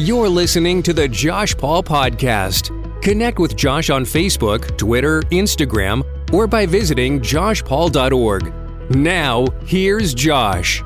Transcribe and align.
You're 0.00 0.30
listening 0.30 0.82
to 0.84 0.94
the 0.94 1.06
Josh 1.06 1.54
Paul 1.54 1.82
Podcast. 1.82 3.02
Connect 3.02 3.38
with 3.38 3.54
Josh 3.54 3.90
on 3.90 4.04
Facebook, 4.04 4.78
Twitter, 4.78 5.20
Instagram, 5.24 6.02
or 6.32 6.46
by 6.46 6.64
visiting 6.64 7.20
joshpaul.org. 7.20 8.96
Now, 8.96 9.46
here's 9.66 10.14
Josh. 10.14 10.82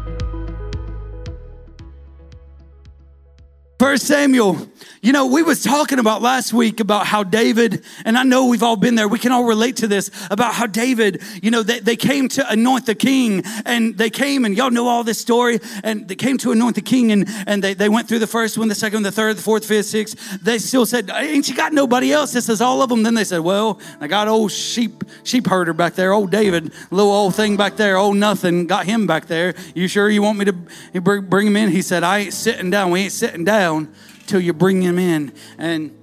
First 3.78 4.08
Samuel 4.08 4.54
you 5.02 5.12
know, 5.12 5.26
we 5.26 5.42
was 5.42 5.62
talking 5.62 5.98
about 5.98 6.22
last 6.22 6.52
week 6.52 6.80
about 6.80 7.06
how 7.06 7.22
David, 7.22 7.84
and 8.04 8.16
I 8.16 8.22
know 8.22 8.46
we've 8.46 8.62
all 8.62 8.76
been 8.76 8.94
there. 8.94 9.06
We 9.06 9.18
can 9.18 9.32
all 9.32 9.44
relate 9.44 9.76
to 9.76 9.86
this 9.86 10.10
about 10.30 10.54
how 10.54 10.66
David, 10.66 11.22
you 11.42 11.50
know, 11.50 11.62
they, 11.62 11.80
they 11.80 11.96
came 11.96 12.28
to 12.30 12.50
anoint 12.50 12.86
the 12.86 12.94
king 12.94 13.42
and 13.66 13.98
they 13.98 14.08
came 14.08 14.46
and 14.46 14.56
y'all 14.56 14.70
know 14.70 14.88
all 14.88 15.04
this 15.04 15.18
story 15.18 15.60
and 15.82 16.08
they 16.08 16.14
came 16.14 16.38
to 16.38 16.52
anoint 16.52 16.76
the 16.76 16.80
king 16.80 17.12
and, 17.12 17.28
and 17.46 17.62
they, 17.62 17.74
they 17.74 17.88
went 17.88 18.08
through 18.08 18.20
the 18.20 18.26
first 18.26 18.56
one, 18.56 18.68
the 18.68 18.74
second 18.74 19.02
the 19.02 19.12
third, 19.12 19.36
the 19.36 19.42
fourth, 19.42 19.66
fifth, 19.66 19.86
sixth. 19.86 20.42
They 20.42 20.58
still 20.58 20.86
said, 20.86 21.10
ain't 21.10 21.48
you 21.48 21.54
got 21.54 21.72
nobody 21.72 22.12
else? 22.12 22.32
This 22.32 22.48
is 22.48 22.60
all 22.60 22.80
of 22.80 22.88
them. 22.88 23.02
Then 23.02 23.14
they 23.14 23.24
said, 23.24 23.40
well, 23.40 23.78
I 24.00 24.06
got 24.06 24.26
old 24.26 24.52
sheep, 24.52 25.04
sheep 25.22 25.46
herder 25.46 25.74
back 25.74 25.94
there, 25.94 26.12
old 26.12 26.30
David, 26.30 26.72
little 26.90 27.12
old 27.12 27.34
thing 27.34 27.56
back 27.58 27.76
there, 27.76 27.98
old 27.98 28.16
nothing, 28.16 28.66
got 28.66 28.86
him 28.86 29.06
back 29.06 29.26
there. 29.26 29.54
You 29.74 29.86
sure 29.86 30.08
you 30.08 30.22
want 30.22 30.38
me 30.38 30.46
to 30.46 31.00
bring 31.20 31.46
him 31.46 31.56
in? 31.56 31.70
He 31.70 31.82
said, 31.82 32.02
I 32.02 32.20
ain't 32.20 32.32
sitting 32.32 32.70
down. 32.70 32.90
We 32.90 33.00
ain't 33.00 33.12
sitting 33.12 33.44
down 33.44 33.92
till 34.26 34.40
you 34.40 34.52
bring 34.52 34.82
him 34.82 34.98
in. 34.98 35.32
And 35.58 35.96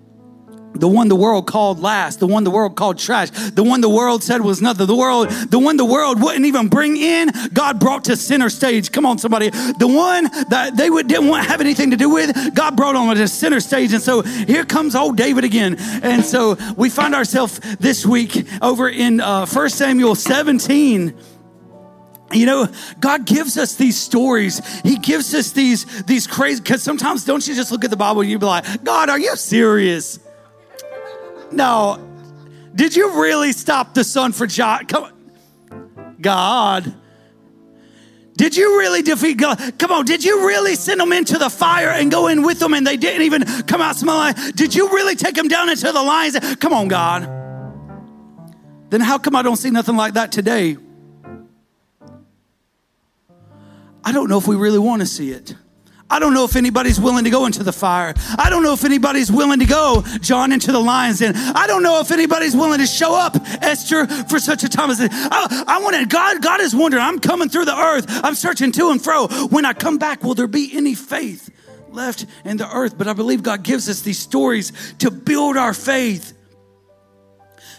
the 0.74 0.88
one 0.88 1.10
the 1.10 1.16
world 1.16 1.48
called 1.48 1.80
last, 1.80 2.20
the 2.20 2.28
one 2.28 2.44
the 2.44 2.52
world 2.52 2.76
called 2.76 2.98
trash, 2.98 3.30
the 3.30 3.64
one 3.64 3.82
the 3.82 3.90
world 3.90 4.24
said 4.24 4.42
was 4.42 4.62
nothing, 4.62 4.88
the 4.88 4.96
world, 4.96 5.30
the 5.30 5.60
one 5.60 5.78
the 5.78 5.86
world 5.86 6.22
wouldn't 6.22 6.46
even 6.46 6.68
bring 6.70 6.98
in, 6.98 7.30
God 7.54 7.80
brought 7.80 8.06
to 8.06 8.16
center 8.16 8.50
stage. 8.50 8.92
Come 8.92 9.06
on, 9.06 9.18
somebody. 9.18 9.50
The 9.50 9.88
one 9.88 10.24
that 10.50 10.78
they 10.78 10.90
would, 10.90 11.08
didn't 11.08 11.28
want 11.28 11.46
have 11.48 11.62
anything 11.62 11.92
to 11.92 11.98
do 11.98 12.10
with, 12.10 12.56
God 12.56 12.76
brought 12.76 12.96
on 12.96 13.16
to 13.16 13.28
center 13.28 13.60
stage. 13.60 13.94
And 13.94 14.02
so 14.02 14.22
here 14.22 14.66
comes 14.66 14.96
old 14.96 15.18
David 15.18 15.44
again. 15.44 15.76
And 16.04 16.24
so 16.24 16.58
we 16.78 16.90
find 16.90 17.14
ourselves 17.14 17.60
this 17.80 18.06
week 18.06 18.48
over 18.62 18.90
in 18.90 19.20
uh, 19.20 19.46
1 19.46 19.70
Samuel 19.70 20.16
17. 20.16 21.18
You 22.34 22.46
know, 22.46 22.68
God 23.00 23.26
gives 23.26 23.58
us 23.58 23.76
these 23.76 24.00
stories. 24.00 24.62
He 24.82 24.98
gives 24.98 25.34
us 25.34 25.52
these 25.52 26.04
these 26.04 26.28
crazy 26.28 26.62
because 26.62 26.82
sometimes 26.82 27.26
don't 27.26 27.46
you 27.48 27.56
just 27.56 27.72
look 27.72 27.84
at 27.84 27.90
the 27.90 27.98
Bible 27.98 28.22
and 28.22 28.30
you 28.30 28.40
be 28.40 28.46
like, 28.46 28.84
God, 28.84 29.10
are 29.10 29.20
you 29.20 29.36
serious? 29.36 30.20
No. 31.52 32.08
Did 32.74 32.96
you 32.96 33.22
really 33.22 33.52
stop 33.52 33.94
the 33.94 34.04
sun 34.04 34.32
for 34.32 34.48
John? 34.48 34.86
Come 34.86 35.04
on. 35.06 36.16
God. 36.22 36.96
Did 38.38 38.56
you 38.56 38.80
really 38.80 39.02
defeat 39.02 39.38
God? 39.38 39.78
Come 39.78 39.92
on, 39.92 40.06
did 40.06 40.24
you 40.24 40.48
really 40.48 40.76
send 40.76 41.00
them 41.00 41.12
into 41.12 41.38
the 41.38 41.50
fire 41.50 41.90
and 41.90 42.10
go 42.10 42.28
in 42.28 42.42
with 42.42 42.60
them 42.60 42.74
and 42.74 42.88
they 42.88 42.98
didn't 42.98 43.22
even 43.24 43.44
come 43.64 43.82
out 43.82 43.98
smelling? 43.98 44.34
Did 44.56 44.74
you 44.74 44.90
really 44.90 45.16
take 45.16 45.36
them 45.36 45.48
down 45.48 45.70
into 45.70 45.92
the 45.92 46.02
lions? 46.02 46.40
Come 46.56 46.74
on, 46.74 46.88
God. 46.88 47.24
Then 48.90 49.02
how 49.02 49.18
come 49.18 49.36
I 49.36 49.42
don't 49.42 49.58
see 49.58 49.70
nothing 49.70 49.96
like 49.96 50.16
that 50.16 50.32
today? 50.32 50.78
I 54.04 54.12
don't 54.12 54.30
know 54.30 54.38
if 54.38 54.48
we 54.48 54.56
really 54.56 54.80
want 54.80 55.02
to 55.02 55.06
see 55.06 55.32
it. 55.32 55.56
I 56.12 56.20
don't 56.20 56.34
know 56.34 56.44
if 56.44 56.58
anybody's 56.58 57.00
willing 57.00 57.24
to 57.24 57.30
go 57.30 57.46
into 57.46 57.64
the 57.64 57.72
fire. 57.72 58.14
I 58.38 58.50
don't 58.50 58.64
know 58.64 58.74
if 58.74 58.84
anybody's 58.84 59.32
willing 59.32 59.60
to 59.60 59.66
go, 59.66 60.04
John, 60.20 60.52
into 60.52 60.74
the 60.74 60.80
lion's 60.80 61.20
den. 61.20 61.34
I 61.36 61.68
don't 61.68 61.84
know 61.84 62.02
if 62.02 62.12
anybody's 62.12 62.54
willing 62.54 62.80
to 62.80 62.86
show 62.86 63.16
up, 63.16 63.38
Esther, 63.62 64.06
for 64.26 64.38
such 64.38 64.64
a 64.64 64.70
time 64.70 64.90
as 64.90 64.98
this. 64.98 65.10
I, 65.10 65.64
I 65.66 65.82
want 65.82 65.96
to, 65.96 66.06
God, 66.06 66.42
God 66.42 66.60
is 66.60 66.76
wondering, 66.76 67.02
I'm 67.02 67.20
coming 67.20 67.48
through 67.48 67.64
the 67.64 67.78
earth. 67.78 68.06
I'm 68.10 68.36
searching 68.36 68.74
to 68.74 68.90
and 68.90 69.02
fro. 69.02 69.28
When 69.48 69.64
I 69.64 69.72
come 69.72 69.98
back, 70.00 70.22
will 70.22 70.36
there 70.36 70.48
be 70.48 70.76
any 70.76 70.96
faith 70.96 71.50
left 71.92 72.26
in 72.44 72.58
the 72.58 72.70
earth? 72.70 72.98
But 72.98 73.08
I 73.08 73.14
believe 73.14 73.42
God 73.42 73.64
gives 73.64 73.88
us 73.88 74.02
these 74.02 74.20
stories 74.20 74.74
to 75.00 75.12
build 75.12 75.56
our 75.56 75.74
faith. 75.74 76.34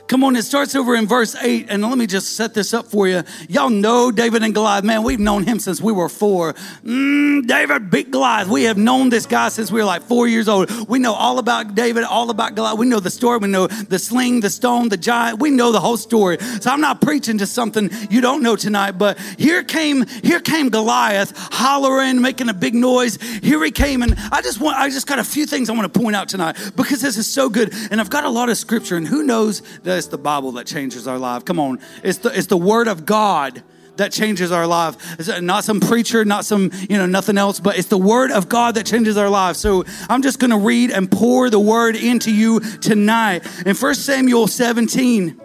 Come 0.08 0.24
on, 0.24 0.36
it 0.36 0.42
starts 0.42 0.74
over 0.74 0.94
in 0.94 1.06
verse 1.06 1.34
8, 1.34 1.66
and 1.70 1.82
let 1.82 1.96
me 1.96 2.06
just 2.06 2.36
set 2.36 2.52
this 2.52 2.74
up 2.74 2.86
for 2.86 3.08
you. 3.08 3.22
Y'all 3.48 3.70
know 3.70 4.10
David 4.10 4.42
and 4.42 4.52
Goliath. 4.52 4.84
Man, 4.84 5.04
we've 5.04 5.18
known 5.18 5.44
him 5.44 5.58
since 5.58 5.80
we 5.80 5.90
were 5.90 6.08
four. 6.08 6.52
Mm, 6.84 7.46
David 7.46 7.90
beat 7.90 8.10
Goliath. 8.10 8.48
We 8.48 8.64
have 8.64 8.76
known 8.76 9.08
this 9.08 9.24
guy 9.24 9.48
since 9.48 9.70
we 9.70 9.80
were 9.80 9.86
like 9.86 10.02
four 10.02 10.28
years 10.28 10.48
old. 10.48 10.70
We 10.88 10.98
know 10.98 11.14
all 11.14 11.38
about 11.38 11.74
David, 11.74 12.04
all 12.04 12.28
about 12.28 12.54
Goliath. 12.54 12.78
We 12.78 12.86
know 12.86 13.00
the 13.00 13.10
story. 13.10 13.38
We 13.38 13.48
know 13.48 13.68
the 13.68 13.98
sling, 13.98 14.40
the 14.40 14.50
stone, 14.50 14.90
the 14.90 14.96
giant. 14.96 15.38
We 15.38 15.50
know 15.50 15.72
the 15.72 15.80
whole 15.80 15.96
story. 15.96 16.38
So 16.60 16.70
I'm 16.70 16.80
not 16.80 17.00
preaching 17.00 17.38
to 17.38 17.46
something 17.46 17.90
you 18.10 18.20
don't 18.20 18.42
know 18.42 18.56
tonight, 18.56 18.92
but 18.92 19.18
here 19.38 19.62
came, 19.62 20.06
here 20.22 20.40
came 20.40 20.68
Goliath 20.68 21.32
hollering, 21.36 22.20
making 22.20 22.48
a 22.48 22.54
big 22.54 22.74
noise. 22.74 23.16
Here 23.42 23.62
he 23.64 23.70
came, 23.70 24.02
and 24.02 24.14
I 24.30 24.42
just 24.42 24.60
want, 24.60 24.76
I 24.76 24.90
just 24.90 25.06
got 25.06 25.18
a 25.18 25.24
few 25.24 25.46
things 25.46 25.70
I 25.70 25.72
want 25.72 25.92
to 25.92 26.00
point 26.00 26.16
out 26.16 26.28
tonight 26.28 26.56
because 26.76 27.00
this 27.00 27.16
is 27.16 27.26
so 27.26 27.48
good. 27.48 27.72
And 27.90 28.00
I've 28.00 28.10
got 28.10 28.24
a 28.24 28.30
lot 28.30 28.48
of 28.48 28.58
scripture, 28.58 28.96
and 28.96 29.06
who 29.08 29.22
knows 29.22 29.62
that 29.84 29.91
it's 29.96 30.08
the 30.08 30.18
Bible 30.18 30.52
that 30.52 30.66
changes 30.66 31.06
our 31.06 31.18
life. 31.18 31.44
Come 31.44 31.60
on. 31.60 31.80
It's 32.02 32.18
the, 32.18 32.36
it's 32.36 32.48
the 32.48 32.56
Word 32.56 32.88
of 32.88 33.06
God 33.06 33.62
that 33.96 34.12
changes 34.12 34.52
our 34.52 34.66
life. 34.66 34.96
It's 35.18 35.28
uh, 35.28 35.40
not 35.40 35.64
some 35.64 35.80
preacher, 35.80 36.24
not 36.24 36.44
some, 36.44 36.70
you 36.88 36.96
know, 36.96 37.06
nothing 37.06 37.38
else, 37.38 37.60
but 37.60 37.78
it's 37.78 37.88
the 37.88 37.98
word 37.98 38.30
of 38.30 38.48
God 38.48 38.74
that 38.76 38.86
changes 38.86 39.16
our 39.16 39.28
life. 39.28 39.56
So 39.56 39.84
I'm 40.08 40.22
just 40.22 40.38
going 40.38 40.50
to 40.50 40.58
read 40.58 40.90
and 40.90 41.10
pour 41.10 41.50
the 41.50 41.60
word 41.60 41.96
into 41.96 42.34
you 42.34 42.60
tonight. 42.60 43.46
In 43.66 43.76
1 43.76 43.94
Samuel 43.94 44.46
17, 44.46 45.40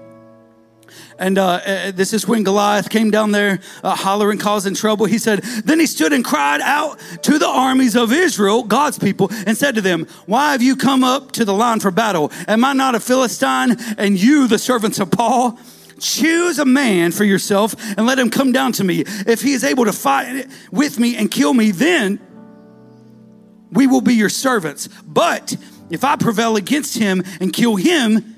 and 1.20 1.38
uh, 1.38 1.60
uh, 1.66 1.92
this 1.92 2.14
is 2.14 2.28
when 2.28 2.44
Goliath 2.44 2.90
came 2.90 3.12
down 3.12 3.32
there 3.32 3.60
uh, 3.84 3.96
hollering, 3.96 4.38
causing 4.38 4.76
trouble. 4.76 5.06
He 5.06 5.18
said, 5.18 5.40
Then 5.40 5.80
he 5.80 5.86
stood 5.86 6.14
and 6.14 6.24
cried 6.24 6.62
out 6.62 7.00
to 7.24 7.40
the 7.40 7.48
armies 7.48 7.96
of 7.96 8.12
Israel, 8.12 8.64
God's 8.64 9.00
people, 9.00 9.30
and 9.46 9.58
said 9.58 9.76
to 9.76 9.82
them, 9.82 10.08
Why 10.26 10.52
have 10.52 10.62
you 10.62 10.76
come 10.76 11.04
up 11.04 11.32
to 11.34 11.46
the 11.46 11.54
line 11.54 11.80
for 11.80 11.92
battle? 11.92 12.32
Am 12.48 12.64
I 12.64 12.74
not 12.74 12.96
a 12.96 13.00
Philistine 13.00 13.78
and 13.98 14.22
you 14.22 14.48
the 14.48 14.60
servants 14.60 15.00
of 15.00 15.12
Saul? 15.16 15.60
Choose 16.00 16.60
a 16.60 16.66
man 16.66 17.12
for 17.12 17.24
yourself 17.24 17.74
and 17.98 18.06
let 18.06 18.20
him 18.20 18.30
come 18.30 18.52
down 18.52 18.72
to 18.74 18.84
me. 18.84 19.04
If 19.08 19.42
he 19.42 19.54
is 19.54 19.64
able 19.64 19.86
to 19.86 19.94
fight 19.94 20.46
with 20.72 21.00
me 21.00 21.16
and 21.16 21.32
kill 21.32 21.54
me, 21.54 21.72
then 21.72 22.20
we 23.72 23.88
will 23.88 24.02
be 24.02 24.14
your 24.14 24.30
servants. 24.30 24.88
But 25.06 25.58
if 25.90 26.04
I 26.04 26.16
prevail 26.16 26.56
against 26.56 26.98
him 26.98 27.24
and 27.40 27.52
kill 27.52 27.76
him, 27.76 28.37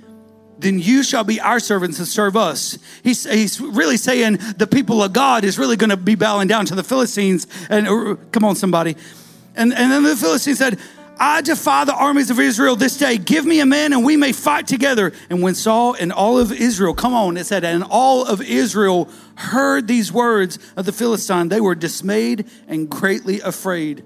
then 0.60 0.80
you 0.80 1.04
shall 1.04 1.24
be 1.24 1.40
our 1.40 1.60
servants 1.60 2.00
and 2.00 2.08
serve 2.08 2.36
us. 2.36 2.78
He's, 3.04 3.30
he's 3.30 3.62
really 3.62 3.98
saying 3.98 4.40
the 4.58 4.68
people 4.68 5.02
of 5.02 5.14
God 5.14 5.44
is 5.44 5.58
really 5.58 5.78
going 5.78 5.90
to 5.90 5.98
be 5.98 6.16
bowing 6.16 6.48
down 6.48 6.66
to 6.68 6.76
the 6.76 6.84
Philistines. 6.84 7.48
And 7.70 7.88
uh, 7.88 8.16
come 8.32 8.44
on, 8.44 8.56
somebody. 8.56 8.96
And, 9.56 9.74
and 9.74 9.92
then 9.92 10.04
the 10.04 10.16
Philistines 10.16 10.58
said, 10.58 10.78
I 11.22 11.42
defy 11.42 11.84
the 11.84 11.94
armies 11.94 12.30
of 12.30 12.40
Israel 12.40 12.78
this 12.78 12.98
day. 12.98 13.18
Give 13.18 13.46
me 13.46 13.60
a 13.60 13.66
man 13.66 13.92
and 13.92 14.06
we 14.06 14.16
may 14.16 14.32
fight 14.32 14.68
together. 14.68 15.12
And 15.30 15.42
when 15.42 15.54
Saul 15.54 15.94
and 15.94 16.14
all 16.14 16.40
of 16.40 16.52
Israel, 16.52 16.94
come 16.94 17.14
on, 17.14 17.36
it 17.36 17.46
said, 17.46 17.66
and 17.66 17.84
all 17.84 18.26
of 18.26 18.42
Israel 18.42 19.10
heard 19.36 19.88
these 19.88 20.14
words 20.14 20.60
of 20.78 20.86
the 20.86 20.94
Philistine, 20.94 21.50
they 21.50 21.60
were 21.60 21.76
dismayed 21.76 22.48
and 22.70 22.90
greatly 22.90 23.42
afraid. 23.42 24.04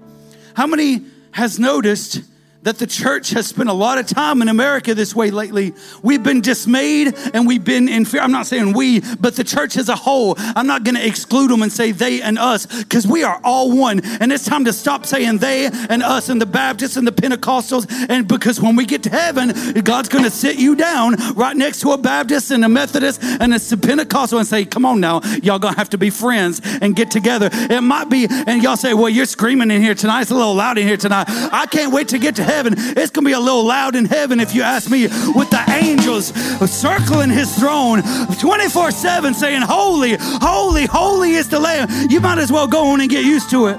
How 0.54 0.66
many 0.66 1.04
has 1.32 1.58
noticed 1.58 2.22
that 2.64 2.78
the 2.78 2.86
church 2.86 3.30
has 3.30 3.46
spent 3.46 3.68
a 3.68 3.72
lot 3.74 3.98
of 3.98 4.06
time 4.06 4.40
in 4.40 4.48
America 4.48 4.94
this 4.94 5.14
way 5.14 5.30
lately. 5.30 5.74
We've 6.02 6.22
been 6.22 6.40
dismayed 6.40 7.14
and 7.34 7.46
we've 7.46 7.62
been 7.62 7.90
in 7.90 8.06
fear. 8.06 8.22
I'm 8.22 8.32
not 8.32 8.46
saying 8.46 8.72
we, 8.72 9.00
but 9.20 9.36
the 9.36 9.44
church 9.44 9.76
as 9.76 9.90
a 9.90 9.96
whole. 9.96 10.34
I'm 10.38 10.66
not 10.66 10.82
going 10.82 10.94
to 10.94 11.06
exclude 11.06 11.50
them 11.50 11.60
and 11.60 11.70
say 11.70 11.92
they 11.92 12.22
and 12.22 12.38
us 12.38 12.64
because 12.64 13.06
we 13.06 13.22
are 13.22 13.38
all 13.44 13.76
one. 13.76 14.00
And 14.18 14.32
it's 14.32 14.46
time 14.46 14.64
to 14.64 14.72
stop 14.72 15.04
saying 15.04 15.38
they 15.38 15.66
and 15.66 16.02
us 16.02 16.30
and 16.30 16.40
the 16.40 16.46
Baptists 16.46 16.96
and 16.96 17.06
the 17.06 17.12
Pentecostals. 17.12 17.86
And 18.08 18.26
because 18.26 18.62
when 18.62 18.76
we 18.76 18.86
get 18.86 19.02
to 19.02 19.10
heaven, 19.10 19.52
God's 19.82 20.08
going 20.08 20.24
to 20.24 20.30
sit 20.30 20.56
you 20.56 20.74
down 20.74 21.16
right 21.34 21.54
next 21.54 21.80
to 21.80 21.90
a 21.90 21.98
Baptist 21.98 22.50
and 22.50 22.64
a 22.64 22.68
Methodist 22.70 23.22
and 23.22 23.54
a 23.54 23.76
Pentecostal 23.76 24.38
and 24.38 24.48
say, 24.48 24.64
come 24.64 24.86
on 24.86 25.00
now, 25.00 25.20
y'all 25.42 25.58
going 25.58 25.74
to 25.74 25.78
have 25.78 25.90
to 25.90 25.98
be 25.98 26.08
friends 26.08 26.62
and 26.80 26.96
get 26.96 27.10
together. 27.10 27.50
It 27.52 27.82
might 27.82 28.08
be, 28.08 28.26
and 28.30 28.62
y'all 28.62 28.78
say, 28.78 28.94
well, 28.94 29.10
you're 29.10 29.26
screaming 29.26 29.70
in 29.70 29.82
here 29.82 29.94
tonight. 29.94 30.22
It's 30.22 30.30
a 30.30 30.34
little 30.34 30.54
loud 30.54 30.78
in 30.78 30.86
here 30.86 30.96
tonight. 30.96 31.26
I 31.28 31.66
can't 31.66 31.92
wait 31.92 32.08
to 32.08 32.18
get 32.18 32.36
to 32.36 32.42
heaven 32.42 32.53
heaven. 32.54 32.74
It's 32.76 33.10
going 33.10 33.24
to 33.24 33.28
be 33.28 33.32
a 33.32 33.40
little 33.40 33.64
loud 33.64 33.96
in 33.96 34.04
heaven 34.04 34.40
if 34.40 34.54
you 34.54 34.62
ask 34.62 34.90
me, 34.90 35.02
with 35.34 35.50
the 35.50 35.64
angels 35.68 36.32
circling 36.70 37.30
his 37.30 37.56
throne 37.58 38.02
24 38.40 38.90
7 38.90 39.34
saying, 39.34 39.62
Holy, 39.62 40.16
holy, 40.18 40.86
holy 40.86 41.32
is 41.32 41.48
the 41.48 41.60
Lamb. 41.60 41.88
You 42.10 42.20
might 42.20 42.38
as 42.38 42.52
well 42.52 42.66
go 42.66 42.88
on 42.88 43.00
and 43.00 43.10
get 43.10 43.24
used 43.24 43.50
to 43.50 43.66
it. 43.66 43.78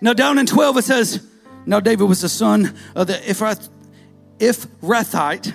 Now, 0.00 0.12
down 0.12 0.38
in 0.38 0.46
12, 0.46 0.78
it 0.78 0.84
says, 0.84 1.26
Now 1.64 1.80
David 1.80 2.08
was 2.08 2.20
the 2.20 2.28
son 2.28 2.74
of 2.94 3.06
the 3.06 3.14
Ephrath, 3.14 3.68
Ephrathite 4.38 5.54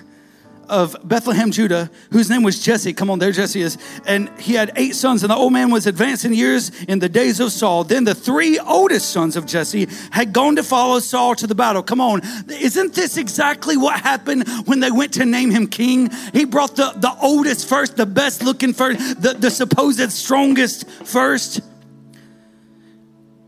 of 0.71 0.95
Bethlehem, 1.03 1.51
Judah, 1.51 1.91
whose 2.11 2.29
name 2.29 2.43
was 2.43 2.63
Jesse. 2.63 2.93
Come 2.93 3.09
on, 3.11 3.19
there 3.19 3.31
Jesse 3.31 3.61
is. 3.61 3.77
And 4.07 4.29
he 4.39 4.53
had 4.53 4.71
eight 4.77 4.95
sons, 4.95 5.21
and 5.21 5.29
the 5.29 5.35
old 5.35 5.51
man 5.53 5.69
was 5.69 5.85
advanced 5.85 6.25
in 6.25 6.33
years 6.33 6.71
in 6.85 6.99
the 6.99 7.09
days 7.09 7.39
of 7.39 7.51
Saul. 7.51 7.83
Then 7.83 8.05
the 8.05 8.15
three 8.15 8.57
oldest 8.57 9.09
sons 9.09 9.35
of 9.35 9.45
Jesse 9.45 9.87
had 10.11 10.31
gone 10.31 10.55
to 10.55 10.63
follow 10.63 10.99
Saul 10.99 11.35
to 11.35 11.45
the 11.45 11.55
battle. 11.55 11.83
Come 11.83 11.99
on, 11.99 12.21
isn't 12.49 12.93
this 12.93 13.17
exactly 13.17 13.75
what 13.75 13.99
happened 13.99 14.47
when 14.65 14.79
they 14.79 14.91
went 14.91 15.13
to 15.13 15.25
name 15.25 15.51
him 15.51 15.67
king? 15.67 16.09
He 16.33 16.45
brought 16.45 16.77
the, 16.77 16.93
the 16.95 17.13
oldest 17.21 17.67
first, 17.67 17.97
the 17.97 18.05
best 18.05 18.41
looking 18.41 18.73
first, 18.73 19.21
the, 19.21 19.33
the 19.33 19.51
supposed 19.51 20.11
strongest 20.11 20.89
first. 20.89 21.61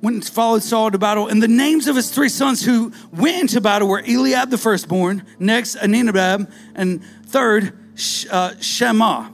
Went 0.04 0.16
and 0.18 0.26
followed 0.26 0.62
Saul 0.62 0.92
to 0.92 1.00
battle. 1.00 1.30
And 1.30 1.42
the 1.42 1.48
names 1.48 1.88
of 1.88 1.96
his 1.96 2.12
three 2.12 2.28
sons 2.28 2.64
who 2.64 2.92
went 3.12 3.40
into 3.40 3.62
battle 3.62 3.88
were 3.88 4.04
Eliab 4.06 4.50
the 4.50 4.58
firstborn, 4.58 5.26
next 5.40 5.76
Abinadab, 5.76 6.52
and 6.76 7.02
third 7.26 7.76
uh, 8.30 8.54
Shammah. 8.60 9.32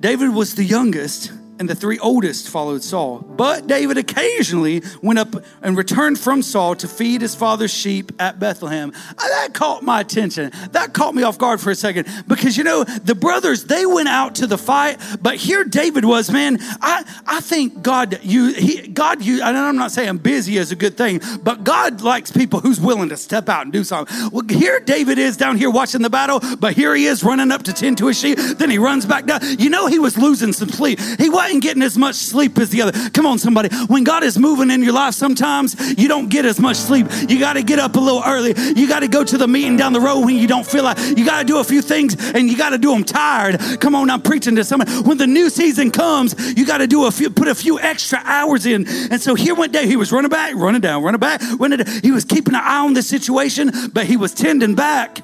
David 0.00 0.34
was 0.34 0.56
the 0.56 0.64
youngest 0.64 1.32
and 1.58 1.68
the 1.68 1.74
three 1.74 1.98
oldest 1.98 2.48
followed 2.48 2.82
Saul. 2.82 3.18
But 3.18 3.66
David 3.66 3.98
occasionally 3.98 4.82
went 5.02 5.18
up 5.18 5.34
and 5.62 5.76
returned 5.76 6.18
from 6.18 6.42
Saul 6.42 6.74
to 6.76 6.88
feed 6.88 7.22
his 7.22 7.34
father's 7.34 7.72
sheep 7.72 8.12
at 8.18 8.38
Bethlehem. 8.38 8.92
Uh, 9.10 9.28
that 9.28 9.54
caught 9.54 9.82
my 9.82 10.00
attention. 10.00 10.52
That 10.72 10.92
caught 10.92 11.14
me 11.14 11.22
off 11.22 11.38
guard 11.38 11.60
for 11.60 11.70
a 11.70 11.74
second 11.74 12.08
because 12.28 12.56
you 12.56 12.64
know, 12.64 12.84
the 12.84 13.14
brothers, 13.14 13.64
they 13.64 13.86
went 13.86 14.08
out 14.08 14.36
to 14.36 14.46
the 14.46 14.58
fight, 14.58 15.00
but 15.20 15.36
here 15.36 15.64
David 15.64 16.04
was, 16.04 16.30
man, 16.30 16.58
I, 16.60 17.04
I 17.26 17.40
think 17.40 17.82
God, 17.82 18.20
you, 18.22 18.52
he, 18.52 18.88
God, 18.88 19.22
you, 19.22 19.42
and 19.42 19.56
I'm 19.56 19.76
not 19.76 19.92
saying 19.92 20.18
busy 20.18 20.58
is 20.58 20.72
a 20.72 20.76
good 20.76 20.96
thing, 20.96 21.20
but 21.42 21.64
God 21.64 22.02
likes 22.02 22.30
people 22.30 22.60
who's 22.60 22.80
willing 22.80 23.08
to 23.10 23.16
step 23.16 23.48
out 23.48 23.62
and 23.62 23.72
do 23.72 23.84
something. 23.84 24.30
Well, 24.30 24.44
here 24.48 24.80
David 24.80 25.18
is 25.18 25.36
down 25.36 25.56
here 25.56 25.70
watching 25.70 26.02
the 26.02 26.10
battle, 26.10 26.40
but 26.58 26.74
here 26.74 26.94
he 26.94 27.06
is 27.06 27.24
running 27.24 27.50
up 27.50 27.62
to 27.64 27.72
tend 27.72 27.98
to 27.98 28.08
his 28.08 28.18
sheep. 28.18 28.38
Then 28.38 28.70
he 28.70 28.78
runs 28.78 29.06
back 29.06 29.26
down. 29.26 29.40
You 29.58 29.70
know, 29.70 29.86
he 29.86 29.98
was 29.98 30.18
losing 30.18 30.52
some 30.52 30.68
sleep. 30.68 31.00
He 31.18 31.30
was 31.30 31.45
wasn't 31.46 31.62
getting 31.62 31.82
as 31.82 31.96
much 31.96 32.16
sleep 32.16 32.58
as 32.58 32.70
the 32.70 32.82
other. 32.82 33.10
Come 33.10 33.26
on, 33.26 33.38
somebody. 33.38 33.74
When 33.86 34.04
God 34.04 34.22
is 34.24 34.38
moving 34.38 34.70
in 34.70 34.82
your 34.82 34.92
life, 34.92 35.14
sometimes 35.14 35.76
you 35.98 36.08
don't 36.08 36.28
get 36.28 36.44
as 36.44 36.60
much 36.60 36.76
sleep. 36.76 37.06
You 37.28 37.38
got 37.38 37.54
to 37.54 37.62
get 37.62 37.78
up 37.78 37.96
a 37.96 38.00
little 38.00 38.22
early. 38.26 38.54
You 38.76 38.88
got 38.88 39.00
to 39.00 39.08
go 39.08 39.24
to 39.24 39.38
the 39.38 39.48
meeting 39.48 39.76
down 39.76 39.92
the 39.92 40.00
road 40.00 40.20
when 40.20 40.36
you 40.36 40.46
don't 40.46 40.66
feel 40.66 40.84
like 40.84 40.98
you 41.16 41.24
got 41.24 41.40
to 41.40 41.44
do 41.44 41.58
a 41.58 41.64
few 41.64 41.82
things 41.82 42.14
and 42.34 42.50
you 42.50 42.56
got 42.56 42.70
to 42.70 42.78
do 42.78 42.92
them 42.92 43.04
tired. 43.04 43.60
Come 43.80 43.94
on, 43.94 44.10
I'm 44.10 44.22
preaching 44.22 44.56
to 44.56 44.64
somebody. 44.64 44.92
When 45.02 45.18
the 45.18 45.26
new 45.26 45.50
season 45.50 45.90
comes, 45.90 46.34
you 46.56 46.66
got 46.66 46.78
to 46.78 46.86
do 46.86 47.06
a 47.06 47.10
few, 47.10 47.30
put 47.30 47.48
a 47.48 47.54
few 47.54 47.78
extra 47.80 48.20
hours 48.24 48.66
in. 48.66 48.86
And 49.10 49.20
so 49.20 49.34
here 49.34 49.54
one 49.54 49.70
day 49.70 49.86
he 49.86 49.96
was 49.96 50.12
running 50.12 50.30
back, 50.30 50.54
running 50.56 50.80
down, 50.80 51.02
running 51.02 51.20
back, 51.20 51.40
running. 51.58 51.78
Down. 51.78 52.00
He 52.02 52.10
was 52.10 52.24
keeping 52.24 52.54
an 52.54 52.62
eye 52.62 52.84
on 52.84 52.94
the 52.94 53.02
situation, 53.02 53.70
but 53.92 54.06
he 54.06 54.16
was 54.16 54.34
tending 54.34 54.74
back 54.74 55.22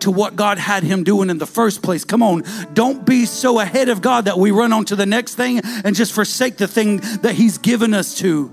to 0.00 0.10
what 0.10 0.36
God 0.36 0.58
had 0.58 0.82
him 0.82 1.04
doing 1.04 1.30
in 1.30 1.38
the 1.38 1.46
first 1.46 1.82
place. 1.82 2.04
Come 2.04 2.22
on, 2.22 2.44
don't 2.74 3.04
be 3.04 3.26
so 3.26 3.60
ahead 3.60 3.88
of 3.88 4.00
God 4.00 4.26
that 4.26 4.38
we 4.38 4.50
run 4.50 4.72
on 4.72 4.84
to 4.86 4.96
the 4.96 5.06
next 5.06 5.34
thing 5.34 5.60
and 5.84 5.94
just 5.94 6.12
forsake 6.12 6.56
the 6.56 6.68
thing 6.68 6.98
that 7.22 7.34
He's 7.34 7.58
given 7.58 7.94
us 7.94 8.18
to. 8.18 8.52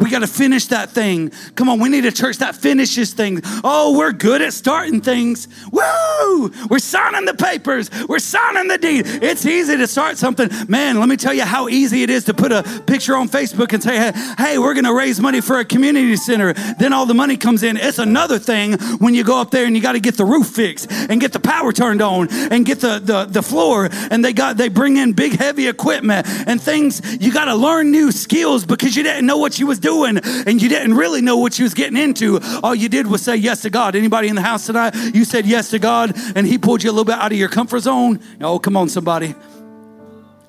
We 0.00 0.08
got 0.08 0.20
to 0.20 0.26
finish 0.26 0.66
that 0.68 0.90
thing. 0.90 1.30
Come 1.56 1.68
on, 1.68 1.78
we 1.78 1.90
need 1.90 2.06
a 2.06 2.12
church 2.12 2.38
that 2.38 2.56
finishes 2.56 3.12
things. 3.12 3.42
Oh, 3.62 3.98
we're 3.98 4.12
good 4.12 4.40
at 4.40 4.54
starting 4.54 5.02
things. 5.02 5.46
Woo! 5.70 6.50
We're 6.70 6.78
signing 6.78 7.26
the 7.26 7.34
papers. 7.34 7.90
We're 8.08 8.18
signing 8.18 8.68
the 8.68 8.78
deed. 8.78 9.04
It's 9.06 9.44
easy 9.44 9.76
to 9.76 9.86
start 9.86 10.16
something. 10.16 10.48
Man, 10.68 10.98
let 10.98 11.08
me 11.08 11.18
tell 11.18 11.34
you 11.34 11.42
how 11.42 11.68
easy 11.68 12.02
it 12.02 12.08
is 12.08 12.24
to 12.24 12.34
put 12.34 12.50
a 12.50 12.62
picture 12.86 13.14
on 13.14 13.28
Facebook 13.28 13.74
and 13.74 13.82
say, 13.82 13.96
hey, 13.96 14.34
hey 14.38 14.58
we're 14.58 14.72
going 14.72 14.84
to 14.84 14.94
raise 14.94 15.20
money 15.20 15.42
for 15.42 15.58
a 15.58 15.64
community 15.66 16.16
center. 16.16 16.54
Then 16.54 16.94
all 16.94 17.04
the 17.04 17.14
money 17.14 17.36
comes 17.36 17.62
in. 17.62 17.76
It's 17.76 17.98
another 17.98 18.38
thing 18.38 18.78
when 18.98 19.14
you 19.14 19.22
go 19.22 19.38
up 19.38 19.50
there 19.50 19.66
and 19.66 19.76
you 19.76 19.82
got 19.82 19.92
to 19.92 20.00
get 20.00 20.16
the 20.16 20.24
roof 20.24 20.46
fixed 20.46 20.90
and 20.90 21.20
get 21.20 21.34
the 21.34 21.40
power 21.40 21.72
turned 21.72 22.00
on 22.00 22.28
and 22.30 22.64
get 22.64 22.80
the, 22.80 23.00
the, 23.00 23.26
the 23.26 23.42
floor. 23.42 23.90
And 24.10 24.24
they 24.24 24.32
got, 24.32 24.56
they 24.56 24.70
bring 24.70 24.96
in 24.96 25.12
big, 25.12 25.38
heavy 25.38 25.68
equipment 25.68 26.26
and 26.46 26.60
things. 26.60 27.02
You 27.20 27.32
got 27.32 27.46
to 27.46 27.54
learn 27.54 27.90
new 27.90 28.12
skills 28.12 28.64
because 28.64 28.96
you 28.96 29.02
didn't 29.02 29.26
know 29.26 29.36
what 29.36 29.58
you 29.58 29.66
was 29.66 29.78
doing 29.78 29.89
doing 29.90 30.18
and 30.18 30.62
you 30.62 30.68
didn't 30.68 30.94
really 30.94 31.20
know 31.20 31.36
what 31.36 31.58
you 31.58 31.64
was 31.64 31.74
getting 31.74 31.96
into. 31.96 32.38
All 32.62 32.74
you 32.74 32.88
did 32.88 33.06
was 33.06 33.22
say 33.22 33.36
yes 33.36 33.62
to 33.62 33.70
God. 33.70 33.96
Anybody 33.96 34.28
in 34.28 34.36
the 34.36 34.42
house 34.42 34.66
tonight, 34.66 34.94
you 35.14 35.24
said 35.24 35.46
yes 35.46 35.70
to 35.70 35.78
God 35.78 36.12
and 36.36 36.46
he 36.46 36.58
pulled 36.58 36.82
you 36.82 36.90
a 36.90 36.92
little 36.92 37.04
bit 37.04 37.16
out 37.16 37.32
of 37.32 37.38
your 37.38 37.48
comfort 37.48 37.80
zone? 37.80 38.20
Oh, 38.40 38.58
come 38.58 38.76
on, 38.76 38.88
somebody. 38.88 39.34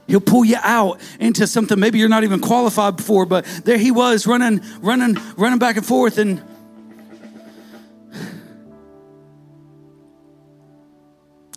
He'll 0.08 0.22
pull 0.22 0.46
you 0.46 0.58
out 0.62 1.00
into 1.20 1.48
something 1.48 1.80
maybe 1.80 1.98
you're 1.98 2.10
not 2.10 2.24
even 2.24 2.40
qualified 2.42 3.02
for, 3.02 3.26
but 3.26 3.46
there 3.64 3.78
he 3.78 3.92
was 3.92 4.28
running, 4.28 4.62
running, 4.82 5.18
running 5.38 5.60
back 5.60 5.78
and 5.78 5.86
forth 5.86 6.18
and 6.18 6.44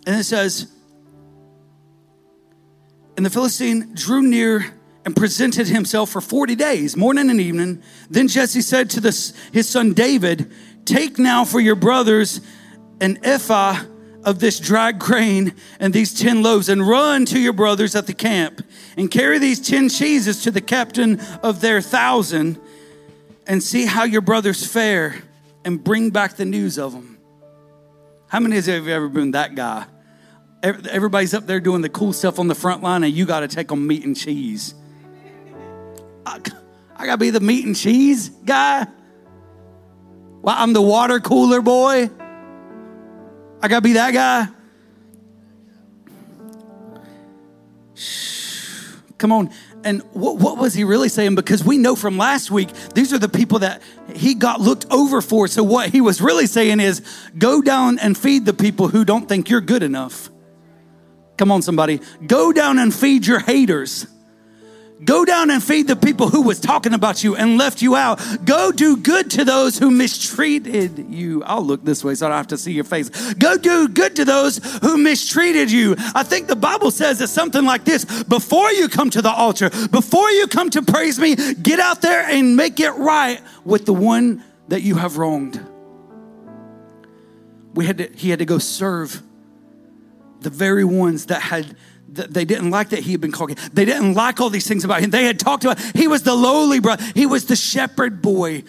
And 0.07 0.19
it 0.19 0.23
says, 0.23 0.67
and 3.17 3.25
the 3.25 3.29
Philistine 3.31 3.95
drew 3.95 4.21
near 4.21 4.71
and 5.05 5.15
presented 5.15 5.67
himself 5.67 6.09
for 6.09 6.19
40 6.19 6.55
days, 6.55 6.97
morning 6.97 7.29
and 7.29 7.39
evening. 7.39 7.81
Then 8.09 8.27
Jesse 8.27 8.61
said 8.61 8.89
to 8.91 9.01
his 9.53 9.69
son 9.69 9.93
David, 9.93 10.51
Take 10.83 11.19
now 11.19 11.45
for 11.45 11.59
your 11.59 11.75
brothers 11.75 12.41
an 12.99 13.19
ephah 13.23 13.83
of 14.23 14.39
this 14.39 14.59
dried 14.59 14.97
grain 14.97 15.53
and 15.79 15.93
these 15.93 16.19
10 16.19 16.41
loaves, 16.41 16.67
and 16.67 16.85
run 16.85 17.25
to 17.25 17.39
your 17.39 17.53
brothers 17.53 17.95
at 17.95 18.07
the 18.07 18.13
camp, 18.13 18.65
and 18.97 19.11
carry 19.11 19.37
these 19.37 19.59
10 19.59 19.89
cheeses 19.89 20.41
to 20.43 20.51
the 20.51 20.61
captain 20.61 21.19
of 21.43 21.61
their 21.61 21.79
thousand, 21.81 22.59
and 23.45 23.61
see 23.61 23.85
how 23.85 24.03
your 24.03 24.21
brothers 24.21 24.65
fare, 24.65 25.21
and 25.63 25.83
bring 25.83 26.09
back 26.09 26.35
the 26.35 26.45
news 26.45 26.79
of 26.79 26.93
them. 26.93 27.19
How 28.27 28.39
many 28.39 28.57
of 28.57 28.67
you 28.67 28.73
have 28.73 28.87
ever 28.87 29.07
been 29.07 29.31
that 29.31 29.53
guy? 29.53 29.85
Everybody's 30.63 31.35
up 31.35 31.45
there 31.45 31.59
doing 31.59 31.83
the 31.83 31.89
cool 31.89 32.11
stuff 32.11 32.39
on 32.39 32.47
the 32.47 32.55
front 32.55 32.81
line, 32.81 33.03
and 33.03 33.13
you 33.13 33.27
got 33.27 33.41
to 33.41 33.47
take 33.47 33.67
them 33.67 33.85
meat 33.85 34.03
and 34.03 34.17
cheese. 34.17 34.73
I, 36.25 36.39
gotta 37.05 37.17
be 37.17 37.29
the 37.29 37.39
meat 37.39 37.65
and 37.65 37.75
cheese 37.75 38.29
guy. 38.29 38.87
Well, 40.41 40.55
I'm 40.57 40.73
the 40.73 40.81
water 40.81 41.19
cooler 41.19 41.61
boy. 41.61 42.09
I 43.61 43.67
gotta 43.67 43.81
be 43.81 43.93
that 43.93 44.13
guy. 44.13 44.47
Come 49.17 49.31
on. 49.31 49.49
And 49.83 50.01
what, 50.13 50.37
what 50.37 50.57
was 50.57 50.73
he 50.73 50.83
really 50.83 51.09
saying? 51.09 51.35
Because 51.35 51.63
we 51.63 51.77
know 51.77 51.95
from 51.95 52.17
last 52.17 52.49
week, 52.49 52.69
these 52.95 53.13
are 53.13 53.19
the 53.19 53.29
people 53.29 53.59
that 53.59 53.81
he 54.13 54.33
got 54.33 54.59
looked 54.59 54.87
over 54.91 55.21
for. 55.21 55.47
So, 55.47 55.63
what 55.63 55.89
he 55.89 56.01
was 56.01 56.21
really 56.21 56.47
saying 56.47 56.79
is 56.79 57.01
go 57.37 57.61
down 57.61 57.99
and 57.99 58.17
feed 58.17 58.45
the 58.45 58.53
people 58.53 58.87
who 58.87 59.05
don't 59.05 59.29
think 59.29 59.49
you're 59.49 59.61
good 59.61 59.83
enough. 59.83 60.29
Come 61.37 61.51
on, 61.51 61.61
somebody. 61.61 62.01
Go 62.25 62.51
down 62.51 62.79
and 62.79 62.93
feed 62.93 63.27
your 63.27 63.39
haters. 63.39 64.07
Go 65.05 65.23
down 65.23 65.51
and 65.51 65.63
feed 65.63 65.87
the 65.87 65.95
people 65.95 66.29
who 66.29 66.41
was 66.41 66.59
talking 66.59 66.93
about 66.93 67.23
you 67.23 67.35
and 67.35 67.57
left 67.57 67.81
you 67.81 67.95
out. 67.95 68.19
Go 68.43 68.71
do 68.71 68.97
good 68.97 69.29
to 69.31 69.45
those 69.45 69.77
who 69.77 69.91
mistreated 69.91 70.97
you. 70.97 71.43
I'll 71.43 71.63
look 71.63 71.85
this 71.85 72.03
way 72.03 72.15
so 72.15 72.25
I 72.25 72.29
don't 72.29 72.37
have 72.37 72.47
to 72.47 72.57
see 72.57 72.73
your 72.73 72.83
face. 72.83 73.09
Go 73.35 73.57
do 73.57 73.87
good 73.87 74.15
to 74.17 74.25
those 74.25 74.57
who 74.81 74.97
mistreated 74.97 75.71
you. 75.71 75.95
I 76.15 76.23
think 76.23 76.47
the 76.47 76.55
Bible 76.55 76.91
says 76.91 77.21
it's 77.21 77.31
something 77.31 77.63
like 77.63 77.85
this. 77.85 78.23
Before 78.23 78.71
you 78.71 78.89
come 78.89 79.09
to 79.11 79.21
the 79.21 79.31
altar, 79.31 79.69
before 79.91 80.29
you 80.31 80.47
come 80.47 80.69
to 80.71 80.81
praise 80.81 81.19
me, 81.19 81.35
get 81.53 81.79
out 81.79 82.01
there 82.01 82.25
and 82.25 82.55
make 82.55 82.79
it 82.79 82.91
right 82.91 83.41
with 83.63 83.85
the 83.85 83.93
one 83.93 84.43
that 84.69 84.81
you 84.81 84.95
have 84.95 85.17
wronged. 85.17 85.63
We 87.75 87.85
had 87.85 87.97
to, 87.99 88.07
he 88.15 88.29
had 88.31 88.39
to 88.39 88.45
go 88.45 88.57
serve 88.57 89.21
the 90.39 90.49
very 90.49 90.85
ones 90.85 91.27
that 91.27 91.41
had 91.41 91.75
they 92.15 92.45
didn't 92.45 92.71
like 92.71 92.89
that 92.89 92.99
he 92.99 93.11
had 93.11 93.21
been 93.21 93.31
called. 93.31 93.57
They 93.73 93.85
didn't 93.85 94.13
like 94.13 94.41
all 94.41 94.49
these 94.49 94.67
things 94.67 94.83
about 94.83 95.01
him. 95.01 95.09
They 95.09 95.25
had 95.25 95.39
talked 95.39 95.63
about 95.63 95.79
he 95.95 96.07
was 96.07 96.23
the 96.23 96.35
lowly 96.35 96.79
brother. 96.79 97.03
He 97.13 97.25
was 97.25 97.45
the 97.45 97.55
shepherd 97.55 98.21
boy. 98.21 98.63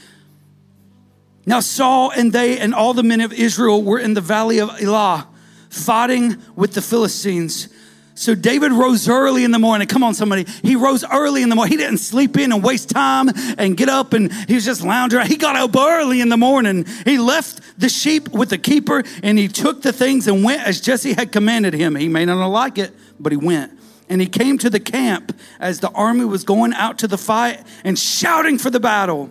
Now 1.46 1.60
Saul 1.60 2.10
and 2.10 2.32
they 2.32 2.58
and 2.58 2.74
all 2.74 2.92
the 2.92 3.04
men 3.04 3.20
of 3.20 3.32
Israel 3.32 3.82
were 3.82 3.98
in 3.98 4.14
the 4.14 4.20
valley 4.20 4.60
of 4.60 4.70
Elah, 4.82 5.28
fighting 5.70 6.36
with 6.56 6.74
the 6.74 6.82
Philistines. 6.82 7.68
So 8.16 8.34
David 8.34 8.72
rose 8.72 9.10
early 9.10 9.44
in 9.44 9.50
the 9.50 9.58
morning. 9.58 9.86
Come 9.86 10.02
on, 10.02 10.14
somebody. 10.14 10.46
He 10.62 10.74
rose 10.74 11.04
early 11.04 11.42
in 11.42 11.50
the 11.50 11.54
morning. 11.54 11.72
He 11.72 11.76
didn't 11.76 11.98
sleep 11.98 12.38
in 12.38 12.50
and 12.50 12.64
waste 12.64 12.88
time 12.88 13.28
and 13.58 13.76
get 13.76 13.90
up 13.90 14.14
and 14.14 14.32
he 14.48 14.54
was 14.54 14.64
just 14.64 14.82
lounging 14.82 15.18
around. 15.18 15.28
He 15.28 15.36
got 15.36 15.54
up 15.54 15.76
early 15.76 16.22
in 16.22 16.30
the 16.30 16.38
morning. 16.38 16.86
He 17.04 17.18
left 17.18 17.60
the 17.78 17.90
sheep 17.90 18.30
with 18.30 18.48
the 18.48 18.56
keeper 18.56 19.04
and 19.22 19.38
he 19.38 19.48
took 19.48 19.82
the 19.82 19.92
things 19.92 20.26
and 20.26 20.42
went 20.42 20.66
as 20.66 20.80
Jesse 20.80 21.12
had 21.12 21.30
commanded 21.30 21.74
him. 21.74 21.94
He 21.94 22.08
may 22.08 22.24
not 22.24 22.44
like 22.46 22.78
it, 22.78 22.90
but 23.18 23.32
he 23.32 23.36
went. 23.36 23.72
And 24.08 24.20
he 24.20 24.26
came 24.26 24.58
to 24.58 24.70
the 24.70 24.80
camp 24.80 25.36
as 25.58 25.80
the 25.80 25.90
army 25.90 26.24
was 26.24 26.44
going 26.44 26.72
out 26.74 26.98
to 26.98 27.08
the 27.08 27.18
fight 27.18 27.66
and 27.82 27.98
shouting 27.98 28.58
for 28.58 28.70
the 28.70 28.80
battle. 28.80 29.30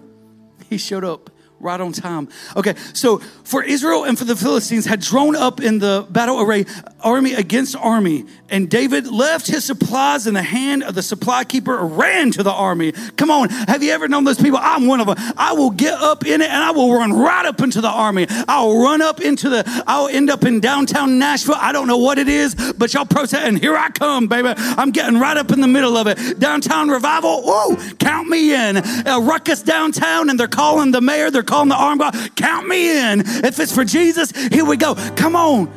He 0.70 0.77
showed 0.77 1.06
up 1.06 1.30
right 1.66 1.82
on 1.82 1.92
time. 1.92 2.30
Okay, 2.56 2.76
so 2.94 3.18
for 3.44 3.64
Israel 3.64 4.06
and 4.06 4.18
for 4.18 4.24
the 4.24 4.36
Philistines 4.36 4.86
had 4.86 5.02
drawn 5.02 5.36
up 5.36 5.60
in 5.60 5.80
the 5.80 6.06
battle 6.10 6.40
array 6.40 6.66
army 7.02 7.34
against 7.34 7.76
army, 7.76 8.26
and 8.50 8.70
David 8.70 9.08
left 9.08 9.48
his 9.48 9.66
supplies 9.66 10.28
in 10.28 10.36
the 10.36 10.44
hand 10.44 10.84
of 10.84 10.96
the 10.96 11.02
supply 11.02 11.44
keeper, 11.44 11.78
ran 11.78 12.32
to 12.32 12.44
the 12.44 12.52
army. 12.52 12.94
Come 13.18 13.32
on, 13.32 13.50
have 13.50 13.84
you 13.84 13.92
ever 13.92 14.08
known 14.08 14.24
those 14.24 14.42
people? 14.42 14.60
I'm 14.62 14.88
one 14.88 15.02
of 15.02 15.08
them. 15.08 15.18
I 15.36 15.54
will 15.54 15.72
get 15.72 15.94
up 15.94 16.26
in 16.26 16.42
it 16.42 16.50
and 16.50 16.64
I 16.64 16.72
will 16.72 16.94
run 16.94 17.12
right 17.12 17.46
up 17.46 17.62
into 17.62 17.82
the 17.82 17.90
army. 17.90 18.28
I'll 18.48 18.80
run 18.80 19.02
up 19.02 19.20
into 19.20 19.50
the, 19.50 19.64
I'll 19.88 20.08
end 20.08 20.30
up 20.30 20.46
in 20.46 20.60
downtown 20.60 21.18
Nashville. 21.18 21.56
I 21.58 21.72
don't 21.72 21.88
know 21.88 21.98
what 21.98 22.20
it 22.20 22.30
is, 22.30 22.54
but 22.78 22.94
y'all 22.94 23.06
protest, 23.06 23.44
and 23.44 23.58
here 23.58 23.76
I 23.76 23.90
come, 23.90 24.28
baby. 24.28 24.54
I'm 24.56 24.92
getting 24.92 25.20
right 25.20 25.38
up 25.38 25.52
in 25.52 25.62
the 25.62 25.68
middle 25.68 25.98
of 25.98 26.06
it. 26.06 26.40
Downtown 26.40 26.90
revival, 26.90 27.42
whoa, 27.44 27.76
count 27.98 28.30
me 28.30 28.54
in. 28.54 28.78
A 28.78 29.20
ruckus 29.20 29.64
downtown, 29.64 30.30
and 30.30 30.40
they're 30.40 30.48
calling 30.48 30.92
the 30.92 31.02
mayor, 31.02 31.32
they're 31.32 31.42
calling 31.42 31.55
the 31.64 31.76
arm 31.76 31.98
bar, 31.98 32.12
count 32.36 32.68
me 32.68 33.12
in. 33.12 33.22
If 33.22 33.60
it's 33.60 33.74
for 33.74 33.86
Jesus, 33.86 34.32
here 34.32 34.66
we 34.66 34.78
go. 34.78 34.96
Come 35.16 35.36
on. 35.36 35.72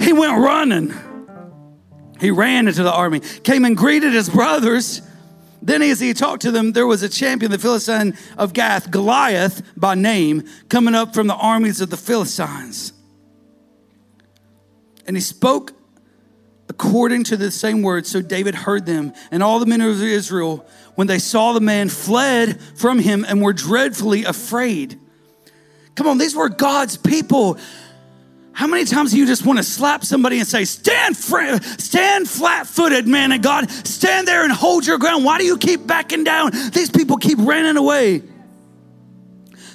He 0.00 0.12
went 0.12 0.38
running. 0.38 0.94
He 2.20 2.30
ran 2.30 2.68
into 2.68 2.82
the 2.82 2.92
army, 2.92 3.20
came 3.20 3.64
and 3.64 3.76
greeted 3.76 4.12
his 4.12 4.28
brothers. 4.28 5.02
Then, 5.60 5.82
as 5.82 6.00
he 6.00 6.12
talked 6.12 6.42
to 6.42 6.50
them, 6.50 6.72
there 6.72 6.86
was 6.86 7.02
a 7.02 7.08
champion, 7.08 7.50
the 7.50 7.58
Philistine 7.58 8.16
of 8.36 8.52
Gath, 8.52 8.90
Goliath 8.90 9.62
by 9.76 9.94
name, 9.94 10.44
coming 10.68 10.94
up 10.94 11.14
from 11.14 11.26
the 11.26 11.34
armies 11.34 11.80
of 11.80 11.90
the 11.90 11.96
Philistines. 11.96 12.92
And 15.06 15.16
he 15.16 15.20
spoke 15.20 15.72
according 16.68 17.22
to 17.24 17.36
the 17.36 17.50
same 17.50 17.82
words. 17.82 18.08
So 18.08 18.20
David 18.20 18.54
heard 18.54 18.86
them, 18.86 19.12
and 19.30 19.42
all 19.42 19.60
the 19.60 19.66
men 19.66 19.80
of 19.80 20.02
Israel, 20.02 20.66
when 20.94 21.06
they 21.06 21.18
saw 21.18 21.52
the 21.52 21.60
man, 21.60 21.88
fled 21.88 22.60
from 22.76 22.98
him 22.98 23.24
and 23.26 23.42
were 23.42 23.52
dreadfully 23.52 24.24
afraid. 24.24 24.98
Come 25.94 26.06
on, 26.06 26.18
these 26.18 26.34
were 26.34 26.48
God's 26.48 26.96
people. 26.96 27.58
How 28.52 28.66
many 28.66 28.84
times 28.84 29.12
do 29.12 29.18
you 29.18 29.26
just 29.26 29.46
want 29.46 29.58
to 29.58 29.62
slap 29.62 30.04
somebody 30.04 30.38
and 30.38 30.46
say, 30.46 30.64
Stand, 30.64 31.16
fr- 31.16 31.62
stand 31.78 32.28
flat 32.28 32.66
footed, 32.66 33.06
man 33.06 33.32
of 33.32 33.40
God. 33.40 33.70
Stand 33.70 34.28
there 34.28 34.44
and 34.44 34.52
hold 34.52 34.86
your 34.86 34.98
ground. 34.98 35.24
Why 35.24 35.38
do 35.38 35.44
you 35.44 35.56
keep 35.56 35.86
backing 35.86 36.24
down? 36.24 36.50
These 36.72 36.90
people 36.90 37.16
keep 37.16 37.38
running 37.38 37.76
away. 37.76 38.22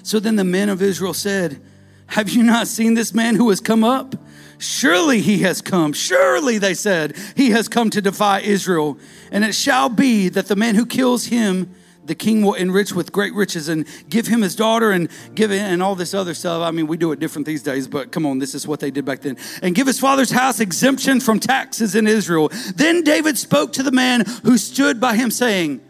So 0.04 0.20
then 0.20 0.36
the 0.36 0.44
men 0.44 0.70
of 0.70 0.82
Israel 0.82 1.14
said, 1.14 1.60
Have 2.08 2.30
you 2.30 2.44
not 2.44 2.68
seen 2.68 2.94
this 2.94 3.14
man 3.14 3.36
who 3.36 3.50
has 3.50 3.60
come 3.60 3.84
up? 3.84 4.16
Surely 4.60 5.22
he 5.22 5.40
has 5.40 5.62
come. 5.62 5.94
Surely, 5.94 6.58
they 6.58 6.74
said, 6.74 7.16
he 7.36 7.52
has 7.52 7.68
come 7.68 7.90
to 7.92 8.02
defy 8.02 8.40
Israel. 8.40 8.98
And 9.32 9.44
it 9.44 9.54
shall 9.54 9.90
be 9.90 10.30
that 10.30 10.48
the 10.48 10.56
man 10.56 10.76
who 10.76 10.86
kills 10.86 11.26
him, 11.26 11.74
the 12.06 12.16
king 12.16 12.42
will 12.42 12.54
enrich 12.54 12.94
with 12.94 13.12
great 13.12 13.34
riches 13.34 13.70
and 13.70 13.86
give 14.10 14.28
him 14.28 14.42
his 14.42 14.56
daughter 14.56 14.92
and 14.92 15.10
give 15.36 15.52
it 15.52 15.60
and 15.60 15.84
all 15.84 15.94
this 15.94 16.14
other 16.14 16.34
stuff. 16.34 16.62
I 16.62 16.72
mean, 16.72 16.88
we 16.88 16.98
do 16.98 17.12
it 17.12 17.20
different 17.20 17.46
these 17.46 17.62
days, 17.62 17.88
but 17.88 18.12
come 18.12 18.26
on, 18.26 18.40
this 18.40 18.56
is 18.56 18.66
what 18.66 18.80
they 18.80 18.90
did 18.90 19.06
back 19.06 19.22
then. 19.22 19.38
And 19.62 19.76
give 19.76 19.86
his 19.86 20.00
father's 20.00 20.32
house 20.32 20.60
exemption 20.60 21.20
from 21.20 21.40
taxes 21.40 21.96
in 21.96 22.08
Israel. 22.08 22.50
Then 22.76 23.04
David 23.04 23.38
spoke 23.38 23.74
to 23.74 23.84
the 23.84 23.92
man 23.92 24.24
who 24.44 24.58
stood 24.58 25.00
by 25.00 25.16
him, 25.16 25.30
saying, 25.30 25.82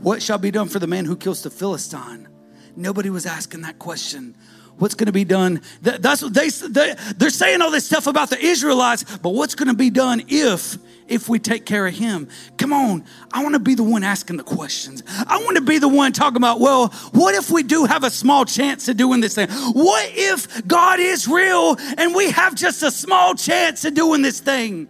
What 0.00 0.22
shall 0.22 0.38
be 0.38 0.50
done 0.50 0.68
for 0.68 0.78
the 0.78 0.86
man 0.86 1.06
who 1.06 1.16
kills 1.16 1.42
the 1.42 1.50
Philistine? 1.50 2.28
Nobody 2.76 3.10
was 3.10 3.26
asking 3.26 3.62
that 3.62 3.78
question 3.78 4.34
what's 4.82 4.96
going 4.96 5.06
to 5.06 5.12
be 5.12 5.24
done? 5.24 5.60
That's 5.80 6.22
what 6.22 6.34
they, 6.34 6.48
they 6.48 6.96
they're 7.16 7.30
saying 7.30 7.62
all 7.62 7.70
this 7.70 7.86
stuff 7.86 8.08
about 8.08 8.30
the 8.30 8.38
israelites 8.44 9.04
but 9.18 9.30
what's 9.30 9.54
going 9.54 9.68
to 9.68 9.74
be 9.74 9.90
done 9.90 10.24
if 10.26 10.76
if 11.06 11.28
we 11.28 11.38
take 11.38 11.64
care 11.66 11.86
of 11.86 11.94
him? 11.94 12.28
Come 12.58 12.72
on 12.72 13.04
i 13.32 13.42
want 13.44 13.54
to 13.54 13.60
be 13.60 13.76
the 13.76 13.84
one 13.84 14.02
asking 14.02 14.38
the 14.38 14.42
questions. 14.42 15.04
I 15.28 15.40
want 15.44 15.56
to 15.56 15.62
be 15.62 15.78
the 15.78 15.88
one 15.88 16.12
talking 16.12 16.36
about 16.36 16.58
well 16.58 16.88
what 17.12 17.36
if 17.36 17.48
we 17.48 17.62
do 17.62 17.84
have 17.84 18.02
a 18.02 18.10
small 18.10 18.44
chance 18.44 18.88
of 18.88 18.96
doing 18.96 19.20
this 19.20 19.36
thing? 19.36 19.48
What 19.50 20.10
if 20.14 20.66
god 20.66 20.98
is 20.98 21.28
real 21.28 21.76
and 21.96 22.12
we 22.12 22.32
have 22.32 22.56
just 22.56 22.82
a 22.82 22.90
small 22.90 23.36
chance 23.36 23.84
of 23.84 23.94
doing 23.94 24.22
this 24.22 24.40
thing? 24.40 24.88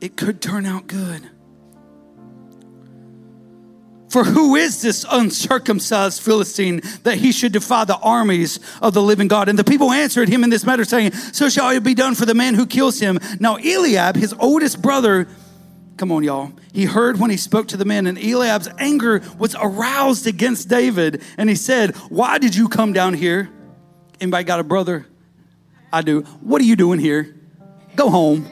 It 0.00 0.16
could 0.16 0.42
turn 0.42 0.66
out 0.66 0.88
good 0.88 1.30
for 4.14 4.22
who 4.22 4.54
is 4.54 4.80
this 4.80 5.04
uncircumcised 5.10 6.22
Philistine 6.22 6.82
that 7.02 7.16
he 7.16 7.32
should 7.32 7.50
defy 7.50 7.84
the 7.84 7.96
armies 7.96 8.60
of 8.80 8.94
the 8.94 9.02
living 9.02 9.26
God? 9.26 9.48
And 9.48 9.58
the 9.58 9.64
people 9.64 9.90
answered 9.90 10.28
him 10.28 10.44
in 10.44 10.50
this 10.50 10.64
matter, 10.64 10.84
saying, 10.84 11.10
So 11.10 11.48
shall 11.48 11.70
it 11.70 11.82
be 11.82 11.94
done 11.94 12.14
for 12.14 12.24
the 12.24 12.32
man 12.32 12.54
who 12.54 12.64
kills 12.64 13.00
him. 13.00 13.18
Now, 13.40 13.56
Eliab, 13.56 14.14
his 14.14 14.32
oldest 14.38 14.80
brother, 14.80 15.26
come 15.96 16.12
on, 16.12 16.22
y'all, 16.22 16.52
he 16.72 16.84
heard 16.84 17.18
when 17.18 17.28
he 17.28 17.36
spoke 17.36 17.66
to 17.68 17.76
the 17.76 17.84
men, 17.84 18.06
and 18.06 18.16
Eliab's 18.16 18.68
anger 18.78 19.20
was 19.36 19.56
aroused 19.60 20.28
against 20.28 20.68
David. 20.68 21.20
And 21.36 21.48
he 21.48 21.56
said, 21.56 21.96
Why 22.08 22.38
did 22.38 22.54
you 22.54 22.68
come 22.68 22.92
down 22.92 23.14
here? 23.14 23.50
Anybody 24.20 24.44
got 24.44 24.60
a 24.60 24.64
brother? 24.64 25.08
I 25.92 26.02
do. 26.02 26.20
What 26.40 26.62
are 26.62 26.66
you 26.66 26.76
doing 26.76 27.00
here? 27.00 27.34
Go 27.96 28.10
home. 28.10 28.48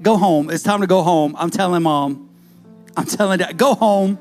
Go 0.00 0.16
home. 0.16 0.48
It's 0.48 0.62
time 0.62 0.82
to 0.82 0.86
go 0.86 1.02
home. 1.02 1.34
I'm 1.36 1.50
telling 1.50 1.82
mom. 1.82 2.30
I'm 2.96 3.06
telling 3.06 3.40
dad, 3.40 3.56
go 3.56 3.74
home. 3.74 4.20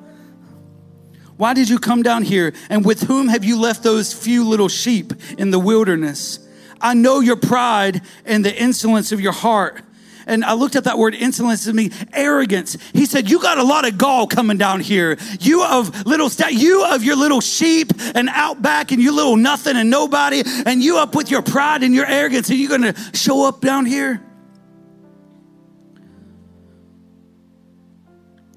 Why 1.39 1.53
did 1.53 1.69
you 1.69 1.79
come 1.79 2.03
down 2.03 2.23
here? 2.23 2.51
And 2.69 2.83
with 2.83 3.03
whom 3.03 3.29
have 3.29 3.45
you 3.45 3.57
left 3.57 3.81
those 3.81 4.11
few 4.11 4.43
little 4.43 4.67
sheep 4.67 5.13
in 5.37 5.51
the 5.51 5.57
wilderness? 5.57 6.45
I 6.81 6.93
know 6.95 7.21
your 7.21 7.37
pride 7.37 8.01
and 8.25 8.43
the 8.43 8.53
insolence 8.53 9.13
of 9.13 9.21
your 9.21 9.31
heart. 9.31 9.81
And 10.27 10.43
I 10.43 10.51
looked 10.51 10.75
at 10.75 10.83
that 10.83 10.97
word 10.97 11.15
insolence 11.15 11.63
to 11.63 11.71
me, 11.71 11.91
arrogance. 12.11 12.75
He 12.91 13.05
said, 13.05 13.29
You 13.29 13.39
got 13.39 13.57
a 13.57 13.63
lot 13.63 13.87
of 13.87 13.97
gall 13.97 14.27
coming 14.27 14.57
down 14.57 14.81
here. 14.81 15.17
You 15.39 15.63
of 15.63 16.05
little 16.05 16.29
you 16.51 16.83
of 16.85 17.05
your 17.05 17.15
little 17.15 17.39
sheep 17.39 17.93
and 18.15 18.27
outback 18.33 18.91
and 18.91 19.01
you 19.01 19.15
little 19.15 19.37
nothing 19.37 19.77
and 19.77 19.89
nobody, 19.89 20.43
and 20.65 20.83
you 20.83 20.97
up 20.97 21.15
with 21.15 21.31
your 21.31 21.41
pride 21.41 21.83
and 21.83 21.95
your 21.95 22.05
arrogance, 22.05 22.51
Are 22.51 22.55
you 22.55 22.67
gonna 22.67 22.93
show 23.15 23.47
up 23.47 23.61
down 23.61 23.85
here? 23.85 24.21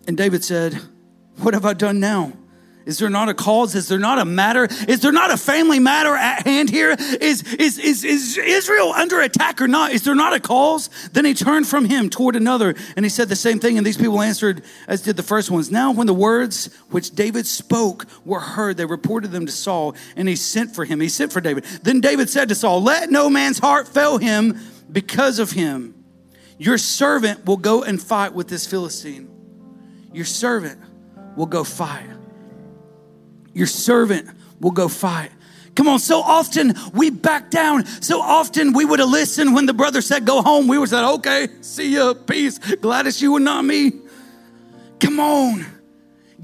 And 0.08 0.16
David 0.16 0.42
said, 0.42 0.74
What 1.36 1.54
have 1.54 1.64
I 1.64 1.74
done 1.74 2.00
now? 2.00 2.32
Is 2.84 2.98
there 2.98 3.10
not 3.10 3.28
a 3.28 3.34
cause? 3.34 3.74
Is 3.74 3.88
there 3.88 3.98
not 3.98 4.18
a 4.18 4.24
matter? 4.24 4.66
Is 4.88 5.00
there 5.00 5.12
not 5.12 5.30
a 5.30 5.36
family 5.36 5.78
matter 5.78 6.14
at 6.14 6.44
hand 6.46 6.68
here? 6.68 6.90
Is, 7.20 7.42
is, 7.54 7.78
is, 7.78 8.04
is 8.04 8.36
Israel 8.36 8.92
under 8.92 9.20
attack 9.20 9.60
or 9.60 9.68
not? 9.68 9.92
Is 9.92 10.02
there 10.04 10.14
not 10.14 10.32
a 10.32 10.40
cause? 10.40 10.90
Then 11.12 11.24
he 11.24 11.34
turned 11.34 11.68
from 11.68 11.84
him 11.84 12.10
toward 12.10 12.34
another 12.34 12.74
and 12.96 13.04
he 13.04 13.08
said 13.08 13.28
the 13.28 13.36
same 13.36 13.60
thing. 13.60 13.78
And 13.78 13.86
these 13.86 13.96
people 13.96 14.20
answered 14.20 14.62
as 14.88 15.02
did 15.02 15.16
the 15.16 15.22
first 15.22 15.50
ones. 15.50 15.70
Now, 15.70 15.92
when 15.92 16.06
the 16.06 16.14
words 16.14 16.74
which 16.90 17.10
David 17.12 17.46
spoke 17.46 18.06
were 18.24 18.40
heard, 18.40 18.76
they 18.76 18.86
reported 18.86 19.30
them 19.30 19.46
to 19.46 19.52
Saul 19.52 19.94
and 20.16 20.28
he 20.28 20.36
sent 20.36 20.74
for 20.74 20.84
him. 20.84 21.00
He 21.00 21.08
sent 21.08 21.32
for 21.32 21.40
David. 21.40 21.64
Then 21.82 22.00
David 22.00 22.30
said 22.30 22.48
to 22.48 22.54
Saul, 22.54 22.82
Let 22.82 23.10
no 23.10 23.30
man's 23.30 23.58
heart 23.58 23.86
fail 23.86 24.18
him 24.18 24.58
because 24.90 25.38
of 25.38 25.52
him. 25.52 25.94
Your 26.58 26.78
servant 26.78 27.44
will 27.44 27.56
go 27.56 27.82
and 27.82 28.00
fight 28.00 28.34
with 28.34 28.48
this 28.48 28.66
Philistine. 28.66 29.28
Your 30.12 30.24
servant 30.24 30.80
will 31.36 31.46
go 31.46 31.64
fight 31.64 32.06
your 33.54 33.66
servant 33.66 34.28
will 34.60 34.70
go 34.70 34.88
fight. 34.88 35.30
Come 35.74 35.88
on, 35.88 35.98
so 35.98 36.20
often 36.20 36.74
we 36.92 37.10
back 37.10 37.50
down. 37.50 37.86
So 37.86 38.20
often 38.20 38.74
we 38.74 38.84
would 38.84 38.98
have 38.98 39.08
listened 39.08 39.54
when 39.54 39.66
the 39.66 39.72
brother 39.72 40.02
said, 40.02 40.26
Go 40.26 40.42
home. 40.42 40.68
We 40.68 40.76
would 40.78 40.90
have 40.90 40.98
said, 41.00 41.10
Okay, 41.14 41.48
see 41.62 41.94
ya, 41.94 42.14
peace. 42.14 42.58
Gladys, 42.58 43.22
you 43.22 43.36
and 43.36 43.44
not 43.44 43.64
me. 43.64 43.92
Come 45.00 45.18
on. 45.18 45.66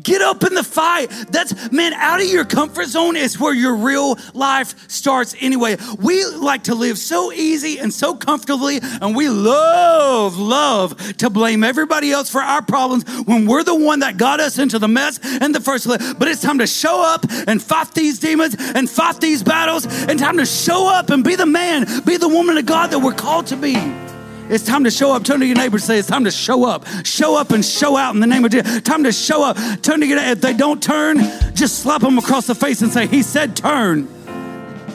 Get 0.02 0.23
up 0.23 0.45
in 0.45 0.55
the 0.55 0.62
fight. 0.62 1.09
That's, 1.31 1.73
man, 1.73 1.93
out 1.93 2.21
of 2.21 2.26
your 2.28 2.45
comfort 2.45 2.87
zone 2.87 3.17
is 3.17 3.38
where 3.38 3.55
your 3.55 3.75
real 3.75 4.17
life 4.33 4.88
starts 4.88 5.35
anyway. 5.40 5.76
We 5.99 6.25
like 6.25 6.64
to 6.64 6.75
live 6.75 6.99
so 6.99 7.33
easy 7.33 7.78
and 7.78 7.93
so 7.93 8.14
comfortably, 8.14 8.78
and 8.83 9.17
we 9.17 9.28
love, 9.28 10.38
love 10.38 11.17
to 11.17 11.31
blame 11.31 11.64
everybody 11.64 12.12
else 12.12 12.31
for 12.31 12.40
our 12.40 12.62
problems 12.62 13.05
when 13.25 13.47
we're 13.47 13.64
the 13.64 13.75
one 13.75 14.00
that 14.00 14.17
got 14.17 14.40
us 14.40 14.59
into 14.59 14.78
the 14.78 14.88
mess 14.88 15.19
in 15.40 15.52
the 15.52 15.61
first 15.61 15.87
place. 15.87 16.14
But 16.14 16.28
it's 16.28 16.43
time 16.43 16.59
to 16.59 16.67
show 16.67 17.02
up 17.02 17.26
and 17.47 17.62
fight 17.62 17.93
these 17.95 18.19
demons 18.19 18.55
and 18.59 18.88
fight 18.88 19.21
these 19.21 19.43
battles, 19.43 19.87
and 19.87 20.19
time 20.19 20.37
to 20.38 20.47
show 20.47 20.87
up 20.87 21.11
and 21.11 21.25
be 21.25 21.35
the 21.35 21.47
man, 21.47 21.87
be 22.05 22.17
the 22.17 22.28
woman 22.28 22.57
of 22.57 22.67
God 22.67 22.90
that 22.90 23.00
we're 23.00 23.14
called 23.14 23.47
to 23.49 23.57
be. 23.57 24.08
It's 24.50 24.64
time 24.64 24.85
to 24.85 24.90
show 24.90 25.12
up. 25.12 25.25
Turn 25.25 25.40
to 25.40 25.47
your 25.47 25.57
neighbor 25.57 25.76
and 25.76 25.85
say, 25.85 25.99
It's 25.99 26.09
time 26.09 26.25
to 26.25 26.31
show 26.31 26.64
up. 26.64 26.87
Show 27.05 27.37
up 27.37 27.50
and 27.50 27.64
show 27.64 27.97
out 27.97 28.14
in 28.14 28.21
the 28.21 28.26
name 28.26 28.45
of 28.45 28.50
Jesus. 28.50 28.81
Time 28.83 29.05
to 29.05 29.12
show 29.12 29.45
up. 29.45 29.57
Turn 29.83 30.00
to 30.00 30.07
your 30.07 30.17
neighbor. 30.17 30.33
If 30.33 30.40
they 30.40 30.55
don't 30.55 30.83
turn, 30.83 31.19
just 31.55 31.81
slap 31.81 32.00
them 32.00 32.19
across 32.19 32.47
the 32.47 32.55
face 32.55 32.81
and 32.81 32.90
say, 32.90 33.07
He 33.07 33.23
said 33.23 33.57
turn. 33.57 34.09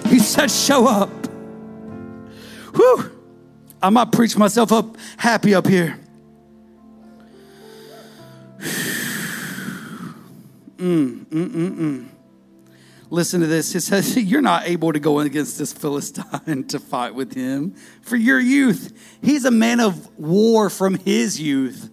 He 0.07 0.19
said 0.19 0.49
show 0.49 0.87
up. 0.87 1.09
Whew. 2.75 3.11
I 3.81 3.89
might 3.89 4.11
preach 4.11 4.37
myself 4.37 4.71
up 4.71 4.97
happy 5.17 5.53
up 5.53 5.67
here. 5.67 5.99
Mm, 10.75 11.25
mm, 11.27 11.47
mm, 11.47 11.77
mm. 11.77 12.12
Listen 13.13 13.41
to 13.41 13.45
this. 13.47 13.75
It 13.75 13.81
says, 13.81 14.17
You're 14.17 14.41
not 14.41 14.67
able 14.67 14.91
to 14.91 14.99
go 14.99 15.19
against 15.19 15.59
this 15.59 15.71
Philistine 15.71 16.63
to 16.69 16.79
fight 16.79 17.13
with 17.13 17.35
him 17.35 17.75
for 18.01 18.15
your 18.15 18.39
youth. 18.39 18.91
He's 19.21 19.45
a 19.45 19.51
man 19.51 19.79
of 19.79 20.17
war 20.17 20.67
from 20.71 20.95
his 20.95 21.39
youth. 21.39 21.91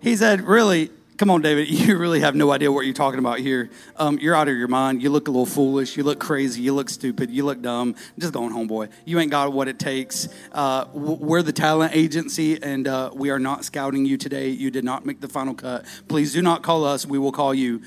He 0.00 0.16
said, 0.16 0.40
Really, 0.40 0.90
come 1.18 1.28
on, 1.28 1.42
David, 1.42 1.68
you 1.68 1.98
really 1.98 2.20
have 2.20 2.34
no 2.34 2.52
idea 2.52 2.72
what 2.72 2.86
you're 2.86 2.94
talking 2.94 3.18
about 3.18 3.40
here. 3.40 3.68
Um, 3.96 4.18
you're 4.18 4.34
out 4.34 4.48
of 4.48 4.56
your 4.56 4.66
mind. 4.66 5.02
You 5.02 5.10
look 5.10 5.28
a 5.28 5.30
little 5.30 5.44
foolish. 5.44 5.94
You 5.94 6.04
look 6.04 6.20
crazy. 6.20 6.62
You 6.62 6.72
look 6.72 6.88
stupid. 6.88 7.30
You 7.30 7.44
look 7.44 7.60
dumb. 7.60 7.94
Just 8.18 8.32
going 8.32 8.50
home, 8.50 8.66
boy. 8.66 8.88
You 9.04 9.18
ain't 9.20 9.30
got 9.30 9.52
what 9.52 9.68
it 9.68 9.78
takes. 9.78 10.26
Uh, 10.52 10.86
we're 10.94 11.42
the 11.42 11.52
talent 11.52 11.94
agency, 11.94 12.62
and 12.62 12.88
uh, 12.88 13.10
we 13.12 13.28
are 13.28 13.38
not 13.38 13.62
scouting 13.66 14.06
you 14.06 14.16
today. 14.16 14.48
You 14.48 14.70
did 14.70 14.84
not 14.84 15.04
make 15.04 15.20
the 15.20 15.28
final 15.28 15.52
cut. 15.52 15.84
Please 16.08 16.32
do 16.32 16.40
not 16.40 16.62
call 16.62 16.86
us. 16.86 17.04
We 17.04 17.18
will 17.18 17.32
call 17.32 17.52
you. 17.52 17.82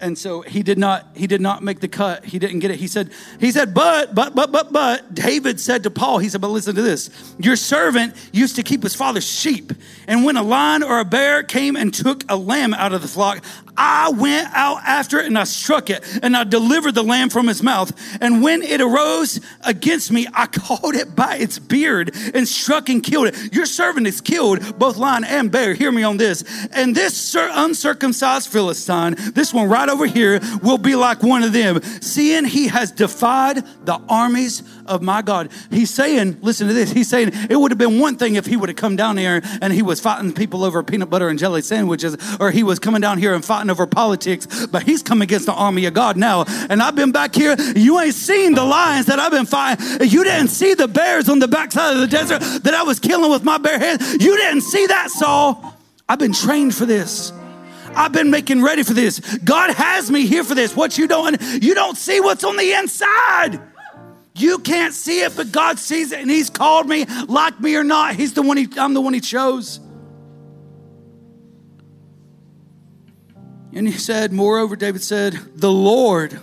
And 0.00 0.16
so 0.16 0.42
he 0.42 0.62
did 0.62 0.78
not 0.78 1.08
he 1.14 1.26
did 1.26 1.40
not 1.40 1.62
make 1.62 1.80
the 1.80 1.88
cut 1.88 2.24
he 2.24 2.38
didn't 2.38 2.60
get 2.60 2.70
it 2.70 2.78
he 2.78 2.86
said 2.86 3.10
he 3.40 3.50
said 3.50 3.74
but 3.74 4.14
but 4.14 4.34
but 4.34 4.52
but 4.52 4.72
but 4.72 5.14
david 5.14 5.60
said 5.60 5.82
to 5.82 5.92
Saul 5.98 6.18
he 6.18 6.28
said 6.28 6.40
but 6.40 6.48
listen 6.48 6.74
to 6.74 6.82
this 6.82 7.10
your 7.38 7.56
servant 7.56 8.14
used 8.32 8.56
to 8.56 8.62
keep 8.62 8.82
his 8.82 8.94
father's 8.94 9.26
sheep 9.26 9.72
and 10.06 10.24
when 10.24 10.36
a 10.36 10.42
lion 10.42 10.82
or 10.82 11.00
a 11.00 11.04
bear 11.04 11.42
came 11.42 11.76
and 11.76 11.92
took 11.92 12.22
a 12.28 12.36
lamb 12.36 12.74
out 12.74 12.92
of 12.92 13.02
the 13.02 13.08
flock 13.08 13.42
I 13.78 14.10
went 14.10 14.48
out 14.54 14.82
after 14.84 15.20
it 15.20 15.26
and 15.26 15.38
I 15.38 15.44
struck 15.44 15.88
it 15.88 16.02
and 16.20 16.36
I 16.36 16.42
delivered 16.42 16.96
the 16.96 17.04
lamb 17.04 17.30
from 17.30 17.46
his 17.46 17.62
mouth. 17.62 17.92
And 18.20 18.42
when 18.42 18.62
it 18.62 18.80
arose 18.80 19.40
against 19.64 20.10
me, 20.10 20.26
I 20.34 20.46
caught 20.52 20.96
it 20.96 21.14
by 21.14 21.36
its 21.36 21.60
beard 21.60 22.10
and 22.34 22.46
struck 22.48 22.88
and 22.88 23.02
killed 23.02 23.28
it. 23.28 23.54
Your 23.54 23.66
servant 23.66 24.08
is 24.08 24.20
killed, 24.20 24.78
both 24.78 24.96
lion 24.96 25.22
and 25.22 25.52
bear. 25.52 25.74
Hear 25.74 25.92
me 25.92 26.02
on 26.02 26.16
this. 26.16 26.42
And 26.72 26.94
this 26.94 27.36
uncircumcised 27.36 28.48
Philistine, 28.48 29.14
this 29.34 29.54
one 29.54 29.68
right 29.68 29.87
over 29.88 30.06
here, 30.06 30.40
will 30.62 30.78
be 30.78 30.94
like 30.94 31.22
one 31.22 31.42
of 31.42 31.52
them, 31.52 31.82
seeing 32.00 32.44
he 32.44 32.68
has 32.68 32.90
defied 32.90 33.64
the 33.84 34.00
armies 34.08 34.62
of 34.86 35.02
my 35.02 35.22
God. 35.22 35.50
He's 35.70 35.90
saying, 35.90 36.38
listen 36.40 36.68
to 36.68 36.74
this. 36.74 36.90
He's 36.90 37.08
saying 37.08 37.30
it 37.50 37.56
would 37.56 37.70
have 37.70 37.78
been 37.78 37.98
one 37.98 38.16
thing 38.16 38.36
if 38.36 38.46
he 38.46 38.56
would 38.56 38.68
have 38.68 38.76
come 38.76 38.96
down 38.96 39.16
here 39.16 39.42
and 39.60 39.72
he 39.72 39.82
was 39.82 40.00
fighting 40.00 40.32
people 40.32 40.64
over 40.64 40.82
peanut 40.82 41.10
butter 41.10 41.28
and 41.28 41.38
jelly 41.38 41.62
sandwiches, 41.62 42.16
or 42.40 42.50
he 42.50 42.62
was 42.62 42.78
coming 42.78 43.00
down 43.00 43.18
here 43.18 43.34
and 43.34 43.44
fighting 43.44 43.70
over 43.70 43.86
politics, 43.86 44.66
but 44.66 44.82
he's 44.82 45.02
come 45.02 45.22
against 45.22 45.46
the 45.46 45.52
army 45.52 45.86
of 45.86 45.94
God 45.94 46.16
now. 46.16 46.44
And 46.70 46.82
I've 46.82 46.96
been 46.96 47.12
back 47.12 47.34
here. 47.34 47.56
You 47.76 48.00
ain't 48.00 48.14
seen 48.14 48.54
the 48.54 48.64
lions 48.64 49.06
that 49.06 49.18
I've 49.18 49.32
been 49.32 49.46
fighting. 49.46 50.08
You 50.08 50.24
didn't 50.24 50.48
see 50.48 50.74
the 50.74 50.88
bears 50.88 51.28
on 51.28 51.38
the 51.38 51.48
backside 51.48 51.94
of 51.94 52.00
the 52.00 52.06
desert 52.06 52.40
that 52.62 52.74
I 52.74 52.82
was 52.82 52.98
killing 52.98 53.30
with 53.30 53.44
my 53.44 53.58
bare 53.58 53.78
hands. 53.78 54.12
You 54.12 54.36
didn't 54.36 54.62
see 54.62 54.86
that, 54.86 55.10
Saul. 55.10 55.74
I've 56.08 56.18
been 56.18 56.32
trained 56.32 56.74
for 56.74 56.86
this. 56.86 57.32
I've 57.98 58.12
been 58.12 58.30
making 58.30 58.62
ready 58.62 58.84
for 58.84 58.94
this. 58.94 59.18
God 59.38 59.74
has 59.74 60.08
me 60.08 60.24
here 60.24 60.44
for 60.44 60.54
this. 60.54 60.76
What 60.76 60.96
you 60.96 61.08
doing? 61.08 61.36
You 61.60 61.74
don't 61.74 61.96
see 61.96 62.20
what's 62.20 62.44
on 62.44 62.56
the 62.56 62.72
inside. 62.72 63.60
You 64.36 64.60
can't 64.60 64.94
see 64.94 65.22
it, 65.22 65.34
but 65.34 65.50
God 65.50 65.80
sees 65.80 66.12
it, 66.12 66.20
and 66.20 66.30
He's 66.30 66.48
called 66.48 66.88
me, 66.88 67.06
like 67.26 67.58
me 67.60 67.74
or 67.74 67.82
not. 67.82 68.14
He's 68.14 68.34
the 68.34 68.42
one. 68.42 68.56
He, 68.56 68.68
I'm 68.76 68.94
the 68.94 69.00
one 69.00 69.14
He 69.14 69.20
chose. 69.20 69.80
And 73.72 73.86
he 73.86 73.98
said, 73.98 74.32
moreover, 74.32 74.76
David 74.76 75.02
said, 75.02 75.34
the 75.54 75.70
Lord, 75.70 76.40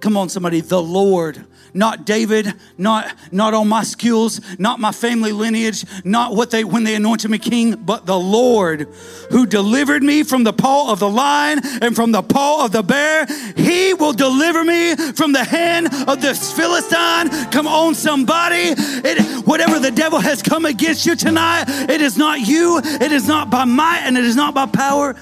come 0.00 0.16
on, 0.16 0.28
somebody, 0.28 0.60
the 0.60 0.82
Lord, 0.82 1.46
not 1.76 2.04
David, 2.04 2.54
not, 2.78 3.14
not 3.30 3.54
on 3.54 3.68
my 3.68 3.82
skills, 3.82 4.40
not 4.58 4.80
my 4.80 4.92
family 4.92 5.32
lineage, 5.32 5.84
not 6.04 6.34
what 6.34 6.50
they, 6.50 6.64
when 6.64 6.84
they 6.84 6.94
anointed 6.94 7.30
me 7.30 7.38
king, 7.38 7.76
but 7.76 8.06
the 8.06 8.18
Lord 8.18 8.88
who 9.30 9.46
delivered 9.46 10.02
me 10.02 10.22
from 10.22 10.44
the 10.44 10.52
paw 10.52 10.90
of 10.90 10.98
the 10.98 11.08
lion 11.08 11.60
and 11.82 11.94
from 11.94 12.12
the 12.12 12.22
paw 12.22 12.64
of 12.64 12.72
the 12.72 12.82
bear. 12.82 13.26
He 13.56 13.94
will 13.94 14.12
deliver 14.12 14.64
me 14.64 14.96
from 15.12 15.32
the 15.32 15.44
hand 15.44 15.88
of 16.08 16.20
this 16.20 16.52
Philistine. 16.52 17.28
Come 17.50 17.66
on, 17.66 17.94
somebody. 17.94 18.74
It, 18.76 19.46
whatever 19.46 19.78
the 19.78 19.90
devil 19.90 20.18
has 20.18 20.42
come 20.42 20.64
against 20.64 21.06
you 21.06 21.14
tonight, 21.14 21.64
it 21.68 22.00
is 22.00 22.16
not 22.16 22.40
you, 22.40 22.80
it 22.82 23.12
is 23.12 23.28
not 23.28 23.50
by 23.50 23.64
might, 23.64 24.00
and 24.00 24.16
it 24.16 24.24
is 24.24 24.36
not 24.36 24.54
by 24.54 24.66
power 24.66 25.14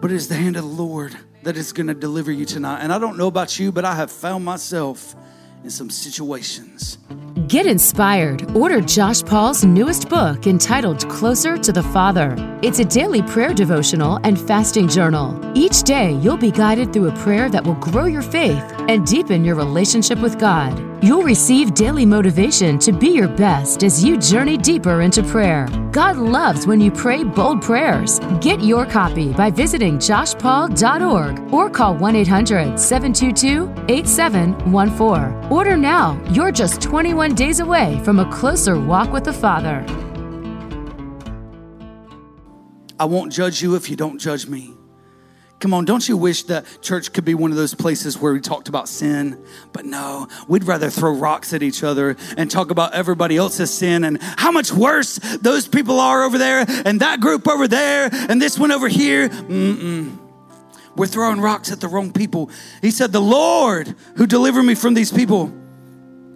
but 0.00 0.10
it 0.10 0.14
is 0.14 0.28
the 0.28 0.34
hand 0.34 0.56
of 0.56 0.62
the 0.62 0.82
Lord 0.82 1.14
that 1.42 1.56
is 1.56 1.72
going 1.72 1.86
to 1.88 1.94
deliver 1.94 2.32
you 2.32 2.44
tonight. 2.44 2.80
And 2.80 2.92
I 2.92 2.98
don't 2.98 3.18
know 3.18 3.26
about 3.26 3.58
you, 3.58 3.70
but 3.70 3.84
I 3.84 3.94
have 3.94 4.10
found 4.10 4.44
myself 4.44 5.14
in 5.64 5.70
some 5.70 5.90
situations. 5.90 6.98
Get 7.48 7.66
inspired. 7.66 8.50
Order 8.56 8.80
Josh 8.80 9.22
Paul's 9.22 9.64
newest 9.64 10.08
book 10.08 10.46
entitled 10.46 11.08
Closer 11.08 11.56
to 11.58 11.72
the 11.72 11.82
Father. 11.82 12.34
It's 12.62 12.78
a 12.78 12.84
daily 12.84 13.22
prayer 13.22 13.52
devotional 13.52 14.18
and 14.24 14.40
fasting 14.40 14.88
journal. 14.88 15.38
Each 15.54 15.82
day, 15.82 16.12
you'll 16.14 16.36
be 16.36 16.50
guided 16.50 16.92
through 16.92 17.08
a 17.08 17.16
prayer 17.18 17.48
that 17.50 17.64
will 17.64 17.74
grow 17.74 18.04
your 18.04 18.22
faith 18.22 18.62
and 18.88 19.06
deepen 19.06 19.44
your 19.44 19.56
relationship 19.56 20.18
with 20.20 20.38
God. 20.38 20.89
You'll 21.02 21.22
receive 21.22 21.72
daily 21.72 22.04
motivation 22.04 22.78
to 22.80 22.92
be 22.92 23.08
your 23.08 23.28
best 23.28 23.82
as 23.82 24.04
you 24.04 24.18
journey 24.18 24.58
deeper 24.58 25.00
into 25.00 25.22
prayer. 25.22 25.66
God 25.92 26.18
loves 26.18 26.66
when 26.66 26.78
you 26.78 26.90
pray 26.90 27.24
bold 27.24 27.62
prayers. 27.62 28.18
Get 28.42 28.60
your 28.60 28.84
copy 28.84 29.32
by 29.32 29.50
visiting 29.50 29.96
joshpaul.org 29.96 31.54
or 31.54 31.70
call 31.70 31.94
1 31.96 32.16
800 32.16 32.78
722 32.78 33.72
8714. 33.88 35.50
Order 35.50 35.76
now. 35.78 36.22
You're 36.32 36.52
just 36.52 36.82
21 36.82 37.34
days 37.34 37.60
away 37.60 37.98
from 38.04 38.18
a 38.18 38.30
closer 38.30 38.78
walk 38.78 39.10
with 39.10 39.24
the 39.24 39.32
Father. 39.32 39.82
I 42.98 43.06
won't 43.06 43.32
judge 43.32 43.62
you 43.62 43.74
if 43.74 43.88
you 43.88 43.96
don't 43.96 44.18
judge 44.18 44.46
me. 44.46 44.76
Come 45.60 45.74
on, 45.74 45.84
don't 45.84 46.08
you 46.08 46.16
wish 46.16 46.44
that 46.44 46.64
church 46.80 47.12
could 47.12 47.26
be 47.26 47.34
one 47.34 47.50
of 47.50 47.56
those 47.58 47.74
places 47.74 48.18
where 48.18 48.32
we 48.32 48.40
talked 48.40 48.70
about 48.70 48.88
sin? 48.88 49.44
But 49.74 49.84
no, 49.84 50.26
we'd 50.48 50.64
rather 50.64 50.88
throw 50.88 51.12
rocks 51.12 51.52
at 51.52 51.62
each 51.62 51.84
other 51.84 52.16
and 52.38 52.50
talk 52.50 52.70
about 52.70 52.94
everybody 52.94 53.36
else's 53.36 53.70
sin 53.72 54.02
and 54.04 54.20
how 54.22 54.50
much 54.52 54.72
worse 54.72 55.16
those 55.42 55.68
people 55.68 56.00
are 56.00 56.24
over 56.24 56.38
there 56.38 56.64
and 56.86 57.00
that 57.00 57.20
group 57.20 57.46
over 57.46 57.68
there 57.68 58.08
and 58.10 58.40
this 58.40 58.58
one 58.58 58.72
over 58.72 58.88
here. 58.88 59.28
Mm-mm. 59.28 60.16
We're 60.96 61.06
throwing 61.06 61.42
rocks 61.42 61.70
at 61.70 61.80
the 61.80 61.88
wrong 61.88 62.10
people. 62.10 62.50
He 62.80 62.90
said, 62.90 63.12
The 63.12 63.20
Lord 63.20 63.94
who 64.16 64.26
delivered 64.26 64.62
me 64.62 64.74
from 64.74 64.94
these 64.94 65.12
people, 65.12 65.52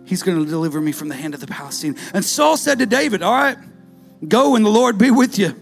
he's 0.04 0.22
going 0.22 0.38
to 0.38 0.48
deliver 0.48 0.82
me 0.82 0.92
from 0.92 1.08
the 1.08 1.14
hand 1.14 1.32
of 1.32 1.40
the 1.40 1.46
Palestinians. 1.46 1.98
And 2.12 2.22
Saul 2.22 2.58
said 2.58 2.78
to 2.80 2.86
David, 2.86 3.22
All 3.22 3.32
right, 3.32 3.56
go 4.28 4.54
and 4.54 4.66
the 4.66 4.70
Lord 4.70 4.98
be 4.98 5.10
with 5.10 5.38
you. 5.38 5.56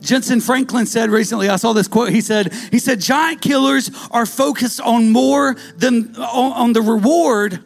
Jentezen 0.00 0.42
Franklin 0.44 0.86
said 0.86 1.10
recently, 1.10 1.48
I 1.48 1.56
saw 1.56 1.72
this 1.72 1.88
quote. 1.88 2.10
He 2.10 2.20
said, 2.20 2.52
he 2.70 2.78
said, 2.78 3.00
giant 3.00 3.40
killers 3.40 3.90
are 4.10 4.26
focused 4.26 4.80
on 4.80 5.10
more 5.10 5.56
than 5.76 6.16
on, 6.16 6.52
on 6.52 6.72
the 6.72 6.82
reward 6.82 7.64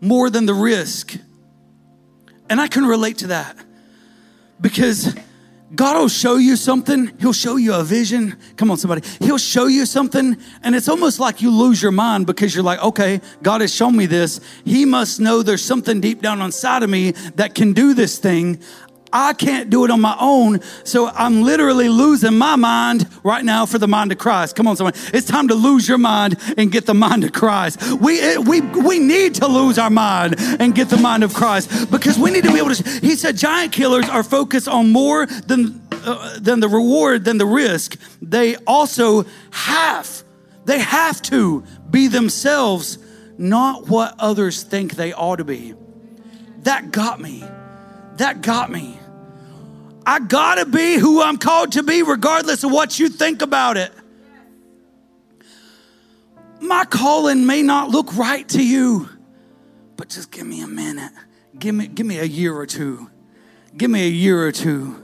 more 0.00 0.30
than 0.30 0.46
the 0.46 0.54
risk. 0.54 1.16
And 2.48 2.60
I 2.60 2.68
can 2.68 2.86
relate 2.86 3.18
to 3.18 3.28
that 3.28 3.56
because 4.60 5.14
God 5.74 5.98
will 5.98 6.08
show 6.08 6.36
you 6.36 6.56
something. 6.56 7.12
He'll 7.20 7.34
show 7.34 7.56
you 7.56 7.74
a 7.74 7.84
vision. 7.84 8.36
Come 8.56 8.70
on, 8.70 8.78
somebody. 8.78 9.06
He'll 9.20 9.36
show 9.36 9.66
you 9.66 9.84
something, 9.84 10.36
and 10.62 10.74
it's 10.74 10.88
almost 10.88 11.20
like 11.20 11.42
you 11.42 11.50
lose 11.50 11.82
your 11.82 11.92
mind 11.92 12.26
because 12.26 12.54
you're 12.54 12.64
like, 12.64 12.82
okay, 12.82 13.20
God 13.42 13.60
has 13.60 13.74
shown 13.74 13.94
me 13.94 14.06
this. 14.06 14.40
He 14.64 14.86
must 14.86 15.20
know 15.20 15.42
there's 15.42 15.64
something 15.64 16.00
deep 16.00 16.22
down 16.22 16.40
inside 16.40 16.82
of 16.82 16.88
me 16.88 17.10
that 17.34 17.54
can 17.54 17.74
do 17.74 17.92
this 17.92 18.18
thing. 18.18 18.60
I 19.12 19.32
can't 19.32 19.70
do 19.70 19.84
it 19.84 19.90
on 19.90 20.00
my 20.00 20.16
own. 20.18 20.60
So 20.84 21.08
I'm 21.08 21.42
literally 21.42 21.88
losing 21.88 22.36
my 22.36 22.56
mind 22.56 23.08
right 23.22 23.44
now 23.44 23.66
for 23.66 23.78
the 23.78 23.88
mind 23.88 24.12
of 24.12 24.18
Christ. 24.18 24.56
Come 24.56 24.66
on, 24.66 24.76
someone. 24.76 24.94
It's 25.12 25.26
time 25.26 25.48
to 25.48 25.54
lose 25.54 25.88
your 25.88 25.98
mind 25.98 26.36
and 26.56 26.70
get 26.70 26.86
the 26.86 26.94
mind 26.94 27.24
of 27.24 27.32
Christ. 27.32 27.82
We, 27.94 28.38
we, 28.38 28.60
we 28.60 28.98
need 28.98 29.36
to 29.36 29.46
lose 29.46 29.78
our 29.78 29.90
mind 29.90 30.36
and 30.38 30.74
get 30.74 30.88
the 30.88 30.96
mind 30.96 31.24
of 31.24 31.34
Christ 31.34 31.90
because 31.90 32.18
we 32.18 32.30
need 32.30 32.44
to 32.44 32.52
be 32.52 32.58
able 32.58 32.74
to. 32.74 33.00
He 33.00 33.16
said 33.16 33.36
giant 33.36 33.72
killers 33.72 34.08
are 34.08 34.22
focused 34.22 34.68
on 34.68 34.92
more 34.92 35.26
than, 35.26 35.80
uh, 35.92 36.38
than 36.38 36.60
the 36.60 36.68
reward, 36.68 37.24
than 37.24 37.38
the 37.38 37.46
risk. 37.46 37.96
They 38.20 38.56
also 38.66 39.24
have, 39.50 40.22
they 40.64 40.78
have 40.78 41.22
to 41.22 41.64
be 41.90 42.08
themselves, 42.08 42.98
not 43.38 43.88
what 43.88 44.14
others 44.18 44.62
think 44.62 44.96
they 44.96 45.12
ought 45.12 45.36
to 45.36 45.44
be. 45.44 45.74
That 46.62 46.90
got 46.90 47.20
me 47.20 47.44
that 48.18 48.42
got 48.42 48.70
me. 48.70 48.97
I 50.08 50.20
gotta 50.20 50.64
be 50.64 50.94
who 50.94 51.20
I'm 51.20 51.36
called 51.36 51.72
to 51.72 51.82
be, 51.82 52.02
regardless 52.02 52.64
of 52.64 52.72
what 52.72 52.98
you 52.98 53.10
think 53.10 53.42
about 53.42 53.76
it. 53.76 53.92
My 56.62 56.86
calling 56.86 57.44
may 57.44 57.60
not 57.60 57.90
look 57.90 58.16
right 58.16 58.48
to 58.48 58.64
you, 58.64 59.10
but 59.98 60.08
just 60.08 60.30
give 60.30 60.46
me 60.46 60.62
a 60.62 60.66
minute. 60.66 61.12
Give 61.58 61.74
me, 61.74 61.88
give 61.88 62.06
me 62.06 62.18
a 62.20 62.24
year 62.24 62.56
or 62.56 62.64
two. 62.64 63.10
Give 63.76 63.90
me 63.90 64.06
a 64.06 64.10
year 64.10 64.46
or 64.46 64.50
two 64.50 64.96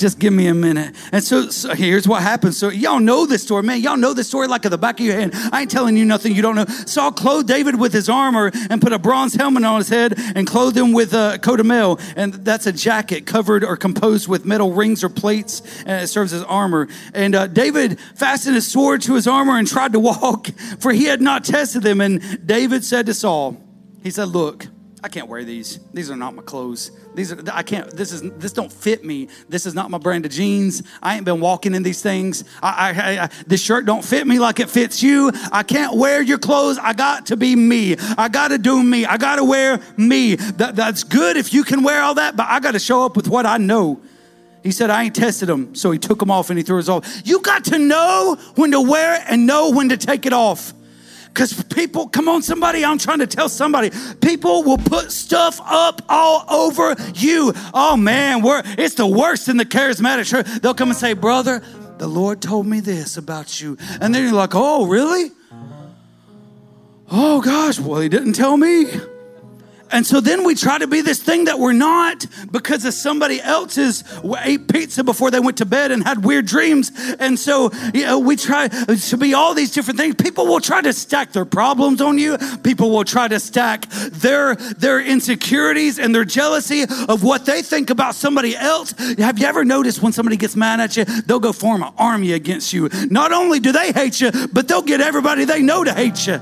just 0.00 0.18
give 0.18 0.32
me 0.32 0.46
a 0.46 0.54
minute. 0.54 0.94
And 1.12 1.22
so, 1.22 1.50
so, 1.50 1.74
here's 1.74 2.08
what 2.08 2.22
happens. 2.22 2.56
So 2.56 2.70
y'all 2.70 2.98
know 2.98 3.26
this 3.26 3.42
story, 3.42 3.62
man. 3.62 3.80
Y'all 3.80 3.96
know 3.96 4.14
this 4.14 4.26
story 4.26 4.48
like 4.48 4.64
at 4.64 4.70
the 4.70 4.78
back 4.78 4.98
of 4.98 5.06
your 5.06 5.14
hand. 5.14 5.32
I 5.52 5.62
ain't 5.62 5.70
telling 5.70 5.96
you 5.96 6.04
nothing 6.04 6.34
you 6.34 6.42
don't 6.42 6.56
know. 6.56 6.64
Saul 6.64 7.12
clothed 7.12 7.46
David 7.46 7.78
with 7.78 7.92
his 7.92 8.08
armor 8.08 8.50
and 8.70 8.80
put 8.80 8.92
a 8.92 8.98
bronze 8.98 9.34
helmet 9.34 9.64
on 9.64 9.78
his 9.78 9.88
head 9.88 10.14
and 10.34 10.46
clothed 10.46 10.76
him 10.76 10.92
with 10.92 11.12
a 11.12 11.38
coat 11.42 11.60
of 11.60 11.66
mail. 11.66 12.00
And 12.16 12.32
that's 12.34 12.66
a 12.66 12.72
jacket 12.72 13.26
covered 13.26 13.62
or 13.62 13.76
composed 13.76 14.26
with 14.26 14.44
metal 14.44 14.72
rings 14.72 15.04
or 15.04 15.10
plates, 15.10 15.62
and 15.84 16.02
it 16.02 16.06
serves 16.08 16.32
as 16.32 16.42
armor. 16.44 16.88
And 17.12 17.34
uh, 17.34 17.46
David 17.46 18.00
fastened 18.14 18.54
his 18.54 18.66
sword 18.66 19.02
to 19.02 19.14
his 19.14 19.26
armor 19.26 19.58
and 19.58 19.68
tried 19.68 19.92
to 19.92 20.00
walk, 20.00 20.46
for 20.80 20.92
he 20.92 21.04
had 21.04 21.20
not 21.20 21.44
tested 21.44 21.82
them. 21.82 22.00
And 22.00 22.46
David 22.46 22.84
said 22.84 23.06
to 23.06 23.14
Saul, 23.14 23.62
he 24.02 24.10
said, 24.10 24.28
"Look." 24.28 24.66
I 25.02 25.08
can't 25.08 25.28
wear 25.28 25.44
these. 25.44 25.80
These 25.94 26.10
are 26.10 26.16
not 26.16 26.34
my 26.34 26.42
clothes. 26.42 26.90
These 27.14 27.32
are 27.32 27.42
I 27.52 27.62
can't. 27.62 27.90
This 27.90 28.12
is 28.12 28.22
this 28.38 28.52
don't 28.52 28.72
fit 28.72 29.04
me. 29.04 29.28
This 29.48 29.66
is 29.66 29.74
not 29.74 29.90
my 29.90 29.98
brand 29.98 30.24
of 30.26 30.30
jeans. 30.30 30.82
I 31.02 31.16
ain't 31.16 31.24
been 31.24 31.40
walking 31.40 31.74
in 31.74 31.82
these 31.82 32.02
things. 32.02 32.44
I, 32.62 32.90
I, 32.90 33.24
I, 33.24 33.30
this 33.46 33.62
shirt 33.62 33.84
don't 33.84 34.04
fit 34.04 34.26
me 34.26 34.38
like 34.38 34.60
it 34.60 34.70
fits 34.70 35.02
you. 35.02 35.32
I 35.50 35.64
can't 35.64 35.96
wear 35.96 36.22
your 36.22 36.38
clothes. 36.38 36.78
I 36.78 36.92
got 36.92 37.26
to 37.26 37.36
be 37.36 37.56
me. 37.56 37.96
I 38.16 38.28
got 38.28 38.48
to 38.48 38.58
do 38.58 38.82
me. 38.82 39.06
I 39.06 39.16
got 39.16 39.36
to 39.36 39.44
wear 39.44 39.80
me. 39.96 40.36
That, 40.36 40.76
that's 40.76 41.02
good 41.02 41.36
if 41.36 41.52
you 41.52 41.64
can 41.64 41.82
wear 41.82 42.00
all 42.02 42.14
that, 42.14 42.36
but 42.36 42.46
I 42.48 42.60
got 42.60 42.72
to 42.72 42.78
show 42.78 43.04
up 43.04 43.16
with 43.16 43.26
what 43.26 43.44
I 43.44 43.56
know. 43.56 44.00
He 44.62 44.70
said, 44.70 44.90
I 44.90 45.04
ain't 45.04 45.16
tested 45.16 45.48
them. 45.48 45.74
So 45.74 45.90
he 45.90 45.98
took 45.98 46.18
them 46.18 46.30
off 46.30 46.50
and 46.50 46.58
he 46.58 46.62
threw 46.62 46.76
his 46.76 46.88
off. 46.88 47.22
You 47.24 47.40
got 47.40 47.64
to 47.66 47.78
know 47.78 48.36
when 48.54 48.70
to 48.72 48.80
wear 48.80 49.16
it 49.16 49.22
and 49.28 49.46
know 49.46 49.70
when 49.70 49.88
to 49.88 49.96
take 49.96 50.26
it 50.26 50.32
off. 50.32 50.74
Because 51.32 51.62
people, 51.64 52.08
come 52.08 52.28
on, 52.28 52.42
somebody, 52.42 52.84
I'm 52.84 52.98
trying 52.98 53.20
to 53.20 53.26
tell 53.26 53.48
somebody, 53.48 53.90
people 54.20 54.62
will 54.62 54.78
put 54.78 55.12
stuff 55.12 55.60
up 55.64 56.02
all 56.08 56.44
over 56.50 56.96
you. 57.14 57.52
Oh 57.72 57.96
man, 57.96 58.42
we're, 58.42 58.62
it's 58.78 58.96
the 58.96 59.06
worst 59.06 59.48
in 59.48 59.56
the 59.56 59.64
charismatic 59.64 60.26
church. 60.26 60.46
They'll 60.60 60.74
come 60.74 60.90
and 60.90 60.98
say, 60.98 61.12
Brother, 61.12 61.62
the 61.98 62.08
Lord 62.08 62.42
told 62.42 62.66
me 62.66 62.80
this 62.80 63.16
about 63.16 63.60
you. 63.60 63.78
And 64.00 64.14
then 64.14 64.24
you're 64.24 64.32
like, 64.32 64.54
Oh, 64.54 64.86
really? 64.86 65.30
Oh 67.10 67.40
gosh, 67.40 67.78
well, 67.78 68.00
he 68.00 68.08
didn't 68.08 68.34
tell 68.34 68.56
me. 68.56 68.86
And 69.92 70.06
so 70.06 70.20
then 70.20 70.44
we 70.44 70.54
try 70.54 70.78
to 70.78 70.86
be 70.86 71.00
this 71.00 71.22
thing 71.22 71.44
that 71.46 71.58
we're 71.58 71.72
not 71.72 72.26
because 72.50 72.84
of 72.84 72.94
somebody 72.94 73.40
else's 73.40 74.04
ate 74.42 74.68
pizza 74.68 75.04
before 75.04 75.30
they 75.30 75.40
went 75.40 75.58
to 75.58 75.66
bed 75.66 75.90
and 75.90 76.02
had 76.02 76.24
weird 76.24 76.46
dreams. 76.46 76.92
And 77.18 77.38
so, 77.38 77.70
you 77.92 78.04
know, 78.04 78.18
we 78.18 78.36
try 78.36 78.68
to 78.68 79.16
be 79.16 79.34
all 79.34 79.54
these 79.54 79.72
different 79.72 79.98
things. 79.98 80.14
People 80.14 80.46
will 80.46 80.60
try 80.60 80.80
to 80.80 80.92
stack 80.92 81.32
their 81.32 81.44
problems 81.44 82.00
on 82.00 82.18
you. 82.18 82.38
People 82.62 82.90
will 82.90 83.04
try 83.04 83.28
to 83.28 83.40
stack 83.40 83.88
their, 83.90 84.54
their 84.54 85.00
insecurities 85.00 85.98
and 85.98 86.14
their 86.14 86.24
jealousy 86.24 86.84
of 87.08 87.22
what 87.22 87.46
they 87.46 87.62
think 87.62 87.90
about 87.90 88.14
somebody 88.14 88.56
else. 88.56 88.92
Have 89.18 89.38
you 89.38 89.46
ever 89.46 89.64
noticed 89.64 90.02
when 90.02 90.12
somebody 90.12 90.36
gets 90.36 90.56
mad 90.56 90.80
at 90.80 90.96
you, 90.96 91.04
they'll 91.04 91.40
go 91.40 91.52
form 91.52 91.82
an 91.82 91.92
army 91.98 92.32
against 92.32 92.72
you? 92.72 92.88
Not 93.10 93.32
only 93.32 93.60
do 93.60 93.72
they 93.72 93.92
hate 93.92 94.20
you, 94.20 94.30
but 94.52 94.68
they'll 94.68 94.82
get 94.82 95.00
everybody 95.00 95.44
they 95.44 95.62
know 95.62 95.84
to 95.84 95.92
hate 95.92 96.26
you. 96.26 96.40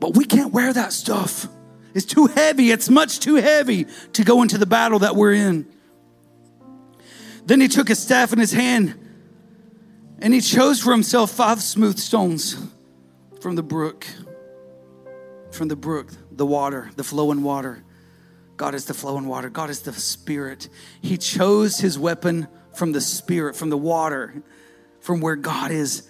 But 0.00 0.16
we 0.16 0.24
can't 0.24 0.52
wear 0.52 0.72
that 0.72 0.92
stuff. 0.92 1.46
It's 1.94 2.06
too 2.06 2.26
heavy. 2.26 2.70
It's 2.70 2.88
much 2.88 3.20
too 3.20 3.36
heavy 3.36 3.86
to 4.14 4.24
go 4.24 4.42
into 4.42 4.58
the 4.58 4.66
battle 4.66 5.00
that 5.00 5.14
we're 5.14 5.34
in. 5.34 5.66
Then 7.44 7.60
he 7.60 7.68
took 7.68 7.88
his 7.88 7.98
staff 7.98 8.32
in 8.32 8.38
his 8.38 8.52
hand 8.52 8.94
and 10.20 10.32
he 10.32 10.40
chose 10.40 10.80
for 10.80 10.92
himself 10.92 11.30
five 11.30 11.62
smooth 11.62 11.98
stones 11.98 12.56
from 13.40 13.56
the 13.56 13.62
brook. 13.62 14.06
From 15.50 15.68
the 15.68 15.76
brook, 15.76 16.12
the 16.30 16.46
water, 16.46 16.90
the 16.96 17.04
flowing 17.04 17.42
water. 17.42 17.82
God 18.56 18.74
is 18.74 18.84
the 18.84 18.94
flowing 18.94 19.26
water. 19.26 19.48
God 19.48 19.70
is 19.70 19.80
the 19.80 19.92
spirit. 19.92 20.68
He 21.00 21.16
chose 21.16 21.78
his 21.78 21.98
weapon 21.98 22.46
from 22.74 22.92
the 22.92 23.00
spirit, 23.00 23.56
from 23.56 23.70
the 23.70 23.78
water, 23.78 24.42
from 25.00 25.20
where 25.20 25.34
God 25.34 25.70
is 25.70 26.09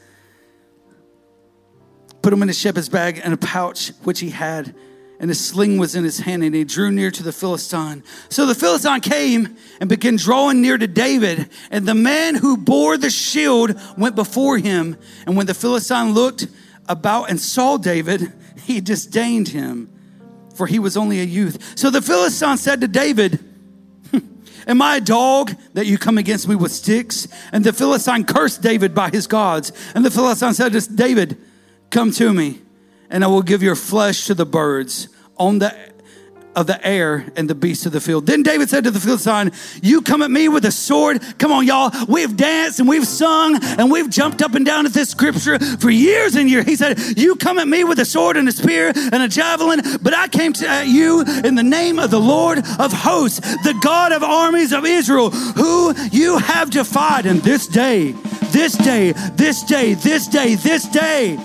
put 2.22 2.32
him 2.32 2.42
in 2.42 2.48
a 2.48 2.54
shepherd's 2.54 2.88
bag 2.88 3.20
and 3.22 3.32
a 3.32 3.36
pouch 3.36 3.92
which 4.04 4.20
he 4.20 4.30
had, 4.30 4.74
and 5.18 5.30
a 5.30 5.34
sling 5.34 5.78
was 5.78 5.94
in 5.94 6.02
his 6.02 6.20
hand, 6.20 6.42
and 6.42 6.54
he 6.54 6.64
drew 6.64 6.90
near 6.90 7.10
to 7.10 7.22
the 7.22 7.32
Philistine. 7.32 8.02
So 8.30 8.46
the 8.46 8.54
Philistine 8.54 9.00
came 9.00 9.56
and 9.78 9.88
began 9.88 10.16
drawing 10.16 10.62
near 10.62 10.78
to 10.78 10.86
David, 10.86 11.50
and 11.70 11.86
the 11.86 11.94
man 11.94 12.34
who 12.34 12.56
bore 12.56 12.96
the 12.96 13.10
shield 13.10 13.78
went 13.98 14.16
before 14.16 14.58
him. 14.58 14.96
And 15.26 15.36
when 15.36 15.46
the 15.46 15.54
Philistine 15.54 16.12
looked 16.12 16.46
about 16.88 17.28
and 17.28 17.38
saw 17.38 17.76
David, 17.76 18.32
he 18.64 18.80
disdained 18.80 19.48
him, 19.48 19.90
for 20.54 20.66
he 20.66 20.78
was 20.78 20.96
only 20.96 21.20
a 21.20 21.24
youth. 21.24 21.78
So 21.78 21.90
the 21.90 22.02
Philistine 22.02 22.56
said 22.56 22.80
to 22.80 22.88
David, 22.88 23.40
hmm, 24.10 24.18
Am 24.66 24.80
I 24.80 24.96
a 24.96 25.00
dog 25.02 25.54
that 25.74 25.84
you 25.84 25.98
come 25.98 26.16
against 26.16 26.48
me 26.48 26.54
with 26.54 26.72
sticks? 26.72 27.28
And 27.52 27.62
the 27.62 27.74
Philistine 27.74 28.24
cursed 28.24 28.62
David 28.62 28.94
by 28.94 29.10
his 29.10 29.26
gods. 29.26 29.70
And 29.94 30.02
the 30.02 30.10
Philistine 30.10 30.54
said 30.54 30.72
to 30.72 30.94
David, 30.94 31.36
Come 31.90 32.12
to 32.12 32.32
me, 32.32 32.60
and 33.10 33.24
I 33.24 33.26
will 33.26 33.42
give 33.42 33.62
your 33.62 33.74
flesh 33.74 34.26
to 34.26 34.34
the 34.34 34.46
birds 34.46 35.08
on 35.36 35.58
the 35.58 35.74
of 36.56 36.66
the 36.66 36.84
air 36.86 37.26
and 37.36 37.48
the 37.48 37.54
beasts 37.54 37.86
of 37.86 37.92
the 37.92 38.00
field. 38.00 38.26
Then 38.26 38.42
David 38.42 38.68
said 38.68 38.84
to 38.84 38.90
the 38.90 39.00
Philistine, 39.00 39.52
You 39.82 40.02
come 40.02 40.22
at 40.22 40.30
me 40.30 40.48
with 40.48 40.64
a 40.64 40.72
sword. 40.72 41.22
Come 41.38 41.52
on, 41.52 41.66
y'all. 41.66 41.92
We've 42.08 42.36
danced 42.36 42.80
and 42.80 42.88
we've 42.88 43.06
sung 43.06 43.58
and 43.62 43.90
we've 43.90 44.10
jumped 44.10 44.42
up 44.42 44.54
and 44.54 44.66
down 44.66 44.86
at 44.86 44.92
this 44.92 45.10
scripture 45.10 45.58
for 45.58 45.90
years 45.90 46.34
and 46.34 46.50
years. 46.50 46.64
He 46.64 46.76
said, 46.76 46.98
You 47.16 47.36
come 47.36 47.58
at 47.58 47.68
me 47.68 47.84
with 47.84 47.98
a 48.00 48.04
sword 48.04 48.36
and 48.36 48.48
a 48.48 48.52
spear 48.52 48.92
and 48.94 49.22
a 49.22 49.28
javelin, 49.28 49.80
but 50.02 50.14
I 50.14 50.28
came 50.28 50.52
to 50.54 50.68
at 50.68 50.86
you 50.86 51.22
in 51.44 51.54
the 51.54 51.62
name 51.62 51.98
of 51.98 52.10
the 52.10 52.20
Lord 52.20 52.58
of 52.58 52.92
hosts, 52.92 53.40
the 53.40 53.78
God 53.80 54.12
of 54.12 54.22
armies 54.22 54.72
of 54.72 54.84
Israel, 54.84 55.30
who 55.30 55.94
you 56.10 56.38
have 56.38 56.70
defied. 56.70 57.26
And 57.26 57.40
this 57.42 57.66
day, 57.66 58.12
this 58.50 58.76
day, 58.76 59.12
this 59.34 59.62
day, 59.62 59.94
this 59.94 60.26
day, 60.26 60.56
this 60.56 60.88
day, 60.88 61.38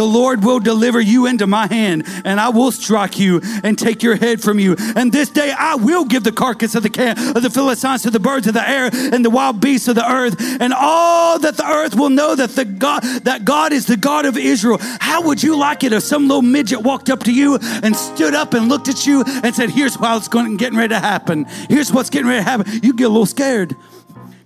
the 0.00 0.06
Lord 0.06 0.42
will 0.42 0.60
deliver 0.60 0.98
you 0.98 1.26
into 1.26 1.46
my 1.46 1.66
hand, 1.66 2.04
and 2.24 2.40
I 2.40 2.48
will 2.48 2.72
strike 2.72 3.18
you 3.18 3.42
and 3.62 3.78
take 3.78 4.02
your 4.02 4.16
head 4.16 4.40
from 4.40 4.58
you. 4.58 4.74
And 4.96 5.12
this 5.12 5.28
day 5.28 5.52
I 5.52 5.74
will 5.74 6.06
give 6.06 6.24
the 6.24 6.32
carcass 6.32 6.74
of 6.74 6.82
the 6.82 6.88
camp 6.88 7.18
of 7.36 7.42
the 7.42 7.50
Philistines 7.50 8.04
to 8.04 8.10
the 8.10 8.18
birds 8.18 8.46
of 8.46 8.54
the 8.54 8.66
air 8.66 8.88
and 8.90 9.22
the 9.22 9.28
wild 9.28 9.60
beasts 9.60 9.88
of 9.88 9.96
the 9.96 10.10
earth, 10.10 10.36
and 10.58 10.72
all 10.72 11.38
that 11.40 11.58
the 11.58 11.66
earth 11.66 11.94
will 11.94 12.08
know 12.08 12.34
that 12.34 12.48
the 12.52 12.64
God 12.64 13.02
that 13.24 13.44
God 13.44 13.74
is 13.74 13.84
the 13.84 13.98
God 13.98 14.24
of 14.24 14.38
Israel. 14.38 14.78
How 14.80 15.20
would 15.20 15.42
you 15.42 15.54
like 15.54 15.84
it 15.84 15.92
if 15.92 16.02
some 16.02 16.28
little 16.28 16.40
midget 16.40 16.80
walked 16.80 17.10
up 17.10 17.24
to 17.24 17.32
you 17.34 17.58
and 17.60 17.94
stood 17.94 18.34
up 18.34 18.54
and 18.54 18.70
looked 18.70 18.88
at 18.88 19.06
you 19.06 19.22
and 19.26 19.54
said, 19.54 19.68
"Here's 19.68 19.98
what's 19.98 20.28
going 20.28 20.56
getting 20.56 20.78
ready 20.78 20.94
to 20.94 21.00
happen. 21.00 21.44
Here's 21.68 21.92
what's 21.92 22.08
getting 22.08 22.28
ready 22.28 22.42
to 22.42 22.50
happen." 22.50 22.80
You 22.82 22.94
get 22.94 23.04
a 23.04 23.10
little 23.10 23.26
scared 23.26 23.76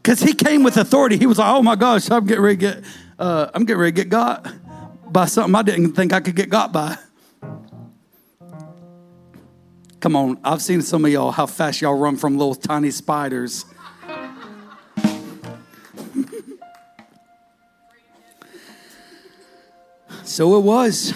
because 0.03 0.19
he 0.19 0.33
came 0.33 0.65
with 0.65 0.77
authority. 0.77 1.17
He 1.17 1.27
was 1.27 1.39
like, 1.39 1.49
"Oh 1.49 1.63
my 1.63 1.77
gosh, 1.77 2.11
I'm 2.11 2.27
getting 2.27 2.43
ready 2.43 2.57
to 2.57 2.61
get, 2.61 2.85
uh, 3.21 3.51
I'm 3.55 3.65
getting 3.65 3.81
ready 3.81 3.93
to 3.93 4.03
get 4.03 4.09
God." 4.09 4.64
By 5.15 5.25
something 5.27 5.55
I 5.55 5.63
didn't 5.63 5.93
think 5.93 6.13
I 6.13 6.19
could 6.19 6.35
get 6.35 6.51
got 6.51 6.73
by. 6.73 6.99
Come 10.01 10.17
on, 10.17 10.41
I've 10.43 10.61
seen 10.61 10.83
some 10.83 11.05
of 11.05 11.13
y'all 11.13 11.31
how 11.31 11.47
fast 11.47 11.81
y'all 11.81 11.95
run 11.95 12.17
from 12.17 12.37
little 12.37 12.57
tiny 12.57 12.91
spiders. 12.91 13.65
so 20.25 20.57
it 20.59 20.63
was. 20.63 21.15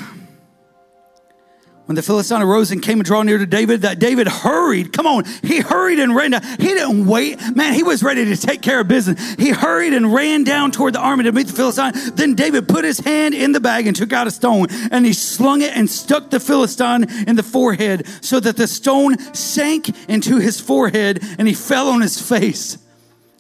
When 1.89 1.97
the 1.97 2.03
Philistine 2.03 2.43
arose 2.43 2.71
and 2.71 2.83
came 2.83 2.99
and 2.99 3.07
drew 3.07 3.25
near 3.25 3.39
to 3.39 3.47
David, 3.47 3.81
that 3.81 3.99
David 3.99 4.29
hurried. 4.29 4.93
Come 4.93 5.07
on, 5.07 5.25
he 5.43 5.61
hurried 5.61 5.99
and 5.99 6.15
ran 6.15 6.33
down. 6.33 6.43
He 6.43 6.67
didn't 6.67 7.07
wait. 7.07 7.41
Man, 7.57 7.73
he 7.73 7.83
was 7.83 8.03
ready 8.03 8.27
to 8.27 8.37
take 8.37 8.61
care 8.61 8.81
of 8.81 8.89
business. 8.89 9.19
He 9.37 9.49
hurried 9.49 9.95
and 9.95 10.13
ran 10.13 10.45
down 10.45 10.71
toward 10.71 10.93
the 10.93 11.01
army 11.01 11.25
to 11.25 11.33
meet 11.33 11.47
the 11.47 11.55
Philistine. 11.55 11.93
Then 12.15 12.35
David 12.35 12.69
put 12.69 12.85
his 12.85 12.99
hand 12.99 13.35
in 13.35 13.53
the 13.53 13.61
bag 13.61 13.87
and 13.87 13.97
took 13.97 14.13
out 14.13 14.27
a 14.27 14.31
stone, 14.31 14.67
and 14.91 15.07
he 15.07 15.15
slung 15.15 15.63
it 15.63 15.75
and 15.75 15.89
stuck 15.89 16.29
the 16.29 16.41
Philistine 16.41 17.07
in 17.27 17.37
the 17.37 17.43
forehead, 17.43 18.07
so 18.21 18.39
that 18.39 18.59
the 18.59 18.67
stone 18.67 19.19
sank 19.33 19.89
into 20.11 20.37
his 20.37 20.61
forehead, 20.61 21.25
and 21.39 21.49
he 21.49 21.55
fell 21.55 21.89
on 21.89 22.03
his 22.03 22.21
face. 22.21 22.77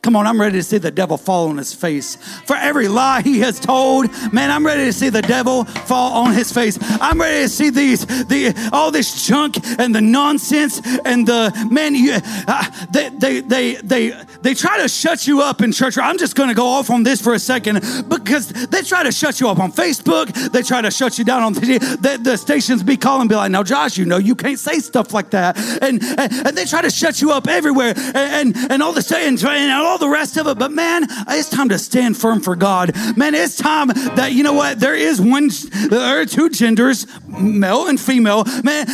Come 0.02 0.14
on, 0.14 0.26
I'm 0.26 0.40
ready 0.40 0.58
to 0.58 0.62
see 0.62 0.78
the 0.78 0.90
devil 0.90 1.16
fall 1.16 1.48
on 1.48 1.58
his 1.58 1.74
face. 1.74 2.16
For 2.46 2.54
every 2.54 2.88
lie 2.88 3.20
he 3.22 3.40
has 3.40 3.58
told, 3.58 4.10
man, 4.32 4.50
I'm 4.50 4.64
ready 4.64 4.84
to 4.84 4.92
see 4.92 5.08
the 5.08 5.22
devil 5.22 5.64
fall 5.64 6.24
on 6.24 6.32
his 6.32 6.52
face. 6.52 6.78
I'm 7.00 7.20
ready 7.20 7.44
to 7.44 7.48
see 7.48 7.70
these, 7.70 8.06
the 8.06 8.70
all 8.72 8.90
this 8.90 9.26
junk 9.26 9.56
and 9.78 9.94
the 9.94 10.00
nonsense 10.00 10.80
and 11.04 11.26
the 11.26 11.52
man. 11.70 11.94
You, 11.94 12.18
uh, 12.46 12.86
they, 12.92 13.08
they, 13.10 13.40
they, 13.40 13.74
they, 13.76 14.24
they 14.42 14.54
try 14.54 14.80
to 14.80 14.88
shut 14.88 15.26
you 15.26 15.42
up 15.42 15.62
in 15.62 15.72
church. 15.72 15.98
I'm 15.98 16.18
just 16.18 16.36
going 16.36 16.48
to 16.48 16.54
go 16.54 16.66
off 16.66 16.90
on 16.90 17.02
this 17.02 17.20
for 17.20 17.34
a 17.34 17.38
second 17.38 17.80
because 18.08 18.48
they 18.48 18.82
try 18.82 19.02
to 19.02 19.12
shut 19.12 19.40
you 19.40 19.48
up 19.48 19.58
on 19.58 19.72
Facebook. 19.72 20.32
They 20.52 20.62
try 20.62 20.80
to 20.80 20.90
shut 20.90 21.18
you 21.18 21.24
down 21.24 21.42
on 21.42 21.54
the, 21.54 21.78
the, 22.00 22.20
the 22.22 22.36
stations. 22.36 22.82
Be 22.82 22.96
calling, 22.96 23.28
be 23.28 23.34
like, 23.34 23.50
now, 23.50 23.62
Josh, 23.62 23.98
you 23.98 24.04
know 24.04 24.18
you 24.18 24.34
can't 24.34 24.58
say 24.58 24.78
stuff 24.78 25.12
like 25.12 25.30
that, 25.30 25.58
and 25.82 26.02
and, 26.02 26.46
and 26.46 26.56
they 26.56 26.64
try 26.64 26.82
to 26.82 26.90
shut 26.90 27.20
you 27.20 27.32
up 27.32 27.48
everywhere, 27.48 27.94
and 27.96 28.54
and, 28.54 28.72
and 28.72 28.82
all 28.82 28.92
the 28.92 29.08
and, 29.16 29.42
and 29.42 29.72
all 29.72 29.87
all 29.88 29.98
the 29.98 30.08
rest 30.08 30.36
of 30.36 30.46
it. 30.46 30.58
But 30.58 30.70
man, 30.70 31.06
it's 31.28 31.48
time 31.48 31.70
to 31.70 31.78
stand 31.78 32.16
firm 32.16 32.40
for 32.40 32.54
God. 32.54 32.94
Man, 33.16 33.34
it's 33.34 33.56
time 33.56 33.88
that, 33.88 34.32
you 34.32 34.42
know 34.42 34.52
what? 34.52 34.78
There 34.78 34.94
is 34.94 35.20
one, 35.20 35.50
there 35.88 36.20
are 36.20 36.26
two 36.26 36.50
genders, 36.50 37.06
male 37.26 37.86
and 37.86 37.98
female. 37.98 38.44
Man, 38.62 38.86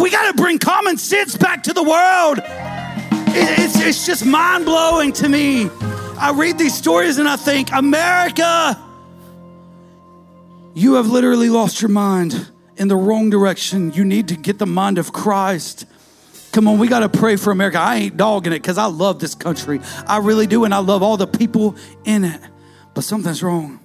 we 0.00 0.10
got 0.10 0.30
to 0.30 0.34
bring 0.34 0.58
common 0.58 0.96
sense 0.96 1.36
back 1.36 1.64
to 1.64 1.72
the 1.72 1.82
world. 1.82 2.40
It's, 3.34 3.76
it's 3.78 4.06
just 4.06 4.24
mind 4.24 4.64
blowing 4.64 5.12
to 5.14 5.28
me. 5.28 5.68
I 6.18 6.32
read 6.34 6.58
these 6.58 6.74
stories 6.74 7.18
and 7.18 7.28
I 7.28 7.36
think, 7.36 7.72
America, 7.72 8.78
you 10.74 10.94
have 10.94 11.08
literally 11.08 11.50
lost 11.50 11.82
your 11.82 11.90
mind 11.90 12.48
in 12.76 12.88
the 12.88 12.96
wrong 12.96 13.28
direction. 13.28 13.92
You 13.92 14.04
need 14.04 14.28
to 14.28 14.36
get 14.36 14.58
the 14.58 14.66
mind 14.66 14.98
of 14.98 15.12
Christ. 15.12 15.84
Come 16.52 16.68
on, 16.68 16.78
we 16.78 16.86
got 16.86 17.00
to 17.00 17.08
pray 17.08 17.36
for 17.36 17.50
America. 17.50 17.78
I 17.78 17.96
ain't 17.96 18.16
dogging 18.18 18.52
it 18.52 18.56
because 18.56 18.76
I 18.76 18.84
love 18.84 19.18
this 19.18 19.34
country. 19.34 19.80
I 20.06 20.18
really 20.18 20.46
do, 20.46 20.64
and 20.64 20.74
I 20.74 20.78
love 20.78 21.02
all 21.02 21.16
the 21.16 21.26
people 21.26 21.76
in 22.04 22.24
it. 22.24 22.40
But 22.92 23.04
something's 23.04 23.42
wrong. 23.42 23.80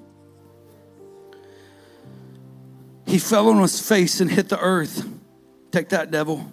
He 3.06 3.20
fell 3.20 3.48
on 3.50 3.62
his 3.62 3.80
face 3.80 4.20
and 4.20 4.30
hit 4.30 4.50
the 4.50 4.60
earth. 4.60 5.08
Take 5.72 5.90
that, 5.90 6.12
devil. 6.12 6.52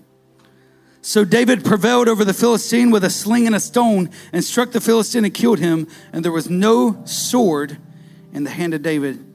So 1.03 1.24
David 1.24 1.64
prevailed 1.64 2.09
over 2.09 2.24
the 2.24 2.33
Philistine 2.33 2.92
with 2.92 3.03
a 3.03 3.11
sling 3.11 3.46
and 3.46 3.55
a 3.57 3.61
stone 3.61 4.09
and 4.33 4.42
struck 4.44 4.70
the 4.70 4.81
Philistine 4.81 5.24
and 5.24 5.35
killed 5.35 5.59
him. 5.59 5.88
And 6.12 6.24
there 6.24 6.33
was 6.33 6.48
no 6.48 7.03
sword 7.05 7.77
in 8.33 8.44
the 8.44 8.50
hand 8.50 8.72
of 8.72 8.83
David. 8.83 9.34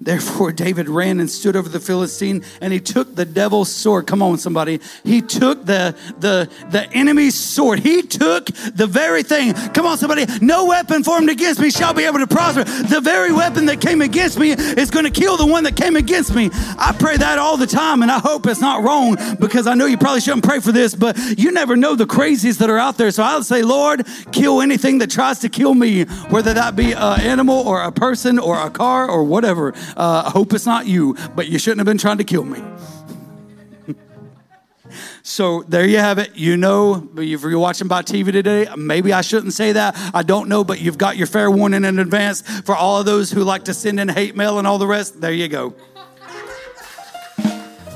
Therefore, 0.00 0.52
David 0.52 0.88
ran 0.88 1.20
and 1.20 1.30
stood 1.30 1.56
over 1.56 1.68
the 1.68 1.80
Philistine, 1.80 2.44
and 2.60 2.72
he 2.72 2.80
took 2.80 3.14
the 3.14 3.24
devil's 3.24 3.72
sword. 3.72 4.06
Come 4.06 4.22
on, 4.22 4.36
somebody. 4.38 4.80
He 5.04 5.22
took 5.22 5.64
the, 5.64 5.96
the, 6.18 6.50
the 6.70 6.90
enemy's 6.92 7.34
sword. 7.34 7.78
He 7.78 8.02
took 8.02 8.46
the 8.46 8.86
very 8.86 9.22
thing. 9.22 9.54
Come 9.72 9.86
on, 9.86 9.96
somebody. 9.96 10.26
No 10.40 10.66
weapon 10.66 11.02
formed 11.02 11.30
against 11.30 11.60
me 11.60 11.70
shall 11.70 11.94
be 11.94 12.04
able 12.04 12.18
to 12.18 12.26
prosper. 12.26 12.64
The 12.64 13.00
very 13.00 13.32
weapon 13.32 13.66
that 13.66 13.80
came 13.80 14.02
against 14.02 14.38
me 14.38 14.50
is 14.52 14.90
going 14.90 15.06
to 15.06 15.10
kill 15.10 15.38
the 15.38 15.46
one 15.46 15.64
that 15.64 15.76
came 15.76 15.96
against 15.96 16.34
me. 16.34 16.50
I 16.78 16.94
pray 16.98 17.16
that 17.16 17.38
all 17.38 17.56
the 17.56 17.66
time, 17.66 18.02
and 18.02 18.10
I 18.10 18.18
hope 18.18 18.46
it's 18.46 18.60
not 18.60 18.82
wrong 18.82 19.16
because 19.40 19.66
I 19.66 19.74
know 19.74 19.86
you 19.86 19.96
probably 19.96 20.20
shouldn't 20.20 20.44
pray 20.44 20.60
for 20.60 20.72
this, 20.72 20.94
but 20.94 21.18
you 21.38 21.52
never 21.52 21.74
know 21.74 21.94
the 21.94 22.06
crazies 22.06 22.58
that 22.58 22.68
are 22.68 22.78
out 22.78 22.98
there. 22.98 23.10
So 23.10 23.22
I'll 23.22 23.42
say, 23.42 23.62
Lord, 23.62 24.06
kill 24.30 24.60
anything 24.60 24.98
that 24.98 25.10
tries 25.10 25.38
to 25.40 25.48
kill 25.48 25.74
me, 25.74 26.04
whether 26.28 26.52
that 26.52 26.76
be 26.76 26.92
an 26.92 27.20
animal 27.22 27.66
or 27.66 27.82
a 27.82 27.90
person 27.90 28.38
or 28.38 28.60
a 28.60 28.70
car 28.70 29.08
or 29.10 29.24
whatever. 29.24 29.72
Uh, 29.96 30.24
I 30.26 30.30
hope 30.30 30.52
it's 30.52 30.66
not 30.66 30.86
you, 30.86 31.16
but 31.34 31.48
you 31.48 31.58
shouldn't 31.58 31.80
have 31.80 31.86
been 31.86 31.98
trying 31.98 32.18
to 32.18 32.24
kill 32.24 32.44
me. 32.44 32.62
so 35.22 35.62
there 35.64 35.86
you 35.86 35.98
have 35.98 36.18
it. 36.18 36.36
You 36.36 36.56
know, 36.56 37.08
if 37.16 37.42
you're 37.42 37.58
watching 37.58 37.88
by 37.88 38.02
TV 38.02 38.32
today, 38.32 38.68
maybe 38.76 39.12
I 39.12 39.20
shouldn't 39.20 39.52
say 39.52 39.72
that. 39.72 39.96
I 40.14 40.22
don't 40.22 40.48
know, 40.48 40.64
but 40.64 40.80
you've 40.80 40.98
got 40.98 41.16
your 41.16 41.26
fair 41.26 41.50
warning 41.50 41.84
in 41.84 41.98
advance 41.98 42.42
for 42.62 42.74
all 42.74 42.98
of 43.00 43.06
those 43.06 43.30
who 43.30 43.44
like 43.44 43.64
to 43.64 43.74
send 43.74 44.00
in 44.00 44.08
hate 44.08 44.36
mail 44.36 44.58
and 44.58 44.66
all 44.66 44.78
the 44.78 44.86
rest. 44.86 45.20
There 45.20 45.32
you 45.32 45.48
go. 45.48 45.74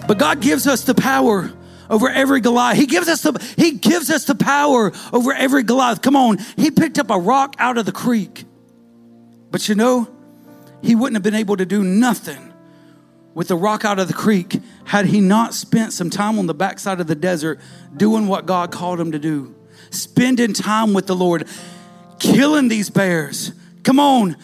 But 0.07 0.18
God 0.18 0.40
gives 0.40 0.66
us 0.66 0.83
the 0.83 0.94
power 0.94 1.53
over 1.88 2.09
every 2.09 2.40
Goliath. 2.40 2.76
He 2.76 2.87
gives 2.87 3.09
us 3.09 3.22
the 3.22 3.33
He 3.57 3.72
gives 3.72 4.11
us 4.11 4.24
the 4.24 4.35
power 4.35 4.92
over 5.12 5.33
every 5.33 5.62
Goliath. 5.62 6.03
Come 6.03 6.16
on. 6.16 6.38
He 6.57 6.70
picked 6.70 6.98
up 6.98 7.11
a 7.11 7.18
rock 7.18 7.55
out 7.59 7.79
of 7.79 7.87
the 7.87 7.92
creek. 7.92 8.44
But 9.50 9.68
you 9.68 9.74
know, 9.74 10.09
he 10.83 10.95
wouldn't 10.95 11.16
have 11.16 11.23
been 11.23 11.35
able 11.35 11.57
to 11.57 11.66
do 11.66 11.83
nothing 11.83 12.51
with 13.35 13.49
the 13.49 13.57
rock 13.57 13.85
out 13.85 13.99
of 13.99 14.09
the 14.09 14.14
creek 14.14 14.61
had 14.85 15.07
he 15.07 15.21
not 15.21 15.55
spent 15.55 15.93
some 15.93 16.11
time 16.11 16.38
on 16.38 16.47
the 16.47 16.55
backside 16.55 17.01
of 17.01 17.07
the 17.07 17.14
desert 17.14 17.61
doing 17.97 18.27
what 18.27 18.47
God 18.47 18.73
called 18.73 18.99
him 18.99 19.12
to 19.12 19.19
do, 19.19 19.55
spending 19.90 20.53
time 20.53 20.93
with 20.93 21.07
the 21.07 21.14
Lord, 21.14 21.47
killing 22.19 22.69
these 22.69 22.90
bears. 22.90 23.53
Come 23.83 24.01
on. 24.01 24.37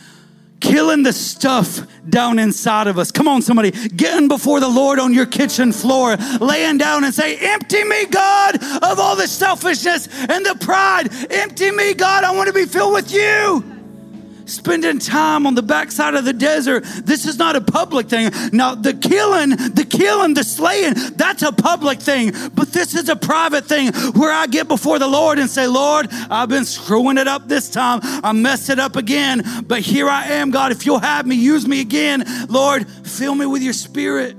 Killing 0.59 1.03
the 1.03 1.13
stuff 1.13 1.87
down 2.09 2.39
inside 2.39 2.87
of 2.87 2.99
us. 2.99 3.13
Come 3.13 3.29
on, 3.29 3.43
somebody. 3.43 3.73
Getting 3.73 4.27
before 4.27 4.59
the 4.59 4.69
Lord 4.69 4.99
on 4.99 5.13
your 5.13 5.27
kitchen 5.27 5.71
floor, 5.71 6.17
laying 6.41 6.79
down 6.79 7.05
and 7.05 7.13
say, 7.13 7.37
Empty 7.37 7.85
me, 7.85 8.07
God, 8.07 8.57
of 8.83 8.99
all 8.99 9.17
the 9.17 9.29
selfishness 9.29 10.09
and 10.31 10.47
the 10.47 10.57
pride. 10.59 11.09
Empty 11.31 11.73
me, 11.73 11.93
God. 11.93 12.25
I 12.25 12.35
want 12.35 12.47
to 12.47 12.55
be 12.55 12.65
filled 12.65 12.95
with 12.95 13.13
you 13.13 13.76
spending 14.47 14.99
time 14.99 15.47
on 15.47 15.55
the 15.55 15.63
backside 15.63 16.15
of 16.15 16.25
the 16.25 16.33
desert. 16.33 16.85
This 17.05 17.27
is 17.27 17.37
not 17.39 17.57
a 17.57 17.61
public 17.61 18.09
thing. 18.09 18.31
Now, 18.53 18.75
the 18.75 18.95
killing, 18.95 19.51
the 19.51 19.87
killing, 19.89 20.35
the 20.35 20.45
slaying, 20.45 20.95
that's 21.17 21.43
a 21.43 21.53
public 21.53 22.01
thing. 22.01 22.33
But 22.55 22.73
this 22.73 22.95
is 22.95 23.09
a 23.09 23.17
private 23.17 23.67
thing 23.67 23.93
where 24.13 24.33
I 24.33 24.47
get 24.47 24.69
before 24.69 24.99
the 24.99 25.09
Lord 25.09 25.39
and 25.39 25.51
say, 25.51 25.67
Lord, 25.67 26.09
I've 26.31 26.49
been 26.49 26.65
screwing 26.65 27.19
it 27.19 27.29
up 27.29 27.49
this 27.49 27.69
time. 27.69 28.01
I 28.03 28.33
messed 28.33 28.71
it 28.71 28.79
up 28.79 28.97
again. 28.97 29.43
But 29.67 29.81
here 29.81 30.09
I 30.09 30.25
am, 30.25 30.51
God. 30.51 30.73
If 30.73 30.87
you'll 30.87 30.99
have 31.01 31.27
me, 31.27 31.37
use 31.37 31.67
me 31.67 31.81
again. 31.81 32.25
Lord, 32.49 32.89
fill 32.89 33.35
me 33.35 33.47
with 33.47 33.63
your 33.63 33.73
spirit. 33.73 34.37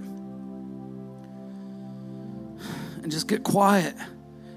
And 3.03 3.11
just 3.11 3.27
get 3.27 3.43
quiet 3.43 3.95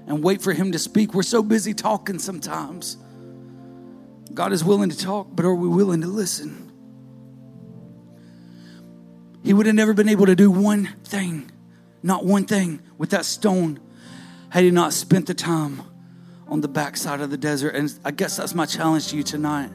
and 0.07 0.23
wait 0.23 0.41
for 0.41 0.51
him 0.53 0.71
to 0.73 0.79
speak. 0.79 1.13
We're 1.13 1.23
so 1.23 1.43
busy 1.43 1.73
talking 1.73 2.19
sometimes. 2.19 2.97
God 4.33 4.53
is 4.53 4.63
willing 4.63 4.89
to 4.89 4.97
talk, 4.97 5.27
but 5.31 5.45
are 5.45 5.53
we 5.53 5.67
willing 5.67 6.01
to 6.01 6.07
listen? 6.07 6.71
He 9.43 9.53
would 9.53 9.65
have 9.65 9.75
never 9.75 9.93
been 9.93 10.09
able 10.09 10.27
to 10.27 10.35
do 10.35 10.51
one 10.51 10.85
thing, 11.03 11.51
not 12.03 12.25
one 12.25 12.45
thing, 12.45 12.81
with 12.97 13.09
that 13.11 13.25
stone 13.25 13.79
had 14.49 14.63
he 14.63 14.71
not 14.71 14.93
spent 14.93 15.27
the 15.27 15.33
time 15.33 15.81
on 16.47 16.61
the 16.61 16.67
backside 16.67 17.21
of 17.21 17.29
the 17.29 17.37
desert. 17.37 17.69
And 17.69 17.93
I 18.05 18.11
guess 18.11 18.37
that's 18.37 18.53
my 18.53 18.65
challenge 18.65 19.07
to 19.09 19.17
you 19.17 19.23
tonight. 19.23 19.71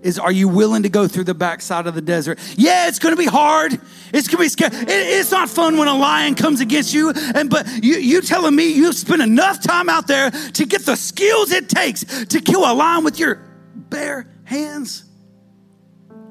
Is 0.00 0.18
are 0.18 0.30
you 0.30 0.48
willing 0.48 0.84
to 0.84 0.88
go 0.88 1.08
through 1.08 1.24
the 1.24 1.34
backside 1.34 1.86
of 1.86 1.94
the 1.94 2.00
desert? 2.00 2.38
Yeah, 2.56 2.86
it's 2.86 3.00
going 3.00 3.14
to 3.14 3.18
be 3.18 3.26
hard. 3.26 3.72
It's 4.12 4.28
going 4.28 4.38
to 4.38 4.44
be 4.44 4.48
scary. 4.48 4.76
It, 4.76 4.88
it's 4.88 5.32
not 5.32 5.48
fun 5.48 5.76
when 5.76 5.88
a 5.88 5.96
lion 5.96 6.36
comes 6.36 6.60
against 6.60 6.94
you. 6.94 7.12
And 7.34 7.50
but 7.50 7.66
you 7.82 7.96
you 7.96 8.20
telling 8.22 8.54
me 8.54 8.72
you've 8.72 8.94
spent 8.94 9.22
enough 9.22 9.60
time 9.60 9.88
out 9.88 10.06
there 10.06 10.30
to 10.30 10.66
get 10.66 10.86
the 10.86 10.94
skills 10.94 11.50
it 11.50 11.68
takes 11.68 12.04
to 12.26 12.40
kill 12.40 12.60
a 12.60 12.72
lion 12.72 13.02
with 13.02 13.18
your 13.18 13.47
bare 13.90 14.28
hands. 14.44 15.04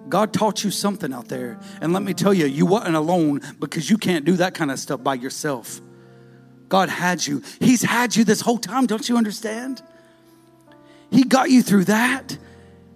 God 0.10 0.34
taught 0.34 0.64
you 0.64 0.72
something 0.72 1.14
out 1.14 1.28
there. 1.28 1.60
And 1.82 1.94
let 1.94 2.04
me 2.04 2.14
tell 2.14 2.34
you, 2.34 2.46
you 2.46 2.66
wasn't 2.66 2.96
alone 2.96 3.42
because 3.60 3.90
you 3.90 3.98
can't 3.98 4.26
do 4.26 4.34
that 4.38 4.54
kind 4.54 4.72
of 4.72 4.80
stuff 4.80 5.04
by 5.04 5.16
yourself. 5.16 5.82
God 6.70 6.90
had 6.90 7.26
you. 7.26 7.44
He's 7.60 7.82
had 7.82 8.16
you 8.16 8.24
this 8.24 8.42
whole 8.42 8.58
time. 8.58 8.86
Don't 8.86 9.08
you 9.08 9.18
understand? 9.18 9.82
He 11.12 11.24
got 11.24 11.50
you 11.50 11.62
through 11.62 11.86
that 11.86 12.38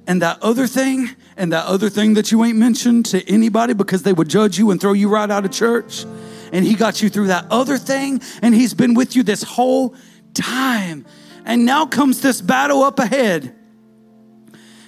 and 0.07 0.21
that 0.21 0.41
other 0.41 0.67
thing 0.67 1.09
and 1.37 1.53
that 1.53 1.65
other 1.65 1.89
thing 1.89 2.15
that 2.15 2.31
you 2.31 2.43
ain't 2.43 2.57
mentioned 2.57 3.05
to 3.07 3.29
anybody 3.29 3.73
because 3.73 4.03
they 4.03 4.13
would 4.13 4.29
judge 4.29 4.57
you 4.57 4.71
and 4.71 4.81
throw 4.81 4.93
you 4.93 5.07
right 5.09 5.29
out 5.29 5.45
of 5.45 5.51
church. 5.51 6.05
And 6.51 6.65
He 6.65 6.75
got 6.75 7.01
you 7.01 7.09
through 7.09 7.27
that 7.27 7.45
other 7.49 7.77
thing 7.77 8.21
and 8.41 8.53
He's 8.53 8.73
been 8.73 8.93
with 8.93 9.15
you 9.15 9.23
this 9.23 9.43
whole 9.43 9.95
time. 10.33 11.05
And 11.45 11.65
now 11.65 11.85
comes 11.85 12.21
this 12.21 12.41
battle 12.41 12.83
up 12.83 12.99
ahead 12.99 13.55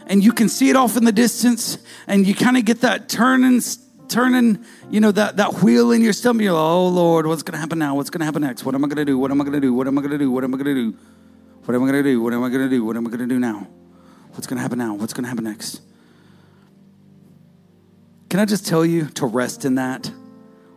and 0.08 0.24
you 0.24 0.34
can 0.34 0.50
see 0.50 0.70
it 0.70 0.76
off 0.76 0.98
in 0.98 1.06
the 1.06 1.12
distance 1.12 1.78
and 2.08 2.28
you 2.28 2.36
kind 2.36 2.58
of 2.58 2.66
get 2.66 2.82
that 2.82 3.10
turning 3.10 3.62
turning 4.10 4.64
you 4.90 5.00
know 5.00 5.12
that 5.12 5.38
that 5.38 5.62
wheel 5.64 5.92
in 5.92 6.02
your 6.02 6.14
stomach. 6.14 6.44
You're 6.44 6.54
like 6.54 6.62
oh 6.62 6.88
lord 6.88 7.26
what's 7.26 7.44
going 7.44 7.54
to 7.54 7.60
happen 7.60 7.80
now? 7.80 7.96
What's 7.96 8.10
going 8.10 8.20
to 8.20 8.26
happen 8.26 8.42
next? 8.42 8.66
What 8.66 8.76
am 8.76 8.84
i 8.84 8.88
going 8.88 8.98
to 8.98 9.06
do? 9.06 9.18
What 9.18 9.32
am 9.32 9.42
i 9.42 9.44
going 9.44 9.54
to 9.54 9.62
do? 9.62 9.74
What 9.74 9.88
am 9.88 9.98
i 9.98 10.02
going 10.02 10.12
to 10.12 10.18
do? 10.18 10.32
What 10.32 10.44
am 10.44 10.54
i 10.54 10.58
going 10.58 10.76
to 10.76 10.92
do? 10.92 10.98
What 11.66 11.76
am 11.76 11.84
i 11.84 11.88
going 11.88 12.04
to 12.04 12.04
do? 12.04 12.22
What 12.22 12.34
am 12.34 12.44
i 12.44 12.50
going 12.50 12.64
to 12.64 12.70
do? 12.70 12.86
What 12.86 12.98
am 12.98 13.08
i 13.08 13.10
going 13.10 13.20
to 13.20 13.28
do 13.28 13.40
now? 13.40 13.68
What's 14.32 14.48
going 14.48 14.58
to 14.58 14.62
happen 14.62 14.80
now? 14.80 14.96
What's 14.96 15.14
going 15.14 15.24
to 15.24 15.30
happen 15.30 15.46
next? 15.46 15.82
Can 18.30 18.40
i 18.40 18.46
just 18.46 18.66
tell 18.68 18.86
you 18.86 19.06
to 19.12 19.26
rest 19.26 19.64
in 19.64 19.76
that 19.76 20.12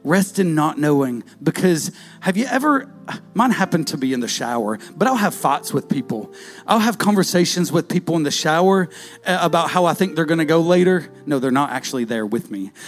Rest 0.07 0.39
in 0.39 0.55
not 0.55 0.79
knowing. 0.79 1.25
Because 1.43 1.91
have 2.21 2.37
you 2.37 2.45
ever, 2.45 2.89
mine 3.35 3.51
happened 3.51 3.89
to 3.89 3.99
be 3.99 4.13
in 4.13 4.21
the 4.21 4.29
shower, 4.29 4.79
but 4.95 5.09
I'll 5.09 5.17
have 5.17 5.35
fights 5.35 5.73
with 5.73 5.89
people. 5.89 6.33
I'll 6.65 6.79
have 6.79 6.97
conversations 6.97 7.73
with 7.73 7.89
people 7.89 8.15
in 8.15 8.23
the 8.23 8.31
shower 8.31 8.89
uh, 9.27 9.39
about 9.43 9.69
how 9.69 9.85
I 9.85 9.95
think 9.95 10.15
they're 10.15 10.25
going 10.25 10.39
to 10.39 10.45
go 10.45 10.61
later. 10.61 11.11
No, 11.27 11.41
they're 11.41 11.51
not 11.51 11.71
actually 11.71 12.05
there 12.05 12.25
with 12.25 12.53
me. 12.53 12.71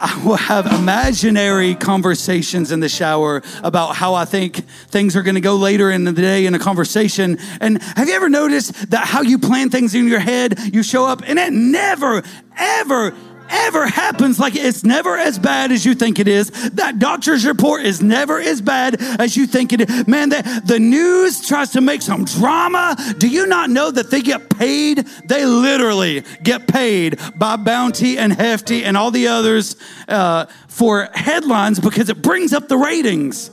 I 0.00 0.22
will 0.24 0.36
have 0.36 0.66
imaginary 0.66 1.74
conversations 1.74 2.70
in 2.70 2.78
the 2.78 2.88
shower 2.88 3.42
about 3.64 3.96
how 3.96 4.14
I 4.14 4.24
think 4.24 4.64
things 4.90 5.16
are 5.16 5.22
going 5.22 5.34
to 5.34 5.40
go 5.40 5.56
later 5.56 5.90
in 5.90 6.04
the 6.04 6.12
day 6.12 6.46
in 6.46 6.54
a 6.54 6.60
conversation. 6.60 7.38
And 7.60 7.82
have 7.82 8.06
you 8.06 8.14
ever 8.14 8.28
noticed 8.28 8.92
that 8.92 9.08
how 9.08 9.22
you 9.22 9.40
plan 9.40 9.70
things 9.70 9.96
in 9.96 10.06
your 10.06 10.20
head, 10.20 10.56
you 10.72 10.84
show 10.84 11.04
up 11.04 11.22
and 11.26 11.40
it 11.40 11.52
never, 11.52 12.22
ever, 12.56 13.12
ever 13.48 13.86
happens 13.86 14.38
like 14.38 14.54
it's 14.54 14.84
never 14.84 15.16
as 15.16 15.38
bad 15.38 15.72
as 15.72 15.84
you 15.84 15.94
think 15.94 16.18
it 16.18 16.28
is. 16.28 16.50
That 16.70 16.98
doctor's 16.98 17.46
report 17.46 17.84
is 17.84 18.02
never 18.02 18.40
as 18.40 18.60
bad 18.60 19.00
as 19.20 19.36
you 19.36 19.46
think 19.46 19.72
it 19.72 19.88
is. 19.88 20.06
Man, 20.06 20.30
the, 20.30 20.62
the 20.64 20.78
news 20.78 21.46
tries 21.46 21.70
to 21.70 21.80
make 21.80 22.02
some 22.02 22.24
drama. 22.24 22.96
Do 23.18 23.28
you 23.28 23.46
not 23.46 23.70
know 23.70 23.90
that 23.90 24.10
they 24.10 24.20
get 24.20 24.50
paid? 24.50 24.98
They 25.24 25.44
literally 25.44 26.24
get 26.42 26.66
paid 26.66 27.18
by 27.36 27.56
Bounty 27.56 28.18
and 28.18 28.32
Hefty 28.32 28.84
and 28.84 28.96
all 28.96 29.10
the 29.10 29.28
others 29.28 29.76
uh, 30.08 30.46
for 30.68 31.08
headlines 31.14 31.80
because 31.80 32.08
it 32.08 32.22
brings 32.22 32.52
up 32.52 32.68
the 32.68 32.76
ratings. 32.76 33.50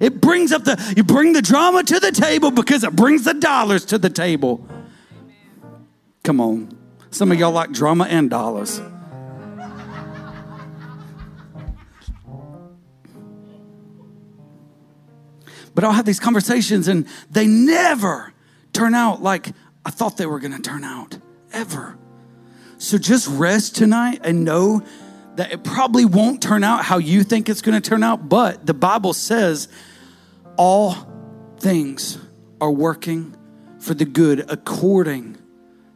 It 0.00 0.20
brings 0.20 0.50
up 0.50 0.64
the, 0.64 0.94
you 0.96 1.04
bring 1.04 1.34
the 1.34 1.42
drama 1.42 1.82
to 1.84 2.00
the 2.00 2.10
table 2.10 2.50
because 2.50 2.84
it 2.84 2.96
brings 2.96 3.24
the 3.24 3.34
dollars 3.34 3.84
to 3.86 3.98
the 3.98 4.08
table. 4.08 4.66
Come 6.24 6.40
on. 6.40 6.76
Some 7.10 7.32
of 7.32 7.38
y'all 7.38 7.52
like 7.52 7.72
drama 7.72 8.04
and 8.04 8.30
dollars. 8.30 8.80
But 15.80 15.86
I'll 15.86 15.94
have 15.94 16.04
these 16.04 16.20
conversations 16.20 16.88
and 16.88 17.06
they 17.30 17.46
never 17.46 18.34
turn 18.74 18.92
out 18.92 19.22
like 19.22 19.48
I 19.82 19.90
thought 19.90 20.18
they 20.18 20.26
were 20.26 20.38
going 20.38 20.52
to 20.52 20.60
turn 20.60 20.84
out, 20.84 21.16
ever. 21.54 21.96
So 22.76 22.98
just 22.98 23.26
rest 23.28 23.76
tonight 23.76 24.20
and 24.22 24.44
know 24.44 24.82
that 25.36 25.52
it 25.52 25.64
probably 25.64 26.04
won't 26.04 26.42
turn 26.42 26.64
out 26.64 26.84
how 26.84 26.98
you 26.98 27.24
think 27.24 27.48
it's 27.48 27.62
going 27.62 27.80
to 27.80 27.88
turn 27.88 28.02
out, 28.02 28.28
but 28.28 28.66
the 28.66 28.74
Bible 28.74 29.14
says 29.14 29.68
all 30.58 30.96
things 31.60 32.18
are 32.60 32.70
working 32.70 33.34
for 33.78 33.94
the 33.94 34.04
good 34.04 34.44
according. 34.50 35.38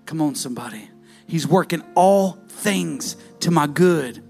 Come 0.06 0.22
on, 0.22 0.34
somebody. 0.34 0.88
He's 1.26 1.46
working 1.46 1.82
all 1.94 2.38
things 2.48 3.18
to 3.40 3.50
my 3.50 3.66
good. 3.66 4.23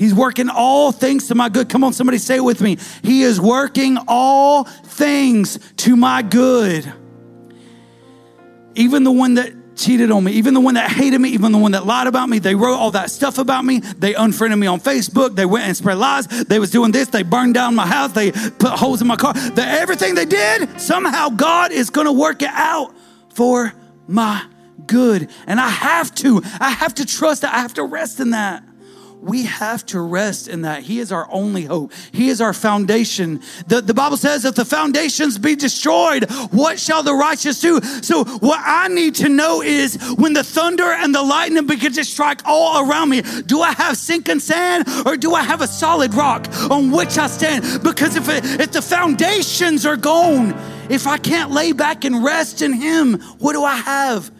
He's 0.00 0.14
working 0.14 0.48
all 0.48 0.92
things 0.92 1.28
to 1.28 1.34
my 1.34 1.50
good. 1.50 1.68
Come 1.68 1.84
on, 1.84 1.92
somebody 1.92 2.16
say 2.16 2.36
it 2.36 2.40
with 2.40 2.62
me. 2.62 2.78
He 3.02 3.20
is 3.20 3.38
working 3.38 3.98
all 4.08 4.64
things 4.64 5.58
to 5.76 5.94
my 5.94 6.22
good. 6.22 6.90
Even 8.74 9.04
the 9.04 9.12
one 9.12 9.34
that 9.34 9.52
cheated 9.76 10.10
on 10.10 10.24
me, 10.24 10.32
even 10.32 10.54
the 10.54 10.60
one 10.60 10.72
that 10.72 10.90
hated 10.90 11.20
me, 11.20 11.28
even 11.28 11.52
the 11.52 11.58
one 11.58 11.72
that 11.72 11.84
lied 11.84 12.06
about 12.06 12.30
me, 12.30 12.38
they 12.38 12.54
wrote 12.54 12.76
all 12.76 12.92
that 12.92 13.10
stuff 13.10 13.36
about 13.36 13.62
me. 13.62 13.80
They 13.80 14.14
unfriended 14.14 14.58
me 14.58 14.66
on 14.66 14.80
Facebook. 14.80 15.36
They 15.36 15.44
went 15.44 15.64
and 15.64 15.76
spread 15.76 15.98
lies. 15.98 16.26
They 16.26 16.58
was 16.58 16.70
doing 16.70 16.92
this. 16.92 17.08
They 17.08 17.22
burned 17.22 17.52
down 17.52 17.74
my 17.74 17.86
house. 17.86 18.12
They 18.12 18.32
put 18.32 18.70
holes 18.70 19.02
in 19.02 19.06
my 19.06 19.16
car. 19.16 19.34
The, 19.34 19.66
everything 19.66 20.14
they 20.14 20.24
did, 20.24 20.80
somehow 20.80 21.28
God 21.28 21.72
is 21.72 21.90
going 21.90 22.06
to 22.06 22.12
work 22.12 22.40
it 22.40 22.52
out 22.54 22.94
for 23.34 23.74
my 24.08 24.46
good. 24.86 25.28
And 25.46 25.60
I 25.60 25.68
have 25.68 26.14
to. 26.14 26.40
I 26.58 26.70
have 26.70 26.94
to 26.94 27.04
trust 27.04 27.42
that. 27.42 27.52
I 27.52 27.58
have 27.58 27.74
to 27.74 27.84
rest 27.84 28.18
in 28.18 28.30
that 28.30 28.64
we 29.22 29.44
have 29.44 29.84
to 29.86 30.00
rest 30.00 30.48
in 30.48 30.62
that. 30.62 30.82
He 30.82 30.98
is 30.98 31.12
our 31.12 31.28
only 31.30 31.64
hope. 31.64 31.92
He 32.12 32.30
is 32.30 32.40
our 32.40 32.52
foundation. 32.52 33.42
The, 33.66 33.82
the 33.82 33.92
Bible 33.92 34.16
says, 34.16 34.44
if 34.44 34.54
the 34.54 34.64
foundations 34.64 35.36
be 35.38 35.54
destroyed, 35.56 36.30
what 36.50 36.78
shall 36.78 37.02
the 37.02 37.14
righteous 37.14 37.60
do? 37.60 37.80
So, 38.02 38.24
what 38.24 38.60
I 38.64 38.88
need 38.88 39.14
to 39.16 39.28
know 39.28 39.62
is 39.62 39.96
when 40.16 40.32
the 40.32 40.44
thunder 40.44 40.90
and 40.90 41.14
the 41.14 41.22
lightning 41.22 41.66
begin 41.66 41.92
to 41.92 42.04
strike 42.04 42.40
all 42.46 42.88
around 42.88 43.10
me, 43.10 43.22
do 43.46 43.60
I 43.60 43.72
have 43.72 43.96
sinking 43.96 44.40
sand 44.40 44.88
or 45.06 45.16
do 45.16 45.34
I 45.34 45.42
have 45.42 45.60
a 45.60 45.66
solid 45.66 46.14
rock 46.14 46.48
on 46.70 46.90
which 46.90 47.18
I 47.18 47.26
stand? 47.26 47.82
Because 47.82 48.16
if, 48.16 48.28
it, 48.28 48.44
if 48.60 48.72
the 48.72 48.82
foundations 48.82 49.84
are 49.84 49.96
gone, 49.96 50.58
if 50.88 51.06
I 51.06 51.18
can't 51.18 51.50
lay 51.50 51.72
back 51.72 52.04
and 52.04 52.24
rest 52.24 52.62
in 52.62 52.72
Him, 52.72 53.20
what 53.38 53.52
do 53.52 53.64
I 53.64 53.76
have? 53.76 54.30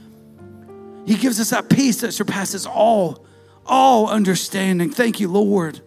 He 1.06 1.16
gives 1.16 1.38
us 1.38 1.50
that 1.50 1.68
peace 1.68 2.00
that 2.00 2.12
surpasses 2.12 2.66
all 2.66 3.26
all 3.70 4.10
understanding. 4.10 4.90
Thank 4.90 5.20
you, 5.20 5.28
Lord. 5.28 5.80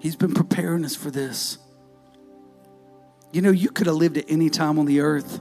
He's 0.00 0.16
been 0.16 0.34
preparing 0.34 0.84
us 0.84 0.96
for 0.96 1.10
this. 1.10 1.58
You 3.32 3.42
know, 3.42 3.50
you 3.50 3.68
could 3.68 3.86
have 3.86 3.96
lived 3.96 4.16
at 4.16 4.24
any 4.28 4.50
time 4.50 4.78
on 4.78 4.86
the 4.86 5.00
earth. 5.00 5.40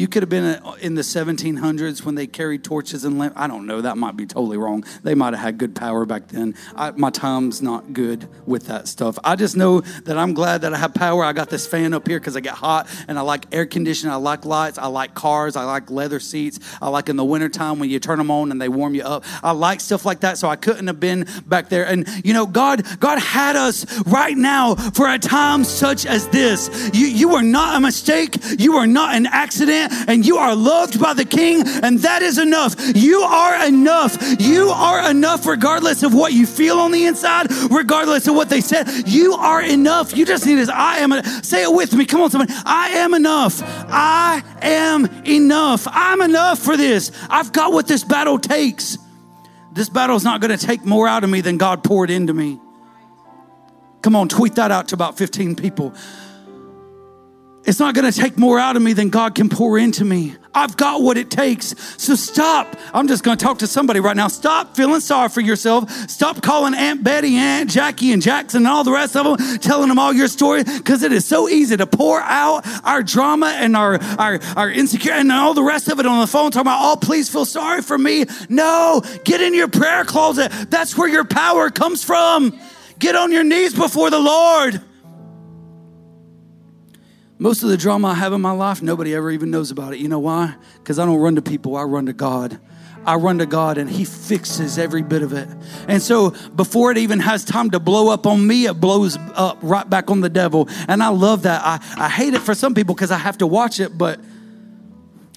You 0.00 0.08
could 0.08 0.22
have 0.22 0.30
been 0.30 0.62
in 0.80 0.94
the 0.94 1.02
1700s 1.02 2.06
when 2.06 2.14
they 2.14 2.26
carried 2.26 2.64
torches 2.64 3.04
and 3.04 3.18
lamp. 3.18 3.34
I 3.36 3.46
don't 3.46 3.66
know. 3.66 3.82
That 3.82 3.98
might 3.98 4.16
be 4.16 4.24
totally 4.24 4.56
wrong. 4.56 4.82
They 5.02 5.14
might 5.14 5.34
have 5.34 5.42
had 5.42 5.58
good 5.58 5.76
power 5.76 6.06
back 6.06 6.28
then. 6.28 6.54
I, 6.74 6.92
my 6.92 7.10
time's 7.10 7.60
not 7.60 7.92
good 7.92 8.26
with 8.46 8.68
that 8.68 8.88
stuff. 8.88 9.18
I 9.22 9.36
just 9.36 9.58
know 9.58 9.82
that 9.82 10.16
I'm 10.16 10.32
glad 10.32 10.62
that 10.62 10.72
I 10.72 10.78
have 10.78 10.94
power. 10.94 11.22
I 11.22 11.34
got 11.34 11.50
this 11.50 11.66
fan 11.66 11.92
up 11.92 12.08
here 12.08 12.18
because 12.18 12.34
I 12.34 12.40
get 12.40 12.54
hot 12.54 12.88
and 13.08 13.18
I 13.18 13.20
like 13.20 13.54
air 13.54 13.66
conditioning. 13.66 14.10
I 14.10 14.16
like 14.16 14.46
lights. 14.46 14.78
I 14.78 14.86
like 14.86 15.12
cars. 15.12 15.54
I 15.54 15.64
like 15.64 15.90
leather 15.90 16.18
seats. 16.18 16.60
I 16.80 16.88
like 16.88 17.10
in 17.10 17.16
the 17.16 17.24
wintertime 17.24 17.78
when 17.78 17.90
you 17.90 18.00
turn 18.00 18.16
them 18.16 18.30
on 18.30 18.50
and 18.50 18.58
they 18.58 18.70
warm 18.70 18.94
you 18.94 19.02
up. 19.02 19.26
I 19.42 19.50
like 19.50 19.82
stuff 19.82 20.06
like 20.06 20.20
that. 20.20 20.38
So 20.38 20.48
I 20.48 20.56
couldn't 20.56 20.86
have 20.86 20.98
been 20.98 21.28
back 21.44 21.68
there. 21.68 21.84
And 21.84 22.08
you 22.24 22.32
know, 22.32 22.46
God, 22.46 22.86
God 23.00 23.18
had 23.18 23.54
us 23.54 24.00
right 24.06 24.34
now 24.34 24.76
for 24.76 25.12
a 25.12 25.18
time 25.18 25.62
such 25.62 26.06
as 26.06 26.26
this. 26.28 26.90
You, 26.94 27.06
you 27.06 27.34
are 27.34 27.42
not 27.42 27.76
a 27.76 27.80
mistake. 27.80 28.38
You 28.58 28.76
are 28.76 28.86
not 28.86 29.14
an 29.14 29.26
accident 29.26 29.89
and 30.08 30.26
you 30.26 30.36
are 30.38 30.54
loved 30.54 31.00
by 31.00 31.14
the 31.14 31.24
King, 31.24 31.62
and 31.82 31.98
that 32.00 32.22
is 32.22 32.38
enough. 32.38 32.74
You 32.94 33.20
are 33.20 33.66
enough. 33.66 34.16
You 34.40 34.70
are 34.70 35.10
enough 35.10 35.46
regardless 35.46 36.02
of 36.02 36.14
what 36.14 36.32
you 36.32 36.46
feel 36.46 36.78
on 36.78 36.92
the 36.92 37.06
inside, 37.06 37.52
regardless 37.70 38.26
of 38.26 38.34
what 38.34 38.48
they 38.48 38.60
said. 38.60 38.88
You 39.06 39.34
are 39.34 39.62
enough. 39.62 40.16
You 40.16 40.24
just 40.26 40.46
need 40.46 40.56
this. 40.56 40.68
I 40.68 40.98
am. 40.98 41.22
Say 41.42 41.62
it 41.62 41.72
with 41.72 41.94
me. 41.94 42.04
Come 42.06 42.22
on, 42.22 42.30
somebody. 42.30 42.52
I 42.64 42.90
am 42.90 43.14
enough. 43.14 43.60
I 43.62 44.42
am 44.62 45.06
enough. 45.26 45.86
I'm 45.90 46.20
enough 46.22 46.58
for 46.58 46.76
this. 46.76 47.12
I've 47.28 47.52
got 47.52 47.72
what 47.72 47.86
this 47.86 48.04
battle 48.04 48.38
takes. 48.38 48.98
This 49.72 49.88
battle 49.88 50.16
is 50.16 50.24
not 50.24 50.40
going 50.40 50.56
to 50.56 50.66
take 50.66 50.84
more 50.84 51.06
out 51.06 51.24
of 51.24 51.30
me 51.30 51.40
than 51.40 51.56
God 51.56 51.84
poured 51.84 52.10
into 52.10 52.34
me. 52.34 52.60
Come 54.02 54.16
on, 54.16 54.28
tweet 54.28 54.54
that 54.54 54.70
out 54.70 54.88
to 54.88 54.94
about 54.94 55.18
15 55.18 55.56
people. 55.56 55.94
It's 57.70 57.78
not 57.78 57.94
going 57.94 58.10
to 58.10 58.18
take 58.18 58.36
more 58.36 58.58
out 58.58 58.74
of 58.74 58.82
me 58.82 58.94
than 58.94 59.10
God 59.10 59.36
can 59.36 59.48
pour 59.48 59.78
into 59.78 60.04
me. 60.04 60.34
I've 60.52 60.76
got 60.76 61.02
what 61.02 61.16
it 61.16 61.30
takes. 61.30 61.72
So 62.02 62.16
stop. 62.16 62.74
I'm 62.92 63.06
just 63.06 63.22
going 63.22 63.38
to 63.38 63.44
talk 63.44 63.60
to 63.60 63.68
somebody 63.68 64.00
right 64.00 64.16
now. 64.16 64.26
Stop 64.26 64.74
feeling 64.74 64.98
sorry 64.98 65.28
for 65.28 65.40
yourself. 65.40 65.88
Stop 66.10 66.42
calling 66.42 66.74
Aunt 66.74 67.04
Betty, 67.04 67.36
Aunt 67.36 67.70
Jackie, 67.70 68.10
and 68.10 68.20
Jackson 68.20 68.62
and 68.62 68.66
all 68.66 68.82
the 68.82 68.90
rest 68.90 69.14
of 69.14 69.38
them, 69.38 69.58
telling 69.60 69.88
them 69.88 70.00
all 70.00 70.12
your 70.12 70.26
story 70.26 70.64
because 70.64 71.04
it 71.04 71.12
is 71.12 71.24
so 71.24 71.48
easy 71.48 71.76
to 71.76 71.86
pour 71.86 72.20
out 72.20 72.66
our 72.84 73.04
drama 73.04 73.54
and 73.54 73.76
our, 73.76 74.02
our, 74.18 74.40
our 74.56 74.68
insecurity 74.68 75.20
and 75.20 75.30
all 75.30 75.54
the 75.54 75.62
rest 75.62 75.86
of 75.86 76.00
it 76.00 76.06
on 76.06 76.18
the 76.18 76.26
phone 76.26 76.50
talking 76.50 76.62
about, 76.62 76.80
oh, 76.82 76.96
please 76.96 77.28
feel 77.28 77.44
sorry 77.44 77.82
for 77.82 77.96
me. 77.96 78.24
No, 78.48 79.00
get 79.22 79.40
in 79.40 79.54
your 79.54 79.68
prayer 79.68 80.04
closet. 80.04 80.50
That's 80.70 80.98
where 80.98 81.08
your 81.08 81.24
power 81.24 81.70
comes 81.70 82.02
from. 82.02 82.58
Get 82.98 83.14
on 83.14 83.30
your 83.30 83.44
knees 83.44 83.74
before 83.74 84.10
the 84.10 84.18
Lord. 84.18 84.82
Most 87.40 87.62
of 87.62 87.70
the 87.70 87.78
drama 87.78 88.08
I 88.08 88.14
have 88.14 88.34
in 88.34 88.42
my 88.42 88.50
life, 88.50 88.82
nobody 88.82 89.14
ever 89.14 89.30
even 89.30 89.50
knows 89.50 89.70
about 89.70 89.94
it. 89.94 89.98
You 89.98 90.08
know 90.08 90.18
why? 90.18 90.54
Because 90.74 90.98
I 90.98 91.06
don't 91.06 91.18
run 91.18 91.36
to 91.36 91.42
people, 91.42 91.74
I 91.74 91.84
run 91.84 92.04
to 92.04 92.12
God. 92.12 92.60
I 93.06 93.14
run 93.14 93.38
to 93.38 93.46
God 93.46 93.78
and 93.78 93.88
He 93.88 94.04
fixes 94.04 94.76
every 94.76 95.00
bit 95.00 95.22
of 95.22 95.32
it. 95.32 95.48
And 95.88 96.02
so 96.02 96.32
before 96.54 96.90
it 96.90 96.98
even 96.98 97.18
has 97.18 97.42
time 97.42 97.70
to 97.70 97.80
blow 97.80 98.10
up 98.10 98.26
on 98.26 98.46
me, 98.46 98.66
it 98.66 98.74
blows 98.74 99.16
up 99.32 99.56
right 99.62 99.88
back 99.88 100.10
on 100.10 100.20
the 100.20 100.28
devil. 100.28 100.68
And 100.86 101.02
I 101.02 101.08
love 101.08 101.44
that. 101.44 101.62
I, 101.64 102.04
I 102.04 102.10
hate 102.10 102.34
it 102.34 102.42
for 102.42 102.54
some 102.54 102.74
people 102.74 102.94
because 102.94 103.10
I 103.10 103.16
have 103.16 103.38
to 103.38 103.46
watch 103.46 103.80
it, 103.80 103.96
but 103.96 104.20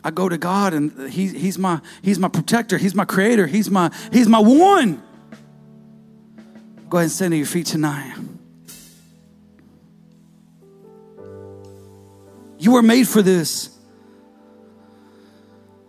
I 0.04 0.12
go 0.12 0.28
to 0.28 0.38
God 0.38 0.74
and 0.74 1.10
he, 1.10 1.28
he's 1.30 1.58
my 1.58 1.80
He's 2.02 2.20
my 2.20 2.28
protector, 2.28 2.78
He's 2.78 2.94
my 2.94 3.06
creator, 3.06 3.48
He's 3.48 3.70
my 3.70 3.92
He's 4.12 4.28
my 4.28 4.40
one. 4.40 5.02
Go 6.90 6.98
ahead 6.98 7.06
and 7.06 7.12
stand 7.14 7.32
to 7.32 7.38
your 7.38 7.46
feet 7.46 7.68
tonight. 7.68 8.14
You 12.64 12.72
were 12.72 12.82
made 12.82 13.10
for 13.10 13.22
this. 13.22 13.73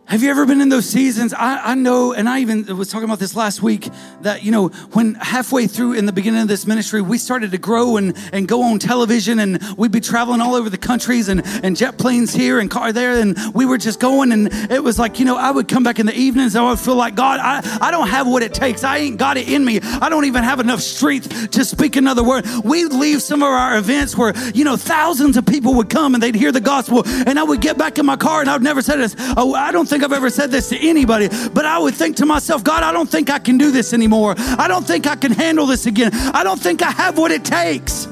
Have 0.07 0.23
you 0.23 0.29
ever 0.29 0.45
been 0.45 0.61
in 0.61 0.69
those 0.69 0.87
seasons? 0.87 1.33
I, 1.33 1.71
I, 1.73 1.75
know, 1.75 2.13
and 2.13 2.29
I 2.29 2.41
even 2.41 2.77
was 2.77 2.91
talking 2.91 3.07
about 3.07 3.19
this 3.19 3.35
last 3.35 3.63
week 3.63 3.89
that, 4.21 4.43
you 4.43 4.53
know, 4.53 4.69
when 4.93 5.15
halfway 5.15 5.67
through 5.67 5.95
in 5.95 6.05
the 6.05 6.13
beginning 6.13 6.43
of 6.43 6.49
this 6.49 6.67
ministry, 6.67 7.01
we 7.01 7.17
started 7.17 7.53
to 7.53 7.59
grow 7.59 7.97
and, 7.97 8.15
and 8.31 8.47
go 8.47 8.63
on 8.63 8.79
television 8.79 9.39
and 9.39 9.63
we'd 9.79 9.93
be 9.93 10.01
traveling 10.01 10.43
all 10.43 10.55
over 10.55 10.69
the 10.69 10.77
countries 10.77 11.31
and, 11.31 11.41
and 11.65 11.75
jet 11.75 11.97
planes 11.97 12.35
here 12.35 12.61
and 12.61 12.71
car 12.71 12.93
there. 12.93 13.19
And 13.19 13.39
we 13.55 13.65
were 13.65 13.79
just 13.79 13.99
going. 13.99 14.31
And 14.31 14.53
it 14.71 14.85
was 14.85 14.99
like, 14.99 15.19
you 15.19 15.25
know, 15.25 15.37
I 15.37 15.51
would 15.51 15.69
come 15.69 15.83
back 15.83 15.99
in 15.99 16.05
the 16.05 16.15
evenings 16.15 16.55
and 16.55 16.67
I 16.67 16.69
would 16.69 16.81
feel 16.81 16.97
like, 16.97 17.15
God, 17.15 17.41
I, 17.41 17.63
I 17.81 17.91
don't 17.91 18.09
have 18.09 18.27
what 18.27 18.43
it 18.43 18.53
takes. 18.53 18.85
I 18.85 18.99
ain't 18.99 19.17
got 19.17 19.39
it 19.39 19.49
in 19.49 19.65
me. 19.65 19.81
I 19.81 20.11
don't 20.11 20.27
even 20.27 20.45
have 20.45 20.61
enough 20.61 20.83
strength 20.83 21.51
to 21.53 21.65
speak 21.65 21.97
another 21.97 22.23
word. 22.23 22.45
We'd 22.63 22.93
leave 22.93 23.23
some 23.23 23.43
of 23.43 23.49
our 23.49 23.79
events 23.79 24.19
where, 24.19 24.37
you 24.51 24.65
know, 24.65 24.77
thousands 24.77 25.39
of 25.39 25.47
people 25.47 25.73
would 25.75 25.89
come 25.89 26.13
and 26.13 26.23
they'd 26.23 26.35
hear 26.35 26.53
the 26.53 26.61
gospel. 26.61 27.05
And 27.07 27.39
I 27.39 27.43
would 27.43 27.63
get 27.63 27.79
back 27.79 27.99
in 27.99 28.05
my 28.05 28.17
car 28.17 28.43
and 28.43 28.51
I 28.51 28.53
would 28.53 28.63
never 28.63 28.83
say 28.83 28.99
this. 28.99 29.17
Oh, 29.39 29.55
I 29.55 29.73
don't 29.73 29.94
think 29.95 30.03
I've 30.03 30.13
ever 30.13 30.29
said 30.29 30.51
this 30.51 30.71
to 30.71 30.77
anybody, 30.77 31.29
but 31.53 31.65
I 31.65 31.79
would 31.79 31.95
think 31.95 32.17
to 32.17 32.27
myself, 32.27 32.65
God, 32.65 32.83
I 32.83 32.91
don't 32.91 33.09
think 33.09 33.31
I 33.31 33.39
can 33.39 33.59
do 33.59 33.71
this 33.71 33.93
anymore. 33.93 34.35
I 34.37 34.67
don't 34.67 34.85
think 34.85 35.07
I 35.07 35.15
can 35.15 35.31
handle 35.31 35.67
this 35.67 35.87
again. 35.87 36.11
I 36.13 36.43
don't 36.43 36.59
think 36.59 36.83
I 36.83 36.91
have 36.91 37.17
what 37.17 37.31
it 37.31 37.45
takes. 37.45 38.09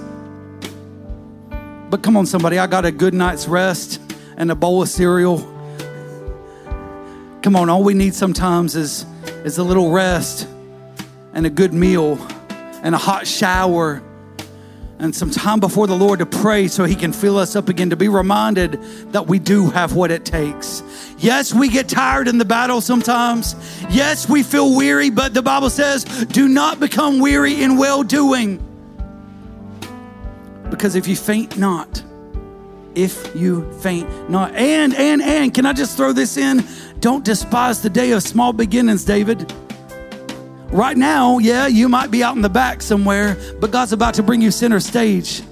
But 1.91 2.05
come 2.05 2.17
on, 2.17 2.25
somebody, 2.27 2.61
I 2.61 2.69
got 2.69 2.85
a 2.85 2.93
good 2.93 3.15
night's 3.15 3.49
rest 3.49 4.01
and 4.37 4.53
a 4.53 4.55
bowl 4.55 4.81
of 4.81 4.89
cereal. 4.91 5.39
Come 7.43 7.57
on, 7.57 7.69
all 7.69 7.83
we 7.83 7.95
need 7.95 8.15
sometimes 8.15 8.77
is, 8.77 9.05
is 9.45 9.59
a 9.59 9.65
little 9.65 9.91
rest 9.91 10.47
and 11.33 11.47
a 11.47 11.51
good 11.51 11.73
meal 11.73 12.17
and 12.85 12.95
a 12.95 12.99
hot 12.99 13.27
shower 13.27 14.01
and 15.03 15.15
some 15.15 15.31
time 15.31 15.59
before 15.59 15.89
the 15.89 15.97
Lord 15.97 16.21
to 16.21 16.27
pray 16.27 16.69
so 16.69 16.85
He 16.85 16.95
can 16.95 17.13
fill 17.13 17.37
us 17.37 17.57
up 17.57 17.69
again, 17.69 17.91
to 17.91 17.97
be 17.97 18.09
reminded 18.09 18.81
that 19.13 19.27
we 19.27 19.41
do 19.41 19.69
have 19.71 19.95
what 19.95 20.13
it 20.13 20.25
takes. 20.25 20.83
Yes, 21.19 21.53
we 21.53 21.69
get 21.69 21.89
tired 21.89 22.29
in 22.29 22.39
the 22.39 22.45
battle 22.45 22.81
sometimes. 22.81 23.57
Yes, 23.91 24.29
we 24.29 24.45
feel 24.45 24.77
weary, 24.77 25.11
but 25.11 25.35
the 25.35 25.43
Bible 25.43 25.71
says, 25.71 26.05
do 26.05 26.49
not 26.49 26.79
become 26.79 27.19
weary 27.19 27.63
in 27.63 27.77
well 27.77 28.05
doing. 28.05 28.61
Because 30.71 30.95
if 30.95 31.09
you 31.09 31.17
faint 31.17 31.59
not, 31.59 32.03
if 32.95 33.35
you 33.35 33.71
faint 33.81 34.31
not, 34.31 34.55
and, 34.55 34.95
and, 34.95 35.21
and, 35.21 35.53
can 35.53 35.67
I 35.67 35.73
just 35.73 35.97
throw 35.97 36.13
this 36.13 36.37
in? 36.37 36.65
Don't 37.01 37.25
despise 37.25 37.83
the 37.83 37.91
day 37.91 38.13
of 38.13 38.23
small 38.23 38.53
beginnings, 38.53 39.05
David. 39.05 39.53
Right 40.73 40.97
now, 40.97 41.37
yeah, 41.37 41.67
you 41.67 41.87
might 41.87 42.11
be 42.11 42.25
out 42.25 42.35
in 42.35 42.41
the 42.41 42.49
back 42.49 42.81
somewhere, 42.81 43.37
but 43.61 43.71
God's 43.71 43.93
about 43.93 44.15
to 44.15 44.23
bring 44.23 44.41
you 44.41 44.51
center 44.51 44.81
stage. 44.81 45.43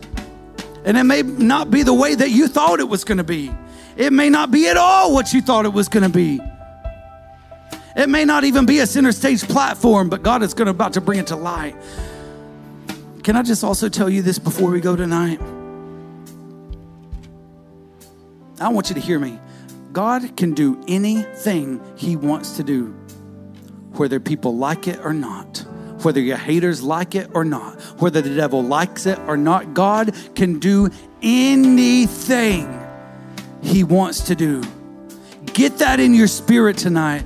And 0.86 0.96
it 0.96 1.04
may 1.04 1.20
not 1.20 1.70
be 1.70 1.82
the 1.82 1.92
way 1.92 2.14
that 2.14 2.30
you 2.30 2.48
thought 2.48 2.80
it 2.80 2.88
was 2.88 3.04
going 3.04 3.18
to 3.18 3.24
be. 3.24 3.50
It 3.98 4.14
may 4.14 4.30
not 4.30 4.50
be 4.50 4.66
at 4.68 4.78
all 4.78 5.12
what 5.12 5.34
you 5.34 5.42
thought 5.42 5.66
it 5.66 5.74
was 5.74 5.88
going 5.88 6.04
to 6.04 6.08
be. 6.08 6.40
It 7.94 8.08
may 8.08 8.24
not 8.24 8.44
even 8.44 8.64
be 8.64 8.78
a 8.78 8.86
center 8.86 9.12
stage 9.12 9.46
platform, 9.46 10.08
but 10.08 10.22
God 10.22 10.42
is 10.42 10.54
going 10.54 10.66
to 10.66 10.70
about 10.70 10.94
to 10.94 11.02
bring 11.02 11.18
it 11.18 11.26
to 11.26 11.36
light. 11.36 11.76
Can 13.22 13.36
I 13.36 13.42
just 13.42 13.62
also 13.62 13.90
tell 13.90 14.08
you 14.08 14.22
this 14.22 14.38
before 14.38 14.70
we 14.70 14.80
go 14.80 14.96
tonight? 14.96 15.38
I 18.58 18.70
want 18.70 18.88
you 18.88 18.94
to 18.94 19.00
hear 19.02 19.18
me. 19.18 19.38
God 19.92 20.34
can 20.38 20.54
do 20.54 20.82
anything 20.88 21.78
He 21.96 22.16
wants 22.16 22.56
to 22.56 22.62
do 22.62 22.94
whether 24.00 24.18
people 24.18 24.56
like 24.56 24.88
it 24.88 24.98
or 25.04 25.12
not, 25.12 25.58
whether 26.04 26.20
your 26.20 26.38
haters 26.38 26.82
like 26.82 27.14
it 27.14 27.28
or 27.34 27.44
not, 27.44 27.78
whether 28.00 28.22
the 28.22 28.34
devil 28.34 28.62
likes 28.62 29.04
it 29.04 29.18
or 29.26 29.36
not. 29.36 29.74
God 29.74 30.14
can 30.34 30.58
do 30.58 30.88
anything 31.20 32.66
he 33.62 33.84
wants 33.84 34.20
to 34.22 34.34
do. 34.34 34.62
Get 35.54 35.78
that 35.78 36.00
in 36.00 36.14
your 36.14 36.26
spirit 36.26 36.76
tonight. 36.78 37.24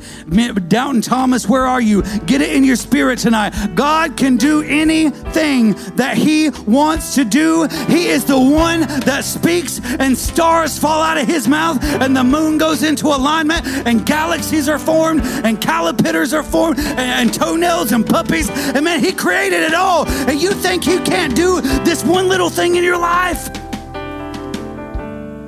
Doubting 0.68 1.02
Thomas, 1.02 1.48
where 1.48 1.66
are 1.66 1.80
you? 1.80 2.02
Get 2.26 2.40
it 2.40 2.54
in 2.54 2.64
your 2.64 2.76
spirit 2.76 3.18
tonight. 3.18 3.54
God 3.74 4.16
can 4.16 4.36
do 4.36 4.62
anything 4.62 5.72
that 5.96 6.16
He 6.16 6.50
wants 6.66 7.14
to 7.14 7.24
do. 7.24 7.68
He 7.88 8.08
is 8.08 8.24
the 8.24 8.38
one 8.38 8.80
that 8.80 9.24
speaks, 9.24 9.80
and 9.98 10.16
stars 10.16 10.78
fall 10.78 11.02
out 11.02 11.18
of 11.18 11.26
His 11.26 11.46
mouth, 11.46 11.82
and 11.82 12.16
the 12.16 12.24
moon 12.24 12.58
goes 12.58 12.82
into 12.82 13.06
alignment, 13.06 13.66
and 13.66 14.04
galaxies 14.04 14.68
are 14.68 14.78
formed, 14.78 15.22
and 15.22 15.60
calipers 15.60 16.32
are 16.32 16.42
formed, 16.42 16.78
and, 16.78 16.98
and 16.98 17.34
toenails 17.34 17.92
and 17.92 18.06
puppies. 18.06 18.50
And 18.50 18.84
man, 18.84 19.00
He 19.00 19.12
created 19.12 19.62
it 19.62 19.74
all. 19.74 20.06
And 20.08 20.40
you 20.40 20.52
think 20.52 20.84
He 20.84 20.98
can't 21.00 21.34
do 21.36 21.60
this 21.60 22.04
one 22.04 22.28
little 22.28 22.50
thing 22.50 22.76
in 22.76 22.84
your 22.84 22.98
life? 22.98 23.52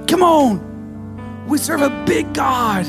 Come 0.07 0.22
on. 0.22 0.66
We 1.47 1.59
serve 1.59 1.82
a 1.82 2.05
big 2.05 2.32
God. 2.34 2.86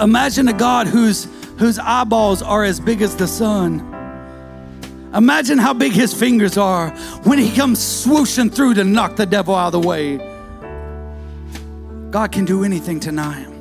Imagine 0.00 0.48
a 0.48 0.52
God 0.52 0.88
whose, 0.88 1.28
whose 1.58 1.78
eyeballs 1.78 2.42
are 2.42 2.64
as 2.64 2.80
big 2.80 3.02
as 3.02 3.14
the 3.14 3.28
sun. 3.28 3.88
Imagine 5.14 5.58
how 5.58 5.74
big 5.74 5.92
his 5.92 6.14
fingers 6.14 6.56
are 6.56 6.90
when 7.24 7.38
he 7.38 7.54
comes 7.54 7.78
swooshing 7.78 8.52
through 8.52 8.74
to 8.74 8.84
knock 8.84 9.16
the 9.16 9.26
devil 9.26 9.54
out 9.54 9.72
of 9.74 9.82
the 9.82 9.86
way. 9.88 10.16
God 12.10 12.32
can 12.32 12.44
do 12.44 12.64
anything 12.64 12.98
tonight. 12.98 13.51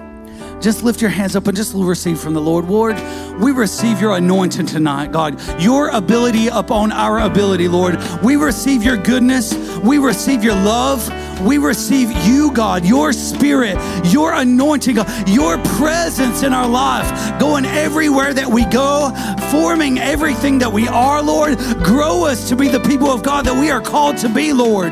Just 0.61 0.83
lift 0.83 1.01
your 1.01 1.09
hands 1.09 1.35
up 1.35 1.47
and 1.47 1.57
just 1.57 1.73
receive 1.73 2.19
from 2.19 2.35
the 2.35 2.41
Lord. 2.41 2.65
Lord, 2.65 2.95
we 3.39 3.51
receive 3.51 3.99
your 3.99 4.15
anointing 4.15 4.67
tonight, 4.67 5.11
God. 5.11 5.41
Your 5.59 5.89
ability 5.89 6.47
upon 6.47 6.91
our 6.91 7.19
ability, 7.19 7.67
Lord. 7.67 7.97
We 8.23 8.35
receive 8.35 8.83
your 8.83 8.97
goodness. 8.97 9.53
We 9.79 9.97
receive 9.97 10.43
your 10.43 10.53
love. 10.53 11.09
We 11.41 11.57
receive 11.57 12.11
you, 12.27 12.51
God, 12.51 12.85
your 12.85 13.11
spirit, 13.13 13.75
your 14.05 14.33
anointing, 14.33 14.97
your 15.25 15.57
presence 15.63 16.43
in 16.43 16.53
our 16.53 16.67
life, 16.67 17.39
going 17.39 17.65
everywhere 17.65 18.31
that 18.31 18.47
we 18.47 18.65
go, 18.65 19.11
forming 19.49 19.97
everything 19.97 20.59
that 20.59 20.71
we 20.71 20.87
are, 20.87 21.23
Lord. 21.23 21.57
Grow 21.83 22.25
us 22.25 22.47
to 22.49 22.55
be 22.55 22.67
the 22.67 22.79
people 22.81 23.07
of 23.07 23.23
God 23.23 23.45
that 23.45 23.59
we 23.59 23.71
are 23.71 23.81
called 23.81 24.17
to 24.17 24.29
be, 24.29 24.53
Lord. 24.53 24.91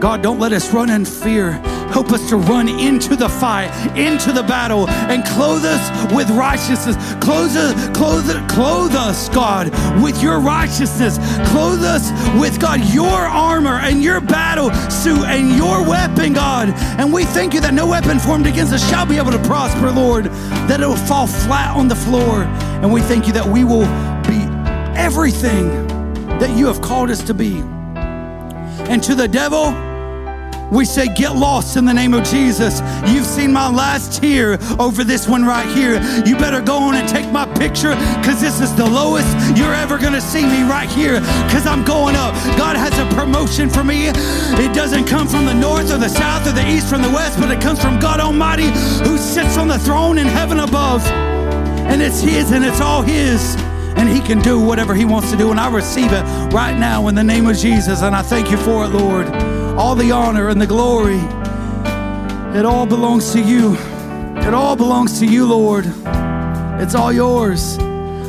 God, 0.00 0.20
don't 0.20 0.40
let 0.40 0.52
us 0.52 0.72
run 0.72 0.90
in 0.90 1.04
fear. 1.04 1.62
Help 1.92 2.10
us 2.10 2.26
to 2.30 2.36
run 2.36 2.68
into 2.68 3.14
the 3.16 3.28
fight, 3.28 3.70
into 3.96 4.32
the 4.32 4.42
battle, 4.42 4.88
and 4.88 5.24
clothe 5.26 5.64
us 5.64 6.12
with 6.14 6.30
righteousness. 6.30 6.96
Clothe 7.20 7.54
us, 7.54 7.96
clothe, 7.96 8.48
clothe 8.48 8.94
us, 8.94 9.28
God, 9.28 9.68
with 10.02 10.22
your 10.22 10.40
righteousness. 10.40 11.18
Clothe 11.50 11.84
us 11.84 12.10
with, 12.40 12.58
God, 12.58 12.80
your 12.94 13.10
armor 13.10 13.78
and 13.82 14.02
your 14.02 14.20
battle 14.20 14.72
suit 14.90 15.24
and 15.24 15.54
your 15.56 15.86
weapon, 15.86 16.32
God. 16.32 16.70
And 16.98 17.12
we 17.12 17.24
thank 17.24 17.52
you 17.52 17.60
that 17.60 17.74
no 17.74 17.86
weapon 17.86 18.18
formed 18.18 18.46
against 18.46 18.72
us 18.72 18.88
shall 18.88 19.04
be 19.04 19.18
able 19.18 19.32
to 19.32 19.42
prosper, 19.42 19.90
Lord, 19.90 20.24
that 20.68 20.80
it 20.80 20.86
will 20.86 20.96
fall 20.96 21.26
flat 21.26 21.76
on 21.76 21.88
the 21.88 21.96
floor. 21.96 22.44
And 22.82 22.90
we 22.90 23.02
thank 23.02 23.26
you 23.26 23.34
that 23.34 23.46
we 23.46 23.64
will 23.64 23.86
be 24.22 24.40
everything 24.98 25.68
that 26.38 26.56
you 26.56 26.66
have 26.66 26.80
called 26.80 27.10
us 27.10 27.22
to 27.24 27.34
be. 27.34 27.58
And 28.88 29.02
to 29.02 29.14
the 29.14 29.28
devil, 29.28 29.91
we 30.72 30.86
say, 30.86 31.06
Get 31.14 31.36
lost 31.36 31.76
in 31.76 31.84
the 31.84 31.92
name 31.92 32.14
of 32.14 32.24
Jesus. 32.24 32.80
You've 33.06 33.26
seen 33.26 33.52
my 33.52 33.70
last 33.70 34.20
tear 34.20 34.58
over 34.80 35.04
this 35.04 35.28
one 35.28 35.44
right 35.44 35.68
here. 35.76 36.02
You 36.24 36.36
better 36.36 36.62
go 36.62 36.78
on 36.78 36.94
and 36.94 37.06
take 37.08 37.30
my 37.30 37.44
picture 37.54 37.94
because 38.16 38.40
this 38.40 38.60
is 38.60 38.74
the 38.74 38.88
lowest 38.88 39.28
you're 39.56 39.74
ever 39.74 39.98
going 39.98 40.14
to 40.14 40.20
see 40.20 40.44
me 40.44 40.62
right 40.62 40.88
here 40.88 41.20
because 41.20 41.66
I'm 41.66 41.84
going 41.84 42.16
up. 42.16 42.34
God 42.56 42.76
has 42.76 42.96
a 42.98 43.14
promotion 43.14 43.68
for 43.68 43.84
me. 43.84 44.08
It 44.08 44.74
doesn't 44.74 45.04
come 45.04 45.28
from 45.28 45.44
the 45.44 45.54
north 45.54 45.92
or 45.92 45.98
the 45.98 46.08
south 46.08 46.46
or 46.46 46.52
the 46.52 46.66
east 46.68 46.88
from 46.88 47.02
the 47.02 47.10
west, 47.10 47.38
but 47.38 47.50
it 47.50 47.60
comes 47.60 47.80
from 47.80 48.00
God 48.00 48.18
Almighty 48.18 48.68
who 49.04 49.18
sits 49.18 49.58
on 49.58 49.68
the 49.68 49.78
throne 49.78 50.16
in 50.16 50.26
heaven 50.26 50.60
above. 50.60 51.06
And 51.06 52.00
it's 52.00 52.20
His 52.20 52.50
and 52.50 52.64
it's 52.64 52.80
all 52.80 53.02
His 53.02 53.56
and 53.96 54.08
He 54.08 54.20
can 54.20 54.40
do 54.40 54.58
whatever 54.58 54.94
He 54.94 55.04
wants 55.04 55.30
to 55.32 55.36
do. 55.36 55.50
And 55.50 55.60
I 55.60 55.70
receive 55.70 56.12
it 56.12 56.22
right 56.52 56.76
now 56.76 57.08
in 57.08 57.14
the 57.14 57.24
name 57.24 57.46
of 57.46 57.58
Jesus. 57.58 58.00
And 58.00 58.16
I 58.16 58.22
thank 58.22 58.50
you 58.50 58.56
for 58.56 58.86
it, 58.86 58.88
Lord 58.88 59.51
all 59.78 59.94
the 59.94 60.12
honor 60.12 60.48
and 60.48 60.60
the 60.60 60.66
glory. 60.66 61.20
It 62.58 62.66
all 62.66 62.86
belongs 62.86 63.32
to 63.32 63.40
you. 63.40 63.74
It 64.36 64.52
all 64.52 64.76
belongs 64.76 65.18
to 65.20 65.26
you, 65.26 65.46
Lord. 65.46 65.86
It's 66.80 66.94
all 66.94 67.12
yours. 67.12 67.76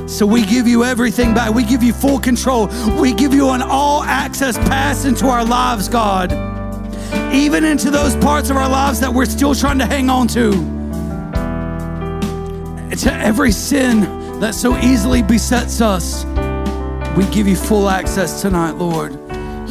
So 0.08 0.26
we 0.26 0.46
give 0.46 0.68
you 0.68 0.84
everything 0.84 1.34
back. 1.34 1.54
We 1.54 1.64
give 1.64 1.84
you 1.84 1.92
full 1.92 2.20
control. 2.20 2.68
We 3.00 3.14
give 3.14 3.34
you 3.34 3.50
an 3.50 3.62
all 3.62 4.04
access 4.04 4.58
pass 4.58 5.06
into 5.06 5.28
our 5.28 5.44
lives, 5.44 5.90
God. 5.90 6.32
Even 7.34 7.64
into 7.64 7.90
those 7.90 8.16
parts 8.16 8.50
of 8.50 8.58
our 8.58 8.70
lives 8.70 9.00
that 9.02 9.14
we're 9.14 9.26
still 9.26 9.56
trying 9.56 9.80
to 9.80 9.86
hang 9.86 10.10
on 10.10 10.28
to. 10.30 10.52
To 12.96 13.12
every 13.12 13.52
sin 13.52 14.40
that 14.40 14.54
so 14.54 14.78
easily 14.78 15.24
besets 15.24 15.82
us, 15.82 16.26
we 17.18 17.26
give 17.34 17.48
you 17.48 17.56
full 17.56 17.90
access 17.90 18.42
tonight, 18.42 18.74
Lord 18.74 19.23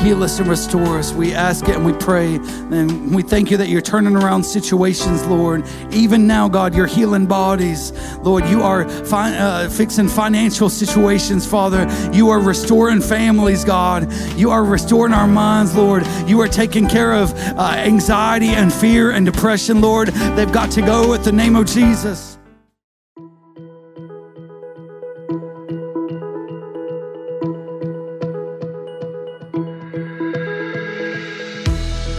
heal 0.02 0.22
us 0.24 0.40
and 0.40 0.48
restore 0.48 0.98
us. 0.98 1.12
We 1.12 1.32
ask 1.32 1.68
it 1.68 1.76
and 1.76 1.86
we 1.86 1.92
pray. 1.92 2.34
And 2.36 3.14
we 3.14 3.22
thank 3.22 3.50
you 3.50 3.56
that 3.58 3.68
you're 3.68 3.80
turning 3.80 4.16
around 4.16 4.42
situations, 4.42 5.24
Lord. 5.26 5.64
Even 5.92 6.26
now, 6.26 6.48
God, 6.48 6.74
you're 6.74 6.86
healing 6.86 7.26
bodies. 7.26 7.92
Lord, 8.18 8.44
you 8.46 8.62
are 8.62 8.88
fi- 9.06 9.36
uh, 9.36 9.68
fixing 9.70 10.08
financial 10.08 10.68
situations, 10.68 11.46
Father. 11.46 11.86
You 12.12 12.30
are 12.30 12.40
restoring 12.40 13.00
families, 13.00 13.64
God. 13.64 14.12
You 14.36 14.50
are 14.50 14.64
restoring 14.64 15.12
our 15.12 15.28
minds, 15.28 15.76
Lord. 15.76 16.04
You 16.26 16.40
are 16.40 16.48
taking 16.48 16.88
care 16.88 17.12
of 17.12 17.32
uh, 17.34 17.74
anxiety 17.76 18.48
and 18.48 18.72
fear 18.72 19.12
and 19.12 19.24
depression, 19.24 19.80
Lord. 19.80 20.08
They've 20.08 20.52
got 20.52 20.72
to 20.72 20.82
go 20.82 21.08
with 21.08 21.24
the 21.24 21.32
name 21.32 21.54
of 21.54 21.66
Jesus. 21.66 22.31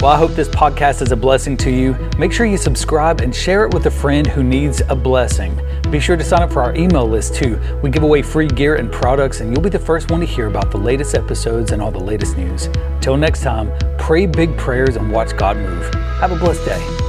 Well, 0.04 0.12
I 0.12 0.18
hope 0.18 0.32
this 0.32 0.50
podcast 0.50 1.02
is 1.02 1.14
a 1.14 1.16
blessing 1.16 1.56
to 1.56 1.72
you. 1.72 1.96
Make 2.18 2.34
sure 2.34 2.46
you 2.46 2.58
subscribe 2.58 3.22
and 3.22 3.34
share 3.34 3.64
it 3.64 3.74
with 3.74 3.86
a 3.86 3.90
friend 3.90 4.28
who 4.28 4.44
needs 4.44 4.82
a 4.90 4.96
blessing. 4.98 5.58
Be 5.92 6.02
sure 6.02 6.18
to 6.18 6.24
sign 6.26 6.42
up 6.42 6.52
for 6.52 6.62
our 6.62 6.76
email 6.76 7.08
list 7.08 7.36
too. 7.36 7.58
We 7.82 7.90
give 7.90 8.04
away 8.04 8.22
free 8.22 8.50
gear 8.50 8.76
and 8.76 8.92
products, 8.92 9.40
and 9.40 9.54
you'll 9.54 9.64
be 9.64 9.70
the 9.70 9.80
first 9.80 10.12
one 10.12 10.20
to 10.20 10.26
hear 10.26 10.48
about 10.48 10.72
the 10.72 10.78
latest 10.78 11.16
episodes 11.16 11.72
and 11.72 11.82
all 11.82 11.90
the 11.90 12.04
latest 12.04 12.36
news. 12.36 12.68
Till 13.00 13.16
next 13.16 13.44
time, 13.44 13.72
pray 13.98 14.26
big 14.26 14.58
prayers 14.58 14.98
and 14.98 15.10
watch 15.10 15.38
God 15.38 15.56
move. 15.56 15.94
Have 15.94 16.34
a 16.34 16.36
blessed 16.36 16.66
day. 16.66 17.03